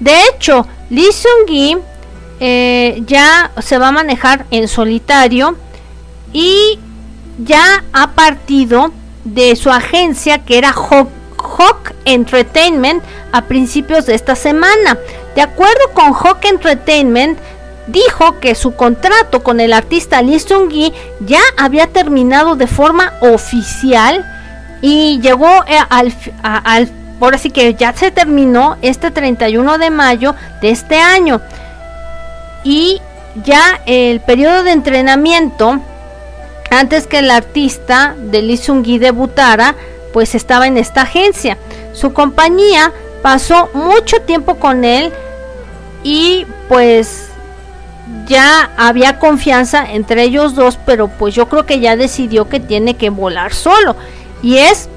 De 0.00 0.12
hecho, 0.28 0.66
Lee 0.90 1.12
Seung-gi 1.12 1.76
eh, 2.40 3.02
ya 3.06 3.52
se 3.60 3.78
va 3.78 3.88
a 3.88 3.92
manejar 3.92 4.46
en 4.50 4.68
solitario 4.68 5.56
y 6.32 6.78
ya 7.38 7.84
ha 7.92 8.10
partido 8.12 8.92
de 9.24 9.56
su 9.56 9.70
agencia 9.70 10.44
que 10.44 10.58
era 10.58 10.72
Hawk, 10.72 11.94
Entertainment 12.04 13.02
a 13.32 13.42
principios 13.42 14.06
de 14.06 14.14
esta 14.14 14.36
semana. 14.36 14.98
De 15.34 15.42
acuerdo 15.42 15.92
con 15.94 16.12
Hawk 16.12 16.44
Entertainment, 16.44 17.38
dijo 17.86 18.40
que 18.40 18.54
su 18.54 18.74
contrato 18.74 19.42
con 19.42 19.60
el 19.60 19.72
artista 19.72 20.20
Lee 20.22 20.38
Seung-gi 20.38 20.92
ya 21.20 21.40
había 21.56 21.86
terminado 21.86 22.56
de 22.56 22.66
forma 22.66 23.14
oficial 23.20 24.24
y 24.82 25.20
llegó 25.20 25.48
eh, 25.66 25.78
al, 25.88 26.12
al 26.42 26.88
por 27.18 27.34
así 27.34 27.50
que 27.50 27.74
ya 27.74 27.92
se 27.92 28.10
terminó 28.10 28.76
este 28.82 29.10
31 29.10 29.78
de 29.78 29.90
mayo 29.90 30.34
de 30.60 30.70
este 30.70 31.00
año 31.00 31.40
y 32.64 33.00
ya 33.44 33.80
el 33.86 34.20
periodo 34.20 34.62
de 34.62 34.72
entrenamiento 34.72 35.80
antes 36.70 37.06
que 37.06 37.18
el 37.18 37.30
artista 37.30 38.14
de 38.18 38.42
Lee 38.42 38.56
Seung-gi 38.56 38.98
debutara, 38.98 39.74
pues 40.12 40.34
estaba 40.34 40.66
en 40.66 40.76
esta 40.76 41.02
agencia. 41.02 41.56
Su 41.92 42.12
compañía 42.12 42.92
pasó 43.22 43.70
mucho 43.74 44.20
tiempo 44.22 44.56
con 44.56 44.84
él 44.84 45.12
y 46.02 46.46
pues 46.68 47.28
ya 48.26 48.70
había 48.76 49.18
confianza 49.18 49.84
entre 49.92 50.24
ellos 50.24 50.54
dos, 50.54 50.78
pero 50.84 51.08
pues 51.08 51.34
yo 51.34 51.48
creo 51.48 51.64
que 51.64 51.80
ya 51.80 51.96
decidió 51.96 52.48
que 52.48 52.60
tiene 52.60 52.94
que 52.96 53.10
volar 53.10 53.54
solo. 53.54 53.96
Y 54.42 54.58
es 54.58 54.88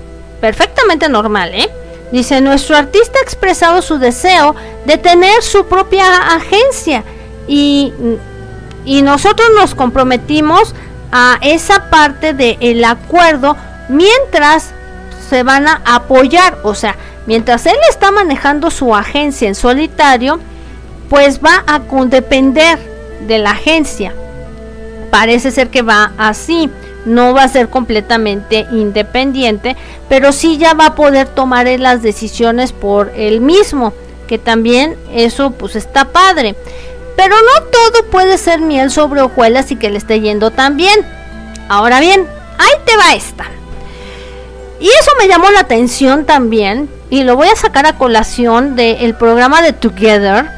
perfectamente 0.41 1.09
normal, 1.09 1.53
¿eh? 1.53 1.69
Dice, 2.11 2.39
nuestro 2.41 2.77
artista 2.77 3.19
ha 3.19 3.23
expresado 3.23 3.81
su 3.81 3.97
deseo 3.97 4.55
de 4.85 4.97
tener 4.97 5.41
su 5.43 5.65
propia 5.65 6.35
agencia 6.35 7.03
y, 7.47 7.93
y 8.85 9.01
nosotros 9.01 9.47
nos 9.55 9.75
comprometimos 9.75 10.73
a 11.11 11.37
esa 11.41 11.89
parte 11.89 12.33
del 12.33 12.83
acuerdo 12.85 13.57
mientras 13.89 14.71
se 15.29 15.43
van 15.43 15.67
a 15.67 15.81
apoyar. 15.85 16.59
O 16.63 16.75
sea, 16.75 16.95
mientras 17.25 17.65
él 17.65 17.77
está 17.89 18.11
manejando 18.11 18.71
su 18.71 18.95
agencia 18.95 19.47
en 19.47 19.55
solitario, 19.55 20.39
pues 21.09 21.39
va 21.43 21.63
a 21.67 21.79
depender 22.05 22.79
de 23.27 23.37
la 23.39 23.51
agencia. 23.51 24.13
Parece 25.11 25.51
ser 25.51 25.69
que 25.69 25.81
va 25.81 26.11
así. 26.17 26.69
No 27.07 27.33
va 27.33 27.43
a 27.43 27.47
ser 27.47 27.69
completamente 27.69 28.67
independiente, 28.71 29.75
pero 30.09 30.31
sí 30.31 30.57
ya 30.57 30.73
va 30.73 30.87
a 30.87 30.95
poder 30.95 31.27
tomar 31.27 31.67
las 31.79 32.01
decisiones 32.01 32.73
por 32.73 33.11
él 33.15 33.39
mismo, 33.39 33.93
que 34.27 34.37
también 34.37 34.97
eso 35.13 35.51
pues 35.51 35.75
está 35.77 36.05
padre. 36.05 36.55
Pero 37.15 37.35
no 37.35 37.63
todo 37.71 38.05
puede 38.11 38.37
ser 38.37 38.59
miel 38.59 38.91
sobre 38.91 39.21
hojuelas 39.21 39.71
y 39.71 39.77
que 39.77 39.89
le 39.89 39.97
esté 39.97 40.19
yendo 40.19 40.51
tan 40.51 40.75
bien. 40.75 40.99
Ahora 41.69 42.01
bien, 42.01 42.27
ahí 42.57 42.73
te 42.85 42.97
va 42.97 43.15
esta. 43.15 43.45
Y 44.79 44.87
eso 44.87 45.11
me 45.17 45.27
llamó 45.27 45.49
la 45.49 45.61
atención 45.61 46.25
también, 46.25 46.89
y 47.09 47.23
lo 47.23 47.35
voy 47.37 47.47
a 47.47 47.55
sacar 47.55 47.85
a 47.85 47.97
colación 47.97 48.75
del 48.75 49.15
programa 49.15 49.61
de 49.61 49.73
Together, 49.73 50.51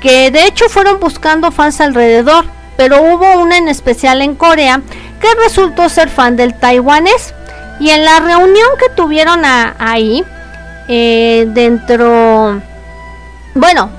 que 0.00 0.30
de 0.30 0.46
hecho 0.46 0.68
fueron 0.68 1.00
buscando 1.00 1.50
fans 1.50 1.80
alrededor, 1.80 2.44
pero 2.76 3.02
hubo 3.02 3.40
una 3.40 3.56
en 3.56 3.68
especial 3.68 4.20
en 4.20 4.34
Corea 4.34 4.82
que 5.20 5.28
resultó 5.42 5.88
ser 5.88 6.08
fan 6.08 6.36
del 6.36 6.54
taiwanés. 6.54 7.34
Y 7.78 7.90
en 7.90 8.04
la 8.04 8.20
reunión 8.20 8.68
que 8.78 8.88
tuvieron 8.94 9.42
ahí, 9.44 10.24
eh, 10.88 11.44
dentro, 11.48 12.60
bueno, 13.54 13.90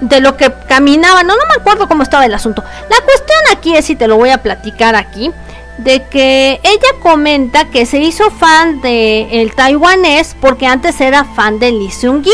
de 0.00 0.20
lo 0.20 0.36
que 0.36 0.52
caminaban, 0.68 1.26
no, 1.26 1.34
no 1.34 1.42
me 1.48 1.60
acuerdo 1.60 1.88
cómo 1.88 2.02
estaba 2.02 2.26
el 2.26 2.34
asunto. 2.34 2.62
La 2.90 2.96
cuestión 3.04 3.38
aquí 3.52 3.74
es, 3.76 3.88
y 3.90 3.96
te 3.96 4.06
lo 4.06 4.16
voy 4.16 4.30
a 4.30 4.42
platicar 4.42 4.94
aquí, 4.94 5.32
de 5.78 6.02
que 6.04 6.60
ella 6.62 6.88
comenta 7.02 7.66
que 7.66 7.86
se 7.86 7.98
hizo 7.98 8.30
fan 8.30 8.80
de 8.80 9.40
el 9.42 9.54
taiwanés 9.54 10.34
porque 10.40 10.66
antes 10.66 11.00
era 11.00 11.24
fan 11.24 11.58
de 11.58 11.70
Lee 11.70 11.90
Seung-gi, 11.90 12.30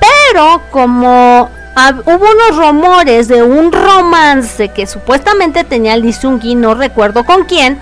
pero 0.00 0.62
como 0.70 1.50
hubo 1.76 2.26
unos 2.30 2.56
rumores 2.56 3.28
de 3.28 3.42
un 3.42 3.72
romance 3.72 4.68
que 4.68 4.86
supuestamente 4.86 5.64
tenía 5.64 5.96
Lee 5.96 6.12
Seung-gi, 6.12 6.54
no 6.54 6.74
recuerdo 6.74 7.24
con 7.24 7.44
quién, 7.44 7.78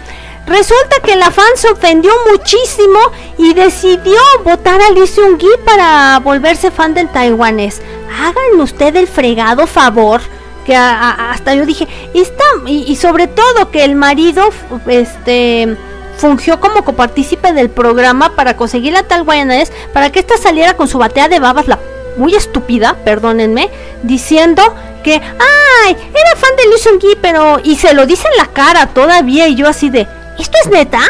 Resulta 0.49 0.97
que 1.05 1.15
la 1.15 1.31
fan 1.31 1.45
se 1.57 1.69
ofendió 1.69 2.11
muchísimo 2.31 2.99
y 3.37 3.53
decidió 3.53 4.19
votar 4.45 4.81
a 4.81 4.91
Lee 4.93 5.07
Seung-gi 5.07 5.47
para 5.67 6.19
volverse 6.21 6.71
fan 6.71 6.95
del 6.95 7.11
taiwanés. 7.11 7.83
Hagan 8.11 8.59
usted 8.59 8.97
el 8.97 9.07
fregado 9.07 9.67
favor 9.67 10.23
que 10.65 10.75
hasta 10.75 11.55
yo 11.55 11.67
dije, 11.67 11.87
está 12.15 12.45
y, 12.67 12.97
sobre 12.97 13.27
todo 13.27 13.71
que 13.71 13.85
el 13.85 13.95
marido 13.95 14.49
este 14.87 15.77
fungió 16.17 16.61
como 16.61 16.85
copartícipe 16.85 17.53
del 17.53 17.71
programa 17.71 18.35
para 18.35 18.57
conseguir 18.57 18.93
la 18.95 19.03
taiwanés 19.03 19.73
para 19.93 20.11
que 20.11 20.21
ésta 20.21 20.37
saliera 20.37 20.75
con 20.75 20.89
su 20.89 20.99
batea 20.99 21.29
de 21.29 21.41
babas 21.41 21.69
la 21.69 21.79
muy 22.19 22.35
estúpida, 22.35 22.97
perdónenme, 23.05 23.71
diciendo 24.03 24.63
que, 25.03 25.15
ay, 25.15 25.97
era 26.11 26.37
fan 26.37 26.57
de 26.57 26.67
Lee 26.67 26.79
Seung-gi, 26.79 27.19
pero 27.23 27.61
y 27.63 27.77
se 27.77 27.95
lo 27.95 28.05
dice 28.05 28.29
en 28.31 28.37
la 28.37 28.53
cara 28.53 28.87
todavía 28.89 29.49
y 29.49 29.55
yo 29.55 29.69
así 29.69 29.89
de, 29.89 30.07
¿Esto 30.39 30.57
es 30.63 30.71
neta? 30.71 31.01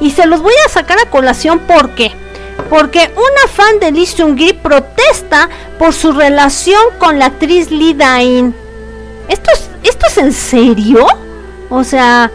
Y 0.00 0.12
se 0.12 0.26
los 0.26 0.40
voy 0.40 0.54
a 0.64 0.68
sacar 0.68 0.98
a 1.00 1.10
colación 1.10 1.60
porque 1.66 2.12
porque 2.70 3.10
una 3.16 3.52
fan 3.52 3.80
de 3.80 3.90
Lee 3.90 4.06
Seung-gi 4.06 4.52
protesta 4.52 5.48
por 5.78 5.94
su 5.94 6.12
relación 6.12 6.80
con 6.98 7.18
la 7.18 7.26
actriz 7.26 7.70
Lee 7.70 7.94
Da-in. 7.94 8.54
¿Esto 9.28 9.50
es, 9.54 9.70
¿Esto 9.82 10.06
es 10.06 10.18
en 10.18 10.32
serio? 10.32 11.06
O 11.70 11.82
sea, 11.82 12.30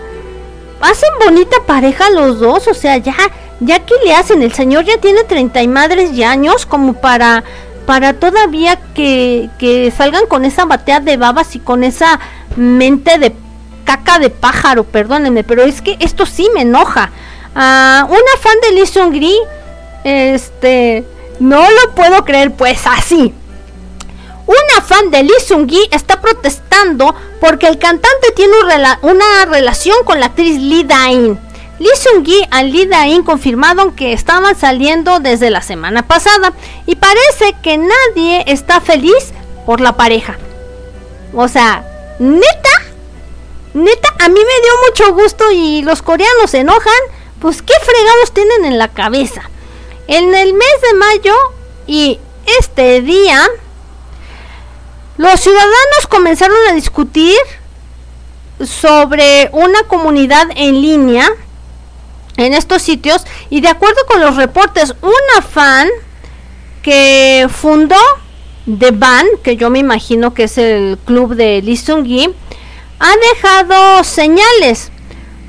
hacen 0.82 1.10
bonita 1.24 1.58
pareja 1.66 2.10
los 2.10 2.40
dos, 2.40 2.68
o 2.68 2.74
sea, 2.74 2.98
ya 2.98 3.16
ya 3.60 3.80
que 3.80 3.94
le 4.04 4.14
hacen, 4.14 4.42
el 4.42 4.54
señor 4.54 4.84
ya 4.84 4.98
tiene 4.98 5.24
30 5.24 5.62
y 5.62 5.68
madres 5.68 6.12
y 6.12 6.24
años 6.24 6.66
como 6.66 6.94
para 6.94 7.44
para 7.86 8.14
todavía 8.14 8.80
que, 8.94 9.50
que 9.60 9.92
salgan 9.92 10.26
con 10.28 10.46
esa 10.46 10.66
batea 10.66 11.00
de 11.00 11.18
babas 11.18 11.56
y 11.56 11.60
con 11.60 11.84
esa 11.84 12.20
mente 12.56 13.18
de 13.18 13.36
caca 13.84 14.20
de 14.20 14.30
pájaro, 14.30 14.84
perdónenme, 14.84 15.44
pero 15.44 15.64
es 15.64 15.82
que 15.82 15.98
esto 16.00 16.26
sí 16.26 16.50
me 16.54 16.62
enoja. 16.62 17.12
Ah, 17.56 18.08
una 18.10 18.42
fan 18.42 18.56
de 18.62 18.72
Lee 18.72 18.88
Seung-gi, 18.88 19.38
este, 20.04 21.06
no 21.40 21.62
lo 21.62 21.96
puedo 21.96 22.24
creer, 22.26 22.54
pues 22.54 22.82
así. 22.88 23.34
una 24.46 24.86
fan 24.86 25.12
de 25.12 25.24
Lee 25.24 25.40
Seung-gi 25.46 25.90
está 25.92 26.20
protestando 26.22 27.16
porque 27.40 27.68
el 27.68 27.78
cantante 27.78 28.32
tiene 28.36 28.54
una 29.02 29.46
relación 29.46 29.98
con 30.06 30.20
la 30.20 30.28
actriz 30.28 30.60
Lee 30.60 30.84
Da-in. 30.84 31.40
Lee 31.84 31.98
Seung-gi 31.98 32.48
y 32.50 32.72
Lee 32.72 32.86
Da-in 32.86 33.24
confirmaron 33.24 33.94
que 33.94 34.14
estaban 34.14 34.58
saliendo 34.58 35.20
desde 35.20 35.50
la 35.50 35.62
semana 35.62 36.08
pasada 36.08 36.54
y 36.86 36.96
parece 36.96 37.58
que 37.62 37.78
nadie 37.78 38.46
está 38.48 38.80
feliz 38.80 39.34
por 39.66 39.82
la 39.82 39.98
pareja. 39.98 40.38
O 41.34 41.50
sea, 41.50 41.84
neta, 42.20 42.70
neta, 43.74 44.16
a 44.18 44.30
mí 44.30 44.40
me 44.40 44.62
dio 44.64 44.74
mucho 44.88 45.14
gusto 45.14 45.52
y 45.52 45.82
los 45.82 46.02
coreanos 46.02 46.52
se 46.52 46.60
enojan. 46.60 46.94
Pues 47.42 47.62
qué 47.62 47.74
fregados 47.82 48.34
tienen 48.34 48.64
en 48.64 48.78
la 48.80 48.88
cabeza. 48.88 49.42
En 50.08 50.34
el 50.34 50.54
mes 50.54 50.82
de 50.90 50.98
mayo 50.98 51.36
y 51.86 52.18
este 52.60 53.02
día, 53.02 53.46
los 55.18 55.38
ciudadanos 55.38 56.08
comenzaron 56.08 56.56
a 56.70 56.74
discutir 56.76 57.38
sobre 58.64 59.50
una 59.52 59.84
comunidad 59.84 60.48
en 60.56 60.82
línea 60.82 61.30
en 62.38 62.54
estos 62.54 62.82
sitios 62.82 63.26
y 63.50 63.62
de 63.62 63.70
acuerdo 63.70 64.02
con 64.08 64.22
los 64.22 64.36
reportes, 64.36 64.96
una 65.02 65.42
fan 65.48 65.88
que 66.82 67.48
fundó 67.50 67.96
The 68.66 68.92
Ban, 68.92 69.26
que 69.44 69.56
yo 69.56 69.70
me 69.70 69.80
imagino 69.80 70.34
que 70.34 70.44
es 70.44 70.58
el 70.58 70.98
club 71.06 71.36
de 71.36 71.62
Lee 71.62 71.78
Seung-gi, 71.78 72.34
ha 73.00 73.14
dejado 73.34 74.04
señales 74.04 74.92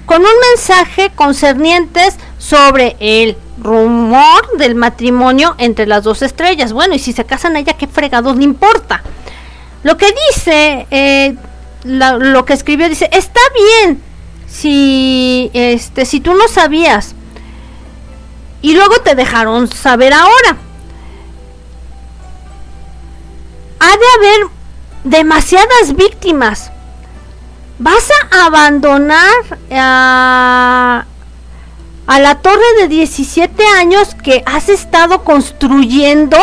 con 0.06 0.20
un 0.20 0.32
mensaje 0.50 1.10
concernientes 1.14 2.16
sobre 2.38 2.96
el 3.00 3.36
rumor 3.58 4.56
del 4.58 4.74
matrimonio 4.74 5.54
entre 5.58 5.86
las 5.86 6.04
dos 6.04 6.22
estrellas. 6.22 6.72
Bueno, 6.72 6.94
y 6.94 6.98
si 6.98 7.12
se 7.12 7.24
casan 7.24 7.56
ella, 7.56 7.74
¿qué 7.74 7.86
fregados 7.86 8.36
le 8.36 8.44
importa? 8.44 9.02
Lo 9.82 9.96
que 9.96 10.12
dice, 10.30 10.86
eh, 10.90 11.36
lo 11.84 12.44
que 12.44 12.52
escribió, 12.52 12.88
dice, 12.88 13.08
está 13.12 13.40
bien 13.80 14.02
si, 14.54 15.50
este, 15.52 16.06
si 16.06 16.20
tú 16.20 16.32
no 16.34 16.46
sabías 16.46 17.14
y 18.62 18.74
luego 18.74 18.94
te 19.02 19.14
dejaron 19.14 19.68
saber 19.70 20.14
ahora. 20.14 20.56
Ha 23.80 23.86
de 23.86 24.04
haber 24.16 24.46
demasiadas 25.02 25.96
víctimas. 25.96 26.70
¿Vas 27.78 28.08
a 28.30 28.46
abandonar 28.46 29.34
a, 29.72 31.04
a 32.06 32.20
la 32.20 32.36
torre 32.36 32.62
de 32.78 32.88
17 32.88 33.66
años 33.80 34.14
que 34.14 34.44
has 34.46 34.68
estado 34.68 35.24
construyendo? 35.24 36.38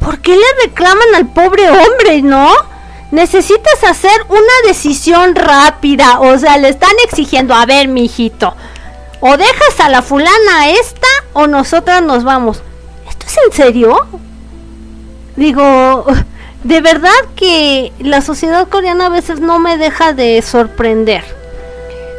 ¿Por 0.00 0.20
qué 0.20 0.36
le 0.36 0.66
reclaman 0.66 1.14
al 1.16 1.26
pobre 1.28 1.70
hombre, 1.70 2.20
no? 2.22 2.75
Necesitas 3.10 3.84
hacer 3.84 4.24
una 4.28 4.68
decisión 4.68 5.34
rápida, 5.36 6.20
o 6.20 6.36
sea, 6.38 6.58
le 6.58 6.70
están 6.70 6.90
exigiendo, 7.04 7.54
a 7.54 7.64
ver, 7.64 7.86
mijito, 7.86 8.54
o 9.20 9.36
dejas 9.36 9.80
a 9.80 9.88
la 9.88 10.02
fulana 10.02 10.70
esta 10.70 11.06
o 11.32 11.46
nosotras 11.46 12.02
nos 12.02 12.24
vamos. 12.24 12.62
¿Esto 13.08 13.26
es 13.26 13.38
en 13.46 13.52
serio? 13.52 14.06
Digo, 15.36 16.04
de 16.64 16.80
verdad 16.80 17.10
que 17.36 17.92
la 18.00 18.22
sociedad 18.22 18.68
coreana 18.68 19.06
a 19.06 19.10
veces 19.10 19.40
no 19.40 19.58
me 19.58 19.78
deja 19.78 20.12
de 20.12 20.42
sorprender. 20.42 21.24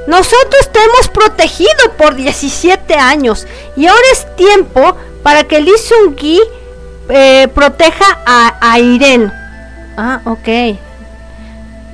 Nosotros 0.08 0.72
te 0.72 0.80
hemos 0.82 1.10
protegido 1.10 1.98
por 1.98 2.16
17 2.16 2.94
años 2.96 3.46
y 3.76 3.88
ahora 3.88 4.02
es 4.14 4.36
tiempo 4.38 4.96
para 5.22 5.44
que 5.44 5.60
Lee 5.60 5.74
Seung-gi 5.78 6.40
eh, 7.10 7.50
proteja 7.54 8.18
a, 8.26 8.56
a 8.62 8.80
Irene. 8.80 9.47
Ah, 9.98 10.22
ok. 10.26 10.78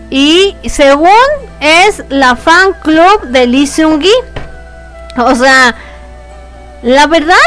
Y 0.10 0.56
según 0.66 1.10
es 1.60 2.04
la 2.10 2.36
fan 2.36 2.74
club 2.84 3.30
de 3.30 3.48
Lee 3.48 3.66
Seung-gi. 3.66 4.14
O 5.18 5.34
sea, 5.34 5.76
la 6.84 7.08
verdad, 7.08 7.38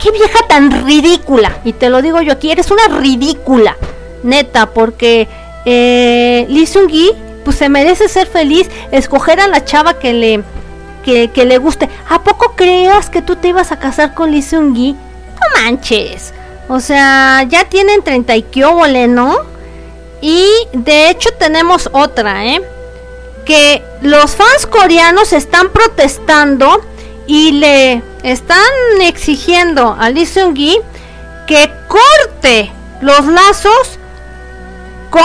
qué 0.00 0.10
vieja 0.10 0.38
tan 0.48 0.84
ridícula. 0.84 1.58
Y 1.64 1.74
te 1.74 1.90
lo 1.90 2.02
digo 2.02 2.20
yo 2.22 2.32
aquí, 2.32 2.50
eres 2.50 2.70
una 2.70 2.88
ridícula. 2.88 3.76
Neta, 4.22 4.66
porque 4.66 5.28
eh, 5.64 6.46
Lee 6.48 6.66
Seung-gi 6.66 7.12
pues 7.44 7.56
se 7.56 7.68
merece 7.68 8.08
ser 8.08 8.26
feliz, 8.26 8.68
escoger 8.90 9.40
a 9.40 9.48
la 9.48 9.64
chava 9.64 9.98
que 9.98 10.12
le 10.12 10.42
que, 11.04 11.44
le 11.44 11.58
guste. 11.58 11.88
¿A 12.08 12.22
poco 12.22 12.54
creas 12.56 13.10
que 13.10 13.22
tú 13.22 13.36
te 13.36 13.48
ibas 13.48 13.72
a 13.72 13.78
casar 13.78 14.14
con 14.14 14.30
Lee 14.30 14.42
Seung-gi? 14.42 14.92
No 14.92 15.62
manches. 15.62 16.32
O 16.72 16.78
sea, 16.78 17.42
ya 17.48 17.64
tienen 17.64 18.04
30 18.04 18.36
y 18.36 18.42
qué 18.44 18.64
¿no? 19.08 19.36
Y 20.20 20.46
de 20.72 21.10
hecho 21.10 21.30
tenemos 21.36 21.90
otra, 21.92 22.46
¿eh? 22.46 22.62
Que 23.44 23.82
los 24.02 24.36
fans 24.36 24.66
coreanos 24.70 25.32
están 25.32 25.70
protestando 25.70 26.80
y 27.26 27.50
le 27.50 28.02
están 28.22 28.62
exigiendo 29.00 29.96
a 29.98 30.10
Lee 30.10 30.26
Seung-gi 30.26 30.78
que 31.48 31.72
corte 31.88 32.70
los 33.00 33.26
lazos 33.26 33.98
con 35.10 35.20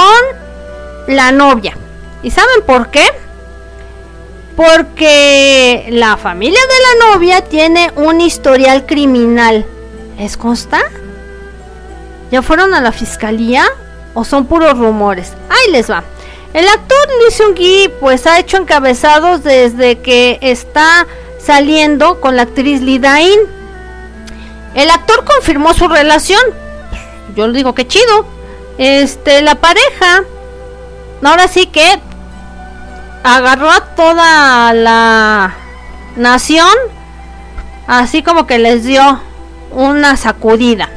la 1.08 1.32
novia. 1.32 1.78
¿Y 2.24 2.32
saben 2.32 2.64
por 2.66 2.89
qué? 2.89 3.06
Porque 4.56 5.86
la 5.91 6.18
familia 6.18 6.60
de 6.60 7.06
la 7.06 7.14
novia 7.14 7.41
tiene 7.41 7.91
un 7.98 8.20
historial 8.20 8.88
criminal. 8.88 9.64
¿Les 10.18 10.38
consta? 10.38 10.82
¿Ya 12.36 12.42
fueron 12.42 12.74
a 12.74 12.82
la 12.82 12.92
fiscalía? 12.92 13.64
¿O 14.14 14.26
son 14.26 14.46
puros 14.46 14.78
rumores? 14.78 15.32
Ahí 15.50 15.72
les 15.72 15.90
va. 15.90 16.04
El 16.52 16.68
actor 16.68 17.08
Lee 17.08 17.32
Seung-gi 17.32 17.90
pues 18.02 18.28
ha 18.28 18.40
hecho 18.40 18.58
encabezados 18.58 19.42
desde 19.42 20.00
que 20.00 20.38
está 20.42 21.08
saliendo 21.40 22.20
con 22.20 22.36
la 22.36 22.42
actriz 22.42 22.82
Lee. 22.82 23.00
El 24.74 24.90
actor 24.90 25.24
confirmó 25.24 25.74
su 25.74 25.88
relación. 25.88 26.42
Yo 27.38 27.48
le 27.48 27.54
digo 27.54 27.74
que 27.74 27.88
chido. 27.88 28.26
Este, 28.78 29.42
la 29.42 29.56
pareja 29.56 30.26
ahora 31.24 31.48
sí 31.48 31.68
que 31.68 32.02
agarró 33.24 33.72
a 33.72 33.96
toda 33.96 34.74
la 34.74 35.56
nación 36.18 36.76
así 37.88 38.24
como 38.24 38.46
que 38.46 38.60
les 38.60 38.84
dio 38.84 39.22
una 39.72 40.18
sacudida. 40.18 40.90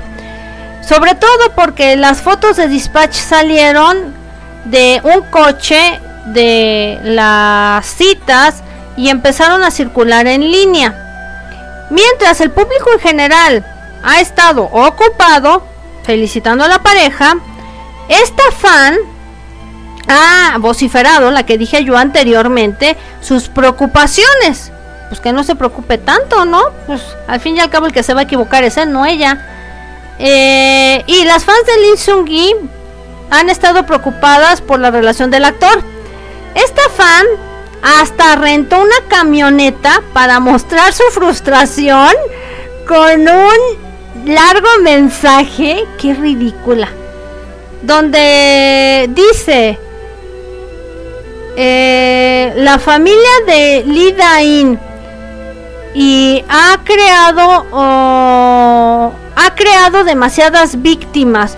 Sobre 0.88 1.14
todo 1.14 1.52
porque 1.54 1.96
las 1.96 2.22
fotos 2.22 2.56
de 2.56 2.66
dispatch 2.66 3.12
salieron 3.12 4.14
de 4.64 5.02
un 5.04 5.20
coche 5.30 6.00
de 6.26 6.98
las 7.02 7.84
citas 7.84 8.62
y 8.96 9.10
empezaron 9.10 9.62
a 9.62 9.70
circular 9.70 10.26
en 10.26 10.50
línea. 10.50 11.86
Mientras 11.90 12.40
el 12.40 12.50
público 12.50 12.90
en 12.94 13.00
general 13.00 13.66
ha 14.02 14.20
estado 14.20 14.64
ocupado 14.64 15.62
felicitando 16.04 16.64
a 16.64 16.68
la 16.68 16.82
pareja, 16.82 17.36
esta 18.08 18.50
fan 18.58 18.96
ha 20.08 20.56
vociferado, 20.58 21.30
la 21.30 21.44
que 21.44 21.58
dije 21.58 21.84
yo 21.84 21.98
anteriormente, 21.98 22.96
sus 23.20 23.50
preocupaciones. 23.50 24.72
Pues 25.08 25.20
que 25.20 25.34
no 25.34 25.44
se 25.44 25.54
preocupe 25.54 25.98
tanto, 25.98 26.46
¿no? 26.46 26.62
Pues 26.86 27.02
al 27.26 27.40
fin 27.40 27.58
y 27.58 27.60
al 27.60 27.68
cabo 27.68 27.84
el 27.84 27.92
que 27.92 28.02
se 28.02 28.14
va 28.14 28.20
a 28.20 28.24
equivocar 28.24 28.64
es 28.64 28.78
él, 28.78 28.90
no 28.90 29.04
ella. 29.04 29.57
Eh, 30.18 31.04
y 31.06 31.24
las 31.24 31.44
fans 31.44 31.64
de 31.66 31.76
Lee 31.80 31.96
Seung-gi 31.96 32.54
han 33.30 33.50
estado 33.50 33.86
preocupadas 33.86 34.60
por 34.60 34.80
la 34.80 34.90
relación 34.90 35.30
del 35.30 35.44
actor. 35.44 35.82
Esta 36.54 36.88
fan 36.90 37.26
hasta 37.82 38.36
rentó 38.36 38.80
una 38.80 38.96
camioneta 39.08 40.02
para 40.12 40.40
mostrar 40.40 40.92
su 40.92 41.04
frustración 41.12 42.10
con 42.86 43.20
un 43.20 44.34
largo 44.34 44.68
mensaje, 44.82 45.84
qué 46.00 46.14
ridícula, 46.14 46.88
donde 47.82 49.08
dice, 49.10 49.78
eh, 51.56 52.52
la 52.56 52.78
familia 52.78 53.30
de 53.46 53.84
Lee 53.86 54.12
Da-in 54.12 54.78
y 55.94 56.44
ha 56.48 56.78
creado 56.84 57.66
ha 59.38 59.54
creado 59.54 60.02
demasiadas 60.02 60.82
víctimas. 60.82 61.56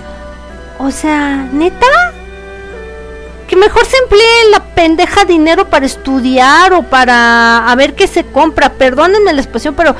O 0.79 0.91
sea, 0.91 1.49
neta, 1.53 1.87
que 3.49 3.57
mejor 3.57 3.87
se 3.87 3.97
emplee 3.97 4.51
la 4.51 4.61
pendeja 4.75 5.25
dinero 5.25 5.69
para 5.71 5.87
estudiar 5.87 6.75
o 6.75 6.83
para 6.83 7.71
a 7.71 7.75
ver 7.77 7.95
qué 7.95 8.07
se 8.07 8.25
compra. 8.25 8.75
Perdónenme 8.75 9.33
la 9.33 9.41
expresión, 9.41 9.75
pero 9.75 9.97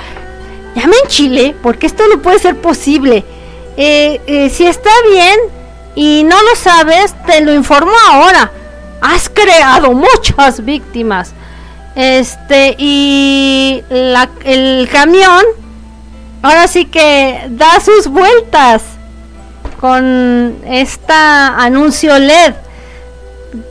ya 0.77 0.87
me 0.87 0.97
enchilé 1.05 1.57
porque 1.63 1.87
esto 1.87 2.05
no 2.09 2.21
puede 2.21 2.39
ser 2.39 2.57
posible. 2.57 3.25
Eh, 3.77 4.21
eh, 4.27 4.51
si 4.51 4.67
está 4.67 4.91
bien 5.11 5.39
y 5.95 6.25
no 6.25 6.37
lo 6.43 6.57
sabes, 6.57 7.15
te 7.27 7.41
lo 7.41 7.55
informo 7.55 7.93
ahora. 8.11 8.53
Has 9.01 9.31
creado 9.31 9.93
muchas 9.93 10.63
víctimas. 10.65 11.33
Este, 11.95 12.77
y 12.79 13.83
el 13.89 14.89
camión 14.93 15.45
ahora 16.43 16.69
sí 16.69 16.87
que 16.87 17.47
da 17.51 17.81
sus 17.81 18.07
vueltas. 18.09 18.83
con 19.81 20.57
esta 20.67 21.57
anuncio 21.57 22.19
LED 22.19 22.53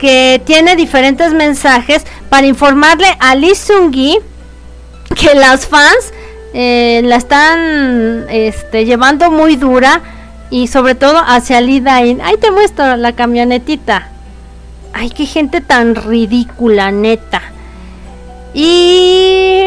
que 0.00 0.42
tiene 0.44 0.74
diferentes 0.74 1.32
mensajes 1.32 2.04
para 2.28 2.48
informarle 2.48 3.06
a 3.20 3.36
Lee 3.36 3.54
Seung-gi 3.54 4.18
que 5.14 5.34
las 5.34 5.66
fans 5.66 6.12
eh, 6.52 7.00
la 7.04 7.16
están 7.16 8.26
este, 8.28 8.84
llevando 8.84 9.30
muy 9.30 9.54
dura 9.54 10.00
y 10.50 10.66
sobre 10.66 10.96
todo 10.96 11.18
hacia 11.24 11.60
Lee 11.60 11.80
Dain. 11.80 12.20
Ahí 12.20 12.36
te 12.36 12.50
muestro 12.50 12.96
la 12.96 13.12
camionetita. 13.12 14.08
Ay, 14.92 15.10
qué 15.10 15.26
gente 15.26 15.60
tan 15.60 15.94
ridícula, 15.94 16.90
neta. 16.90 17.40
Y 18.52 19.62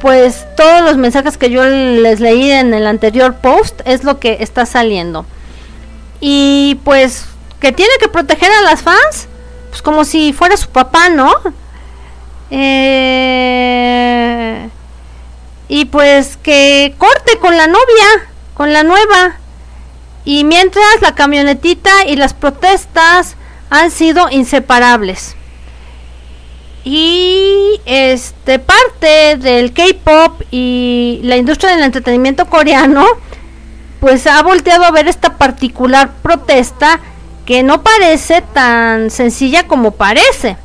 pues 0.00 0.46
todos 0.56 0.82
los 0.82 0.96
mensajes 0.96 1.36
que 1.38 1.50
yo 1.50 1.64
les 1.64 2.20
leí 2.20 2.50
en 2.50 2.74
el 2.74 2.86
anterior 2.86 3.36
post 3.36 3.80
es 3.84 4.04
lo 4.04 4.18
que 4.18 4.38
está 4.40 4.66
saliendo. 4.66 5.26
Y 6.20 6.80
pues 6.84 7.26
que 7.60 7.72
tiene 7.72 7.92
que 8.00 8.08
proteger 8.08 8.50
a 8.50 8.62
las 8.62 8.82
fans, 8.82 9.28
pues 9.68 9.82
como 9.82 10.04
si 10.04 10.32
fuera 10.32 10.56
su 10.56 10.68
papá, 10.68 11.08
¿no? 11.08 11.34
Eh, 12.50 13.70
y 15.68 15.84
pues 15.84 16.36
que 16.36 16.94
corte 16.98 17.38
con 17.38 17.56
la 17.56 17.68
novia, 17.68 18.28
con 18.54 18.72
la 18.72 18.82
nueva. 18.82 19.36
Y 20.24 20.42
mientras 20.44 21.00
la 21.00 21.14
camionetita 21.14 22.06
y 22.06 22.16
las 22.16 22.34
protestas 22.34 23.36
han 23.70 23.90
sido 23.90 24.28
inseparables. 24.30 25.36
Y 26.84 27.80
este 27.84 28.58
parte 28.58 29.36
del 29.36 29.72
K-pop 29.72 30.42
y 30.50 31.20
la 31.24 31.36
industria 31.36 31.74
del 31.74 31.84
entretenimiento 31.84 32.46
coreano 32.46 33.04
pues 34.00 34.26
ha 34.26 34.42
volteado 34.42 34.84
a 34.84 34.90
ver 34.90 35.08
esta 35.08 35.36
particular 35.36 36.10
protesta 36.22 37.00
que 37.44 37.62
no 37.62 37.82
parece 37.82 38.42
tan 38.54 39.10
sencilla 39.10 39.66
como 39.66 39.90
parece. 39.90 40.56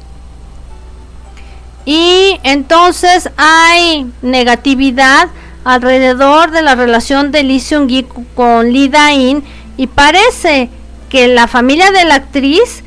Y 1.84 2.40
entonces 2.44 3.30
hay 3.36 4.10
negatividad 4.22 5.28
alrededor 5.66 6.52
de 6.52 6.62
la 6.62 6.76
relación 6.76 7.32
de 7.32 7.44
Lee 7.44 7.60
Seung-gi 7.60 8.06
con 8.36 8.72
Lee 8.72 8.88
Da-in 8.88 9.44
y 9.76 9.88
parece 9.88 10.70
que 11.10 11.28
la 11.28 11.48
familia 11.48 11.92
de 11.92 12.06
la 12.06 12.16
actriz 12.16 12.85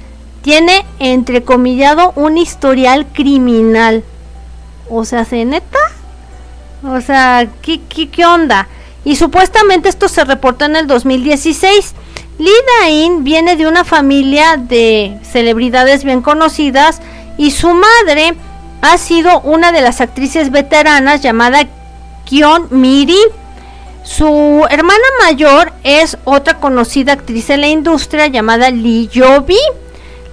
tiene 0.49 0.87
entrecomillado 0.99 2.15
un 2.17 2.39
historial 2.39 3.07
criminal. 3.13 4.03
O 4.89 5.05
sea, 5.05 5.27
¿se 5.27 5.45
neta? 5.45 5.79
O 6.83 7.03
sea, 7.03 7.47
¿qué, 7.61 7.83
qué, 7.87 8.09
qué 8.09 8.25
onda? 8.25 8.67
Y 9.05 9.17
supuestamente 9.17 9.91
esto 9.91 10.09
se 10.09 10.25
reportó 10.25 10.65
en 10.65 10.77
el 10.77 10.87
2016. 10.87 11.93
Lee 12.39 12.51
Da-in 12.81 13.25
viene 13.25 13.57
de 13.57 13.67
una 13.67 13.85
familia 13.85 14.57
de 14.57 15.19
celebridades 15.23 16.03
bien 16.03 16.23
conocidas 16.23 17.03
y 17.37 17.51
su 17.51 17.69
madre 17.75 18.33
ha 18.81 18.97
sido 18.97 19.41
una 19.41 19.71
de 19.71 19.83
las 19.83 20.01
actrices 20.01 20.51
veteranas 20.51 21.21
llamada 21.21 21.67
Kyon 22.25 22.69
Miri. 22.71 23.21
Su 24.03 24.65
hermana 24.71 25.09
mayor 25.21 25.75
es 25.85 26.17
otra 26.25 26.59
conocida 26.59 27.13
actriz 27.13 27.51
en 27.51 27.61
la 27.61 27.69
industria 27.69 28.29
llamada 28.29 28.71
Lee 28.71 29.11
Yobi. 29.13 29.59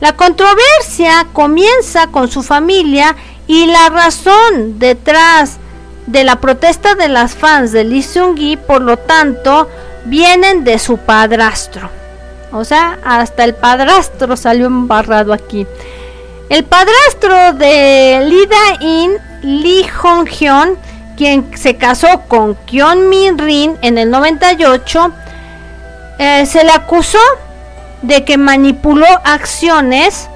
La 0.05 0.15
controversia 0.15 1.25
comienza 1.33 2.05
con 2.11 2.29
su 2.29 2.43
familia 2.43 3.15
y 3.47 3.65
la 3.65 3.89
razón 3.89 4.77
detrás 4.77 5.57
de 6.05 6.23
la 6.23 6.39
protesta 6.39 6.93
de 6.93 7.07
las 7.07 7.33
fans 7.33 7.71
de 7.71 7.85
Lee 7.85 8.03
Seung-gi, 8.03 8.55
por 8.55 8.83
lo 8.83 8.97
tanto, 8.97 9.67
vienen 10.05 10.63
de 10.63 10.77
su 10.77 10.97
padrastro. 10.97 11.89
O 12.51 12.63
sea, 12.63 12.99
hasta 13.03 13.45
el 13.45 13.55
padrastro 13.55 14.37
salió 14.37 14.67
embarrado 14.67 15.33
aquí. 15.33 15.65
El 16.49 16.65
padrastro 16.65 17.53
de 17.53 18.21
Lee 18.29 18.45
Da-in, 18.45 19.17
Lee 19.41 19.87
Hong-hyun, 19.87 20.77
quien 21.17 21.49
se 21.57 21.77
casó 21.77 22.21
con 22.27 22.53
Kyon 22.67 23.09
Min-rin 23.09 23.75
en 23.81 23.97
el 23.97 24.11
98, 24.11 25.11
eh, 26.19 26.45
se 26.45 26.63
le 26.63 26.69
acusó 26.69 27.17
de 28.07 28.23
que 28.23 28.37
manipuló 28.37 29.07
acciones 29.23 30.29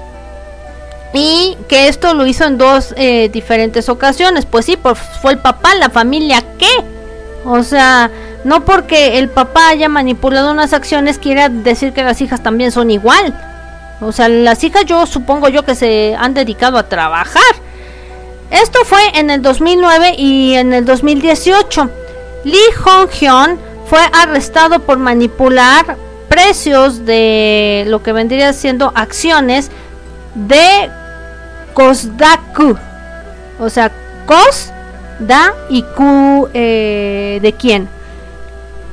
y 1.12 1.56
que 1.68 1.88
esto 1.88 2.14
lo 2.14 2.26
hizo 2.26 2.44
en 2.44 2.58
dos 2.58 2.94
eh, 2.96 3.28
diferentes 3.32 3.88
ocasiones. 3.88 4.46
Pues 4.46 4.66
sí, 4.66 4.76
pues 4.76 4.98
fue 5.20 5.32
el 5.32 5.38
papá, 5.38 5.74
la 5.74 5.90
familia, 5.90 6.42
¿qué? 6.58 6.70
O 7.44 7.62
sea, 7.62 8.10
no 8.44 8.64
porque 8.64 9.18
el 9.18 9.28
papá 9.28 9.68
haya 9.68 9.88
manipulado 9.88 10.50
unas 10.50 10.72
acciones 10.72 11.18
quiere 11.18 11.48
decir 11.48 11.92
que 11.92 12.02
las 12.02 12.20
hijas 12.20 12.42
también 12.42 12.72
son 12.72 12.90
igual. 12.90 13.34
O 14.00 14.12
sea, 14.12 14.28
las 14.28 14.64
hijas 14.64 14.84
yo 14.86 15.06
supongo 15.06 15.48
yo 15.48 15.64
que 15.64 15.74
se 15.74 16.14
han 16.18 16.34
dedicado 16.34 16.78
a 16.78 16.88
trabajar. 16.88 17.42
Esto 18.50 18.80
fue 18.84 19.00
en 19.14 19.30
el 19.30 19.42
2009 19.42 20.14
y 20.16 20.54
en 20.54 20.72
el 20.72 20.84
2018. 20.84 21.90
Lee 22.44 22.58
Hong-hyun 22.84 23.58
fue 23.86 24.00
arrestado 24.12 24.80
por 24.80 24.98
manipular 24.98 25.96
precios 26.30 27.04
de 27.04 27.84
lo 27.88 28.04
que 28.04 28.12
vendría 28.12 28.52
siendo 28.52 28.92
acciones 28.94 29.68
de 30.34 30.88
Kosdaku. 31.74 32.78
O 33.58 33.68
sea, 33.68 33.90
Kos, 34.26 34.70
Da 35.18 35.52
y 35.68 35.82
Ku 35.82 36.48
eh, 36.54 37.40
de 37.42 37.52
quién. 37.52 37.88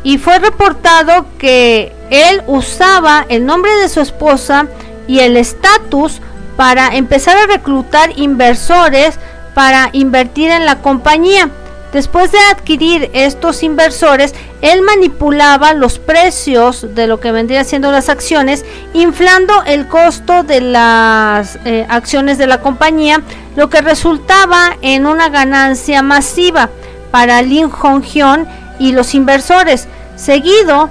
Y 0.04 0.18
fue 0.18 0.40
reportado 0.40 1.28
que 1.38 1.94
él 2.10 2.42
usaba 2.48 3.26
el 3.30 3.46
nombre 3.46 3.72
de 3.78 3.88
su 3.88 4.02
esposa 4.02 4.66
y 5.08 5.20
el 5.20 5.38
estatus 5.38 6.20
para 6.56 6.96
empezar 6.96 7.38
a 7.38 7.46
reclutar 7.46 8.18
inversores 8.18 9.20
para 9.54 9.90
invertir 9.94 10.50
en 10.50 10.66
la 10.66 10.82
compañía. 10.82 11.50
Después 11.94 12.32
de 12.32 12.40
adquirir 12.52 13.10
estos 13.14 13.64
inversores, 13.64 14.36
él 14.62 14.82
manipulaba 14.82 15.74
los 15.74 16.00
precios 16.00 16.96
de 16.96 17.08
lo 17.08 17.20
que 17.20 17.32
vendría 17.32 17.64
siendo 17.64 17.92
las 17.92 18.10
acciones, 18.10 18.66
inflando 18.94 19.64
el 19.66 19.88
costo 19.88 20.44
de 20.44 20.60
las 20.62 21.58
eh, 21.64 21.86
acciones 21.90 22.38
de 22.38 22.48
la 22.48 22.60
compañía, 22.62 23.22
lo 23.56 23.70
que 23.70 23.82
resultaba 23.82 24.76
en 24.82 25.06
una 25.06 25.30
ganancia 25.30 26.02
masiva 26.02 26.70
para 27.12 27.42
Lin 27.42 27.70
Hong-hyun 27.70 28.48
y 28.80 28.92
los 28.92 29.16
inversores, 29.16 29.88
seguido 30.18 30.90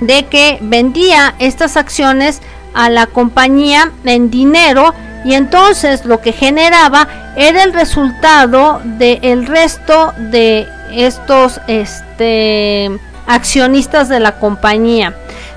de 0.00 0.26
que 0.26 0.58
vendía 0.60 1.34
estas 1.38 1.78
acciones 1.78 2.42
a 2.74 2.90
la 2.90 3.06
compañía 3.06 3.90
en 4.04 4.30
dinero 4.30 4.92
y 5.24 5.34
entonces 5.34 6.04
lo 6.04 6.20
que 6.20 6.32
generaba 6.32 7.08
era 7.36 7.62
el 7.62 7.72
resultado 7.72 8.80
del 8.84 9.46
resto 9.46 10.14
de 10.16 10.68
estos 10.92 11.60
este, 11.66 12.90
accionistas 13.26 14.08
de 14.08 14.20
la 14.20 14.38
compañía. 14.38 15.14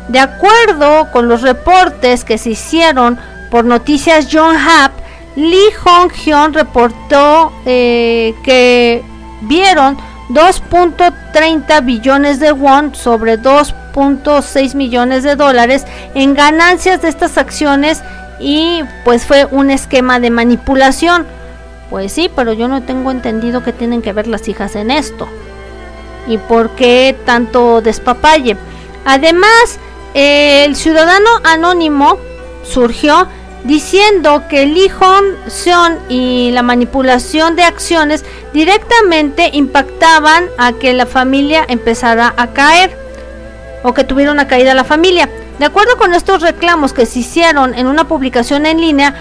De 0.08 0.20
acuerdo 0.20 1.12
con 1.12 1.28
los 1.28 1.42
reportes 1.42 2.24
que 2.24 2.38
se 2.38 2.52
hicieron 2.52 3.20
por 3.52 3.66
Noticias 3.66 4.28
John 4.32 4.56
Hap, 4.58 4.92
Lee 5.36 5.72
Hong-hyun 5.84 6.54
reportó 6.54 7.54
eh, 7.66 8.34
que 8.44 9.04
vieron 9.42 9.98
2.30 10.30 11.86
billones 11.86 12.40
de 12.40 12.52
won 12.52 12.94
sobre 12.94 13.40
2.6 13.40 14.76
millones 14.76 15.24
de 15.24 15.36
dólares 15.36 15.86
en 16.14 16.34
ganancias 16.34 17.02
de 17.02 17.10
estas 17.10 17.38
acciones 17.38 18.04
y 18.40 18.84
pues 19.04 19.26
fue 19.26 19.46
un 19.46 19.70
esquema 19.70 20.20
de 20.20 20.30
manipulación. 20.30 21.26
Pues 21.90 22.12
sí, 22.12 22.30
pero 22.36 22.54
yo 22.54 22.68
no 22.68 22.84
tengo 22.84 23.12
entendido 23.12 23.64
que 23.64 23.74
tienen 23.74 24.02
que 24.02 24.14
ver 24.14 24.28
las 24.28 24.48
hijas 24.48 24.76
en 24.76 24.92
esto. 24.92 25.28
¿Y 26.28 26.38
por 26.38 26.72
qué 26.72 27.16
tanto 27.26 27.82
despapalle? 27.82 28.56
Además, 29.06 29.80
el 30.14 30.76
ciudadano 30.76 31.30
anónimo 31.44 32.18
surgió 32.64 33.28
diciendo 33.64 34.44
que 34.50 34.66
Lee 34.66 34.90
Hong 34.90 35.36
y 36.08 36.52
la 36.52 36.62
manipulación 36.62 37.56
de 37.56 37.64
acciones 37.64 38.24
directamente 38.54 39.50
impactaban 39.54 40.46
a 40.58 40.74
que 40.74 40.94
la 40.94 41.06
familia 41.06 41.66
empezara 41.68 42.34
a 42.38 42.48
caer 42.48 42.96
o 43.84 43.94
que 43.94 44.04
tuviera 44.04 44.32
una 44.32 44.48
caída 44.48 44.74
la 44.74 44.84
familia. 44.84 45.30
De 45.60 45.66
acuerdo 45.66 45.98
con 45.98 46.14
estos 46.14 46.42
reclamos 46.42 46.94
que 46.94 47.06
se 47.06 47.20
hicieron 47.20 47.74
en 47.76 47.88
una 47.88 48.08
publicación 48.08 48.66
en 48.66 48.80
línea, 48.80 49.14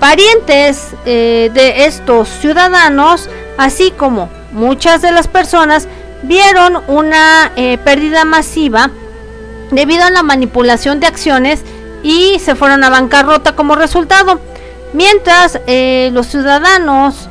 parientes 0.00 0.94
eh, 1.04 1.50
de 1.52 1.84
estos 1.84 2.26
ciudadanos, 2.40 3.28
así 3.58 3.90
como 3.90 4.30
muchas 4.52 5.02
de 5.02 5.12
las 5.12 5.28
personas, 5.28 5.88
vieron 6.22 6.78
una 6.88 7.52
eh, 7.56 7.76
pérdida 7.84 8.24
masiva 8.24 8.90
debido 9.70 10.04
a 10.04 10.10
la 10.10 10.22
manipulación 10.22 11.00
de 11.00 11.06
acciones 11.06 11.64
y 12.02 12.38
se 12.38 12.54
fueron 12.54 12.82
a 12.82 12.88
bancarrota 12.88 13.54
como 13.54 13.74
resultado. 13.74 14.40
Mientras 14.94 15.60
eh, 15.66 16.08
los 16.14 16.28
ciudadanos 16.28 17.28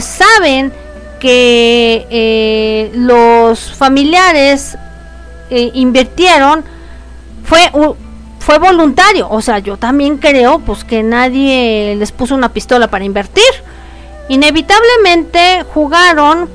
saben 0.00 0.72
que 1.18 2.90
los 2.94 3.72
familiares 3.74 4.76
invirtieron 5.50 6.64
fue 7.46 7.70
fue 8.46 8.60
voluntario, 8.60 9.28
o 9.28 9.40
sea, 9.40 9.58
yo 9.58 9.76
también 9.76 10.18
creo 10.18 10.60
pues 10.60 10.84
que 10.84 11.02
nadie 11.02 11.96
les 11.98 12.12
puso 12.12 12.36
una 12.36 12.52
pistola 12.52 12.88
para 12.88 13.04
invertir. 13.04 13.42
Inevitablemente 14.28 15.64
jugaron 15.74 16.48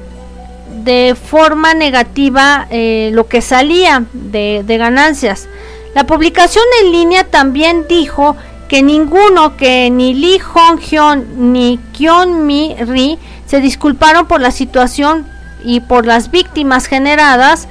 de 0.86 1.18
forma 1.22 1.74
negativa 1.74 2.68
eh, 2.70 3.12
lo 3.14 3.28
que 3.28 3.42
salía 3.42 4.06
de, 4.14 4.64
ganancias. 4.66 5.50
La 5.94 6.06
publicación 6.06 6.64
en 6.82 6.94
línea 6.94 7.26
también 7.26 7.88
dijo 7.90 8.38
que 8.70 8.82
ninguno, 8.84 9.58
que 9.58 9.90
ni 9.90 10.14
Lee 10.14 10.40
Hong 10.40 10.80
Hyun 10.80 11.52
ni 11.52 11.78
Kyun 11.92 12.46
Mi 12.46 12.74
Ri 12.76 13.20
se 13.46 13.60
disculparon 13.60 14.28
por 14.28 14.40
la 14.40 14.52
situación 14.52 15.28
y 15.66 15.82
por 15.82 16.06
las 16.06 16.32
víctimas 16.32 16.86
generadas, 16.86 17.68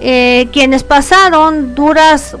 eh, 0.00 0.48
quienes 0.52 0.84
pasaron 0.84 1.74
duras 1.74 2.36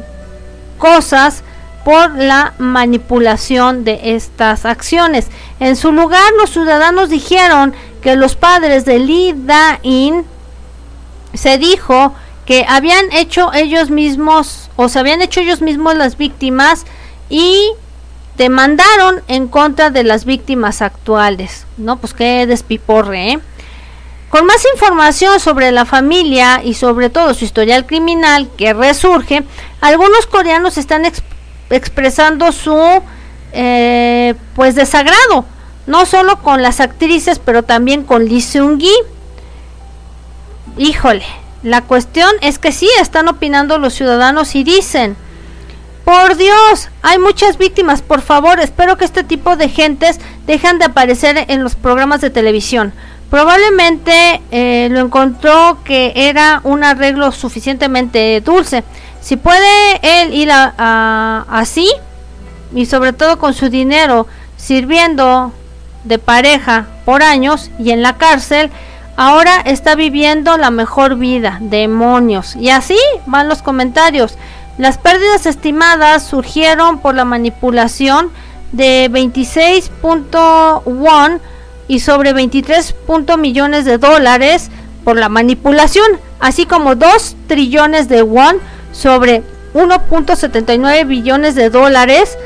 cosas 0.76 1.42
por 1.84 2.16
la 2.16 2.54
manipulación 2.58 3.84
de 3.84 4.16
estas 4.16 4.64
acciones. 4.64 5.28
En 5.60 5.76
su 5.76 5.92
lugar, 5.92 6.32
los 6.36 6.50
ciudadanos 6.50 7.10
dijeron 7.10 7.74
que 8.02 8.16
los 8.16 8.34
padres 8.34 8.84
de 8.84 8.98
Lee 8.98 9.34
Da-in 9.36 10.24
se 11.34 11.58
dijo 11.58 12.12
que 12.44 12.64
habían 12.68 13.12
hecho 13.12 13.52
ellos 13.52 13.90
mismos 13.90 14.70
o 14.76 14.88
se 14.88 14.98
habían 14.98 15.22
hecho 15.22 15.40
ellos 15.40 15.60
mismos 15.60 15.96
las 15.96 16.16
víctimas 16.16 16.86
y 17.28 17.70
demandaron 18.36 19.22
en 19.28 19.48
contra 19.48 19.90
de 19.90 20.04
las 20.04 20.24
víctimas 20.24 20.82
actuales. 20.82 21.66
No, 21.76 21.98
pues 21.98 22.14
qué 22.14 22.46
despiporre, 22.46 23.32
¿eh? 23.32 23.38
Con 24.28 24.44
más 24.44 24.64
información 24.74 25.38
sobre 25.38 25.70
la 25.70 25.84
familia 25.84 26.60
y 26.62 26.74
sobre 26.74 27.10
todo 27.10 27.32
su 27.32 27.44
historial 27.44 27.86
criminal 27.86 28.48
que 28.56 28.74
resurge, 28.74 29.44
algunos 29.80 30.26
coreanos 30.26 30.78
están 30.78 31.04
expresando 31.70 32.50
su 32.50 32.76
eh, 33.52 34.34
pues 34.54 34.74
desagrado, 34.74 35.44
no 35.86 36.06
solo 36.06 36.42
con 36.42 36.60
las 36.62 36.80
actrices, 36.80 37.38
pero 37.38 37.62
también 37.62 38.02
con 38.02 38.26
Lee 38.26 38.40
Seung-gi. 38.40 38.92
Híjole, 40.76 41.24
la 41.62 41.82
cuestión 41.82 42.30
es 42.42 42.58
que 42.58 42.72
sí 42.72 42.88
están 43.00 43.28
opinando 43.28 43.78
los 43.78 43.94
ciudadanos 43.94 44.54
y 44.56 44.64
dicen, 44.64 45.16
por 46.04 46.36
Dios, 46.36 46.88
hay 47.02 47.18
muchas 47.18 47.58
víctimas. 47.58 48.02
Por 48.02 48.22
favor, 48.22 48.60
espero 48.60 48.96
que 48.96 49.04
este 49.04 49.24
tipo 49.24 49.56
de 49.56 49.68
gentes 49.68 50.20
dejen 50.46 50.78
de 50.78 50.84
aparecer 50.84 51.46
en 51.48 51.64
los 51.64 51.74
programas 51.74 52.20
de 52.20 52.30
televisión. 52.30 52.92
Probablemente 53.30 54.42
eh, 54.50 54.88
lo 54.90 55.00
encontró 55.00 55.78
que 55.84 56.12
era 56.14 56.60
un 56.62 56.84
arreglo 56.84 57.32
suficientemente 57.32 58.40
dulce. 58.40 58.84
Si 59.20 59.36
puede 59.36 59.98
él 60.02 60.32
ir 60.32 60.48
así 60.52 61.90
y 62.72 62.86
sobre 62.86 63.12
todo 63.12 63.38
con 63.38 63.52
su 63.54 63.68
dinero 63.68 64.28
sirviendo 64.56 65.52
de 66.04 66.18
pareja 66.18 66.86
por 67.04 67.24
años 67.24 67.72
y 67.80 67.90
en 67.90 68.02
la 68.02 68.16
cárcel, 68.16 68.70
ahora 69.16 69.60
está 69.64 69.96
viviendo 69.96 70.56
la 70.56 70.70
mejor 70.70 71.16
vida. 71.16 71.58
Demonios. 71.60 72.54
Y 72.54 72.70
así 72.70 72.98
van 73.26 73.48
los 73.48 73.62
comentarios. 73.62 74.38
Las 74.78 74.98
pérdidas 74.98 75.46
estimadas 75.46 76.22
surgieron 76.22 77.00
por 77.00 77.16
la 77.16 77.24
manipulación 77.24 78.30
de 78.70 79.10
26.1 79.10 81.40
y 81.88 82.00
sobre 82.00 82.32
23. 82.32 82.94
millones 83.38 83.84
de 83.84 83.98
dólares 83.98 84.70
por 85.04 85.16
la 85.16 85.28
manipulación, 85.28 86.06
así 86.40 86.66
como 86.66 86.94
2 86.94 87.36
trillones 87.46 88.08
de 88.08 88.22
won 88.22 88.58
sobre 88.92 89.42
1.79 89.74 91.06
billones 91.06 91.54
de 91.54 91.70
dólares, 91.70 92.36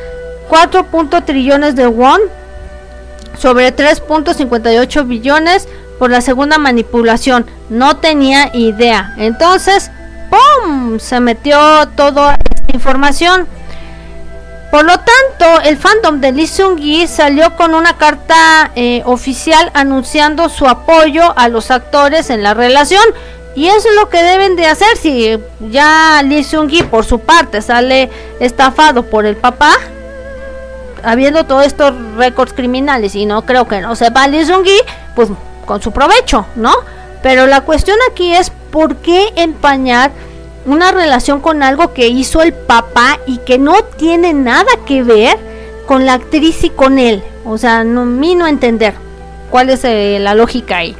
4. 0.48 0.86
trillones 1.24 1.76
de 1.76 1.86
won 1.86 2.20
sobre 3.38 3.74
3.58 3.74 5.06
billones 5.06 5.68
por 5.98 6.10
la 6.10 6.20
segunda 6.20 6.58
manipulación. 6.58 7.46
No 7.68 7.96
tenía 7.98 8.50
idea. 8.54 9.14
Entonces, 9.16 9.90
¡pum! 10.30 10.98
Se 10.98 11.20
metió 11.20 11.58
toda 11.94 12.34
esta 12.34 12.74
información. 12.74 13.46
Por 14.70 14.84
lo 14.84 14.92
tanto, 14.92 15.62
el 15.64 15.76
fandom 15.76 16.20
de 16.20 16.30
Lee 16.30 16.46
Seung-gi 16.46 17.08
salió 17.08 17.56
con 17.56 17.74
una 17.74 17.98
carta 17.98 18.70
eh, 18.76 19.02
oficial 19.04 19.70
anunciando 19.74 20.48
su 20.48 20.68
apoyo 20.68 21.36
a 21.36 21.48
los 21.48 21.72
actores 21.72 22.30
en 22.30 22.44
la 22.44 22.54
relación. 22.54 23.02
Y 23.56 23.66
eso 23.66 23.88
es 23.88 23.94
lo 23.96 24.08
que 24.08 24.22
deben 24.22 24.54
de 24.54 24.66
hacer. 24.66 24.96
Si 24.96 25.36
ya 25.70 26.22
Lee 26.22 26.44
Seung-gi 26.44 26.84
por 26.84 27.04
su 27.04 27.18
parte 27.18 27.62
sale 27.62 28.10
estafado 28.38 29.02
por 29.02 29.26
el 29.26 29.36
papá, 29.36 29.72
habiendo 31.02 31.44
todos 31.44 31.66
estos 31.66 31.92
récords 32.16 32.52
criminales, 32.52 33.16
y 33.16 33.26
no 33.26 33.42
creo 33.42 33.66
que 33.66 33.80
no 33.80 33.96
sepa 33.96 34.28
Lee 34.28 34.44
Seung-gi, 34.44 34.78
pues 35.16 35.30
con 35.66 35.82
su 35.82 35.90
provecho, 35.90 36.46
¿no? 36.54 36.72
Pero 37.24 37.48
la 37.48 37.62
cuestión 37.62 37.98
aquí 38.10 38.32
es 38.32 38.50
por 38.70 38.96
qué 38.96 39.32
empañar 39.34 40.12
una 40.66 40.92
relación 40.92 41.40
con 41.40 41.62
algo 41.62 41.92
que 41.92 42.08
hizo 42.08 42.42
el 42.42 42.52
papá 42.52 43.18
y 43.26 43.38
que 43.38 43.58
no 43.58 43.82
tiene 43.96 44.34
nada 44.34 44.70
que 44.86 45.02
ver 45.02 45.36
con 45.86 46.06
la 46.06 46.14
actriz 46.14 46.64
y 46.64 46.70
con 46.70 46.98
él. 46.98 47.22
O 47.44 47.58
sea, 47.58 47.84
no, 47.84 48.04
mí 48.04 48.34
no 48.34 48.46
entender 48.46 48.94
cuál 49.50 49.70
es 49.70 49.84
eh, 49.84 50.18
la 50.20 50.34
lógica 50.34 50.78
ahí. 50.78 50.94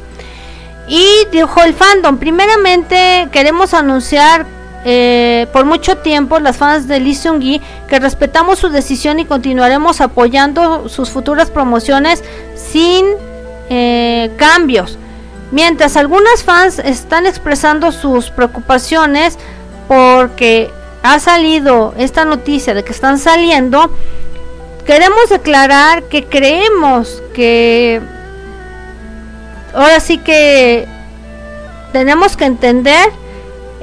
Y 0.87 1.05
dijo 1.31 1.61
el 1.63 1.73
fandom, 1.73 2.17
primeramente 2.17 3.29
queremos 3.31 3.73
anunciar 3.73 4.45
eh, 4.83 5.47
por 5.53 5.65
mucho 5.65 5.97
tiempo 5.97 6.39
las 6.39 6.57
fans 6.57 6.87
de 6.87 6.99
Lee 6.99 7.15
Seung-gi 7.15 7.61
que 7.87 7.99
respetamos 7.99 8.59
su 8.59 8.69
decisión 8.69 9.19
y 9.19 9.25
continuaremos 9.25 10.01
apoyando 10.01 10.89
sus 10.89 11.11
futuras 11.11 11.51
promociones 11.51 12.23
sin 12.55 13.05
eh, 13.69 14.31
cambios. 14.37 14.97
Mientras 15.51 15.97
algunas 15.97 16.43
fans 16.43 16.79
están 16.79 17.25
expresando 17.27 17.91
sus 17.91 18.29
preocupaciones 18.29 19.37
porque 19.87 20.71
ha 21.03 21.19
salido 21.19 21.93
esta 21.97 22.23
noticia 22.23 22.73
de 22.73 22.83
que 22.83 22.93
están 22.93 23.19
saliendo, 23.19 23.93
queremos 24.85 25.29
declarar 25.29 26.03
que 26.03 26.25
creemos 26.25 27.21
que 27.33 28.01
ahora 29.73 29.99
sí 29.99 30.17
que 30.19 30.87
tenemos 31.91 32.37
que 32.37 32.45
entender 32.45 33.09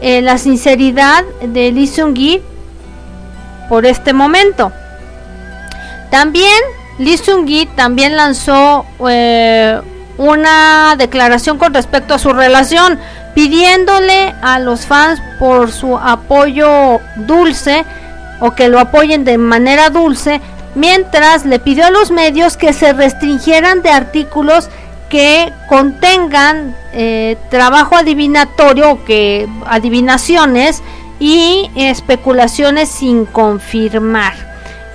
eh, 0.00 0.22
la 0.22 0.38
sinceridad 0.38 1.24
de 1.42 1.70
Lee 1.72 1.86
Seung-gi 1.86 2.42
por 3.68 3.84
este 3.84 4.14
momento. 4.14 4.72
También 6.10 6.58
Lee 6.98 7.18
Seung-gi 7.18 7.66
también 7.76 8.16
lanzó 8.16 8.86
eh, 9.08 9.80
una 10.18 10.96
declaración 10.98 11.58
con 11.58 11.72
respecto 11.72 12.12
a 12.12 12.18
su 12.18 12.32
relación, 12.32 12.98
pidiéndole 13.34 14.34
a 14.42 14.58
los 14.58 14.84
fans 14.84 15.22
por 15.38 15.70
su 15.70 15.96
apoyo 15.96 17.00
dulce 17.16 17.84
o 18.40 18.50
que 18.50 18.68
lo 18.68 18.80
apoyen 18.80 19.24
de 19.24 19.38
manera 19.38 19.90
dulce, 19.90 20.40
mientras 20.74 21.46
le 21.46 21.58
pidió 21.58 21.86
a 21.86 21.90
los 21.90 22.10
medios 22.10 22.56
que 22.56 22.72
se 22.72 22.92
restringieran 22.92 23.82
de 23.82 23.90
artículos 23.90 24.68
que 25.08 25.52
contengan 25.68 26.74
eh, 26.92 27.36
trabajo 27.50 27.96
adivinatorio 27.96 29.04
que 29.04 29.48
adivinaciones 29.66 30.82
y 31.18 31.70
especulaciones 31.76 32.88
sin 32.88 33.24
confirmar. 33.24 34.34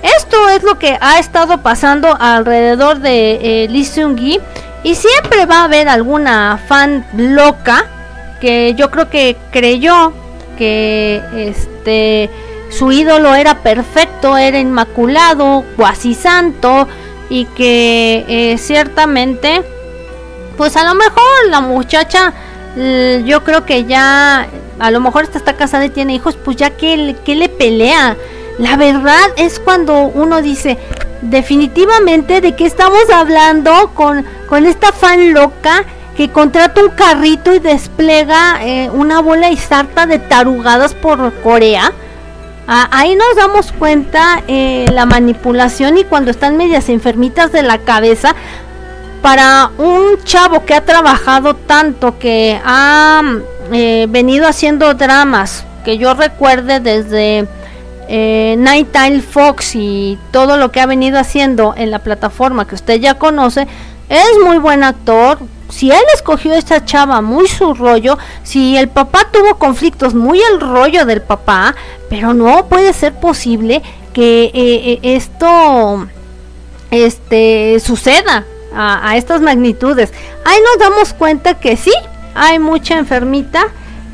Esto 0.02 0.50
es 0.50 0.62
lo 0.62 0.78
que 0.78 0.98
ha 1.00 1.18
estado 1.18 1.62
pasando 1.62 2.14
alrededor 2.18 3.00
de 3.00 3.64
eh, 3.64 3.68
Lee 3.68 3.84
Seung-gi 3.84 4.38
y 4.84 4.94
siempre 4.94 5.46
va 5.46 5.62
a 5.62 5.64
haber 5.64 5.88
alguna 5.88 6.60
fan 6.68 7.04
loca 7.16 7.86
que 8.40 8.74
yo 8.74 8.90
creo 8.90 9.10
que 9.10 9.36
creyó 9.50 10.12
que 10.56 11.20
este 11.34 12.30
su 12.70 12.92
ídolo 12.92 13.34
era 13.34 13.62
perfecto, 13.62 14.36
era 14.36 14.58
inmaculado, 14.58 15.64
cuasi 15.76 16.14
santo 16.14 16.86
y 17.28 17.46
que 17.46 18.24
eh, 18.28 18.58
ciertamente 18.58 19.62
pues 20.56 20.76
a 20.76 20.84
lo 20.84 20.94
mejor 20.94 21.48
la 21.48 21.60
muchacha 21.60 22.32
yo 23.24 23.44
creo 23.44 23.64
que 23.64 23.84
ya 23.84 24.48
a 24.78 24.90
lo 24.90 25.00
mejor 25.00 25.28
está 25.32 25.54
casada 25.54 25.86
y 25.86 25.90
tiene 25.90 26.14
hijos, 26.14 26.36
pues 26.36 26.56
ya 26.56 26.70
que, 26.70 27.16
que 27.24 27.34
le 27.34 27.48
pelea. 27.48 28.16
La 28.58 28.76
verdad 28.76 29.30
es 29.36 29.58
cuando 29.58 30.04
uno 30.06 30.42
dice, 30.42 30.78
definitivamente 31.24 32.40
de 32.40 32.54
qué 32.54 32.66
estamos 32.66 33.10
hablando 33.10 33.90
con, 33.94 34.24
con 34.48 34.66
esta 34.66 34.92
fan 34.92 35.32
loca 35.32 35.84
que 36.16 36.30
contrata 36.30 36.82
un 36.82 36.90
carrito 36.90 37.52
y 37.52 37.58
despliega 37.58 38.64
eh, 38.64 38.90
una 38.90 39.20
bola 39.20 39.50
y 39.50 39.56
sarta 39.56 40.06
de 40.06 40.18
tarugadas 40.18 40.94
por 40.94 41.32
Corea. 41.42 41.92
Ah, 42.66 42.88
ahí 42.92 43.14
nos 43.14 43.36
damos 43.36 43.72
cuenta 43.72 44.42
eh, 44.48 44.86
la 44.92 45.06
manipulación 45.06 45.98
y 45.98 46.04
cuando 46.04 46.30
están 46.30 46.56
medias 46.56 46.88
enfermitas 46.88 47.52
de 47.52 47.62
la 47.62 47.78
cabeza. 47.78 48.34
Para 49.22 49.70
un 49.78 50.22
chavo 50.24 50.66
que 50.66 50.74
ha 50.74 50.84
trabajado 50.84 51.54
tanto, 51.54 52.18
que 52.18 52.60
ha 52.62 53.22
eh, 53.72 54.06
venido 54.10 54.46
haciendo 54.46 54.92
dramas 54.92 55.64
que 55.84 55.98
yo 55.98 56.14
recuerde 56.14 56.80
desde 56.80 57.46
eh, 58.08 58.56
Nighttime 58.58 59.20
Fox 59.20 59.74
y 59.74 60.18
todo 60.30 60.56
lo 60.56 60.72
que 60.72 60.80
ha 60.80 60.86
venido 60.86 61.18
haciendo 61.18 61.74
en 61.76 61.90
la 61.90 62.00
plataforma 62.00 62.66
que 62.66 62.74
usted 62.74 63.00
ya 63.00 63.14
conoce, 63.14 63.66
es 64.08 64.30
muy 64.44 64.58
buen 64.58 64.84
actor. 64.84 65.38
Si 65.70 65.90
él 65.90 66.02
escogió 66.14 66.54
esta 66.54 66.84
chava 66.84 67.20
muy 67.20 67.48
su 67.48 67.74
rollo, 67.74 68.18
si 68.42 68.76
el 68.76 68.88
papá 68.88 69.28
tuvo 69.32 69.56
conflictos, 69.56 70.14
muy 70.14 70.40
el 70.40 70.60
rollo 70.60 71.04
del 71.04 71.22
papá, 71.22 71.74
pero 72.08 72.34
no 72.34 72.66
puede 72.66 72.92
ser 72.92 73.14
posible 73.14 73.82
que 74.12 74.44
eh, 74.44 74.52
eh, 74.54 74.98
esto 75.02 76.06
este 76.90 77.80
suceda 77.80 78.44
a, 78.74 79.10
a, 79.10 79.16
estas 79.16 79.40
magnitudes. 79.40 80.12
Ahí 80.44 80.58
nos 80.60 80.78
damos 80.78 81.12
cuenta 81.12 81.54
que 81.54 81.76
sí, 81.76 81.92
hay 82.34 82.58
mucha 82.58 82.98
enfermita 82.98 83.66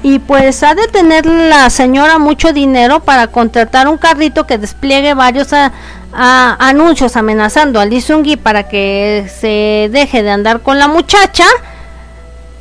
y 0.03 0.18
pues 0.18 0.62
ha 0.62 0.74
de 0.74 0.86
tener 0.88 1.26
la 1.26 1.68
señora 1.70 2.18
mucho 2.18 2.53
dinero 2.53 3.01
para 3.01 3.26
contratar 3.26 3.88
un 3.88 3.98
carrito 3.98 4.46
que 4.46 4.59
despliegue 4.59 5.14
varios 5.14 5.53
a, 5.53 5.72
a, 6.12 6.57
anuncios 6.59 7.16
amenazando 7.16 7.80
a 7.80 7.84
Lee 7.84 8.03
para 8.42 8.68
que 8.68 9.30
se 9.40 9.90
deje 9.92 10.22
de 10.22 10.30
andar 10.30 10.61
con 10.61 10.78
la 10.78 10.88
muchacha 10.88 11.44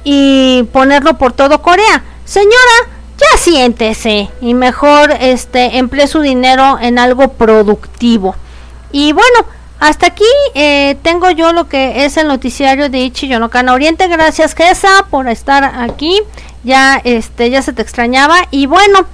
y 0.04 0.68
ponerlo 0.74 1.18
por 1.18 1.34
todo 1.34 1.62
Corea. 1.62 2.04
Señora, 2.26 2.90
ya 3.18 3.38
siéntese 3.38 4.30
y 4.42 4.54
mejor 4.54 5.12
este 5.20 5.78
emplee 5.78 6.08
su 6.08 6.22
dinero 6.22 6.78
en 6.82 7.00
algo 7.00 7.30
productivo. 7.34 8.36
Y 8.92 9.14
bueno, 9.14 9.46
hasta 9.80 10.08
aquí 10.08 10.24
eh, 10.56 10.98
tengo 11.04 11.32
yo 11.32 11.54
lo 11.54 11.68
que 11.68 12.06
es 12.06 12.18
el 12.18 12.28
noticiario 12.28 12.90
de 12.90 13.00
Ichi 13.00 13.28
Yonokana 13.28 13.74
Oriente. 13.74 14.08
Gracias, 14.08 14.54
Gesa, 14.54 15.06
por 15.10 15.28
estar 15.28 15.64
aquí. 15.64 16.22
Ya 16.64 17.00
este 17.04 17.50
ya 17.50 17.62
se 17.62 17.72
te 17.72 17.82
extrañaba 17.82 18.36
y 18.52 18.66
bueno, 18.66 19.08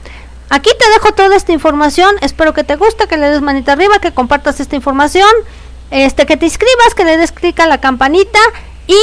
Aquí 0.50 0.70
te 0.78 0.90
dejo 0.92 1.12
toda 1.14 1.36
esta 1.36 1.52
información. 1.54 2.16
Espero 2.22 2.54
que 2.54 2.64
te 2.64 2.76
guste, 2.76 3.08
que 3.08 3.18
le 3.18 3.30
des 3.30 3.42
manita 3.42 3.72
arriba, 3.72 4.00
que 4.00 4.14
compartas 4.14 4.60
esta 4.60 4.76
información, 4.76 5.30
este, 5.92 6.26
que 6.26 6.38
te 6.38 6.46
inscribas, 6.46 6.94
que 6.96 7.04
le 7.04 7.18
des 7.18 7.32
clic 7.32 7.60
a 7.60 7.66
la 7.66 7.80
campanita 7.80 8.40
y 8.88 8.98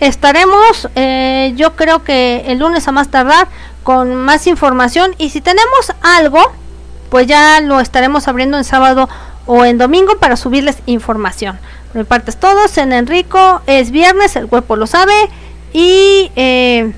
estaremos, 0.00 0.88
eh, 0.94 1.52
yo 1.56 1.74
creo 1.74 2.04
que 2.04 2.44
el 2.46 2.58
lunes 2.58 2.86
a 2.86 2.92
más 2.92 3.08
tardar 3.08 3.48
con 3.82 4.14
más 4.14 4.46
información 4.46 5.14
y 5.18 5.30
si 5.30 5.40
tenemos 5.40 5.92
algo, 6.02 6.40
pues 7.10 7.26
ya 7.26 7.60
lo 7.60 7.80
estaremos 7.80 8.28
abriendo 8.28 8.56
en 8.56 8.64
sábado 8.64 9.08
o 9.46 9.64
en 9.64 9.78
domingo 9.78 10.16
para 10.18 10.36
subirles 10.36 10.78
información. 10.86 11.58
Por 11.92 12.02
mi 12.02 12.32
todo, 12.40 12.60
en 12.76 12.92
Enrico, 12.92 13.62
es 13.66 13.90
viernes, 13.90 14.36
el 14.36 14.48
cuerpo 14.48 14.76
lo 14.76 14.86
sabe 14.86 15.14
y 15.72 16.30
eh, 16.36 16.92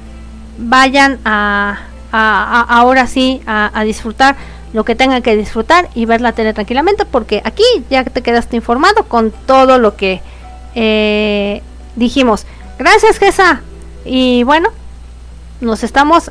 vayan 0.58 1.18
a 1.24 1.88
ahora 2.16 3.06
sí 3.06 3.42
a, 3.46 3.82
disfrutar 3.84 4.36
lo 4.72 4.84
que 4.84 4.94
tengan 4.94 5.22
que 5.22 5.36
disfrutar 5.36 5.88
y 5.94 6.04
ver 6.04 6.20
la 6.20 6.32
tele 6.32 6.52
tranquilamente 6.52 7.04
porque 7.04 7.42
aquí 7.44 7.64
ya 7.90 8.04
te 8.04 8.22
quedaste 8.22 8.56
informado 8.56 9.04
con 9.04 9.32
todo 9.46 9.78
lo 9.78 9.96
que 9.96 10.20
eh, 10.74 11.62
dijimos. 11.96 12.46
Gracias 12.78 13.18
Gesa 13.18 13.62
y 14.04 14.42
bueno, 14.42 14.70
nos 15.60 15.84
estamos 15.84 16.30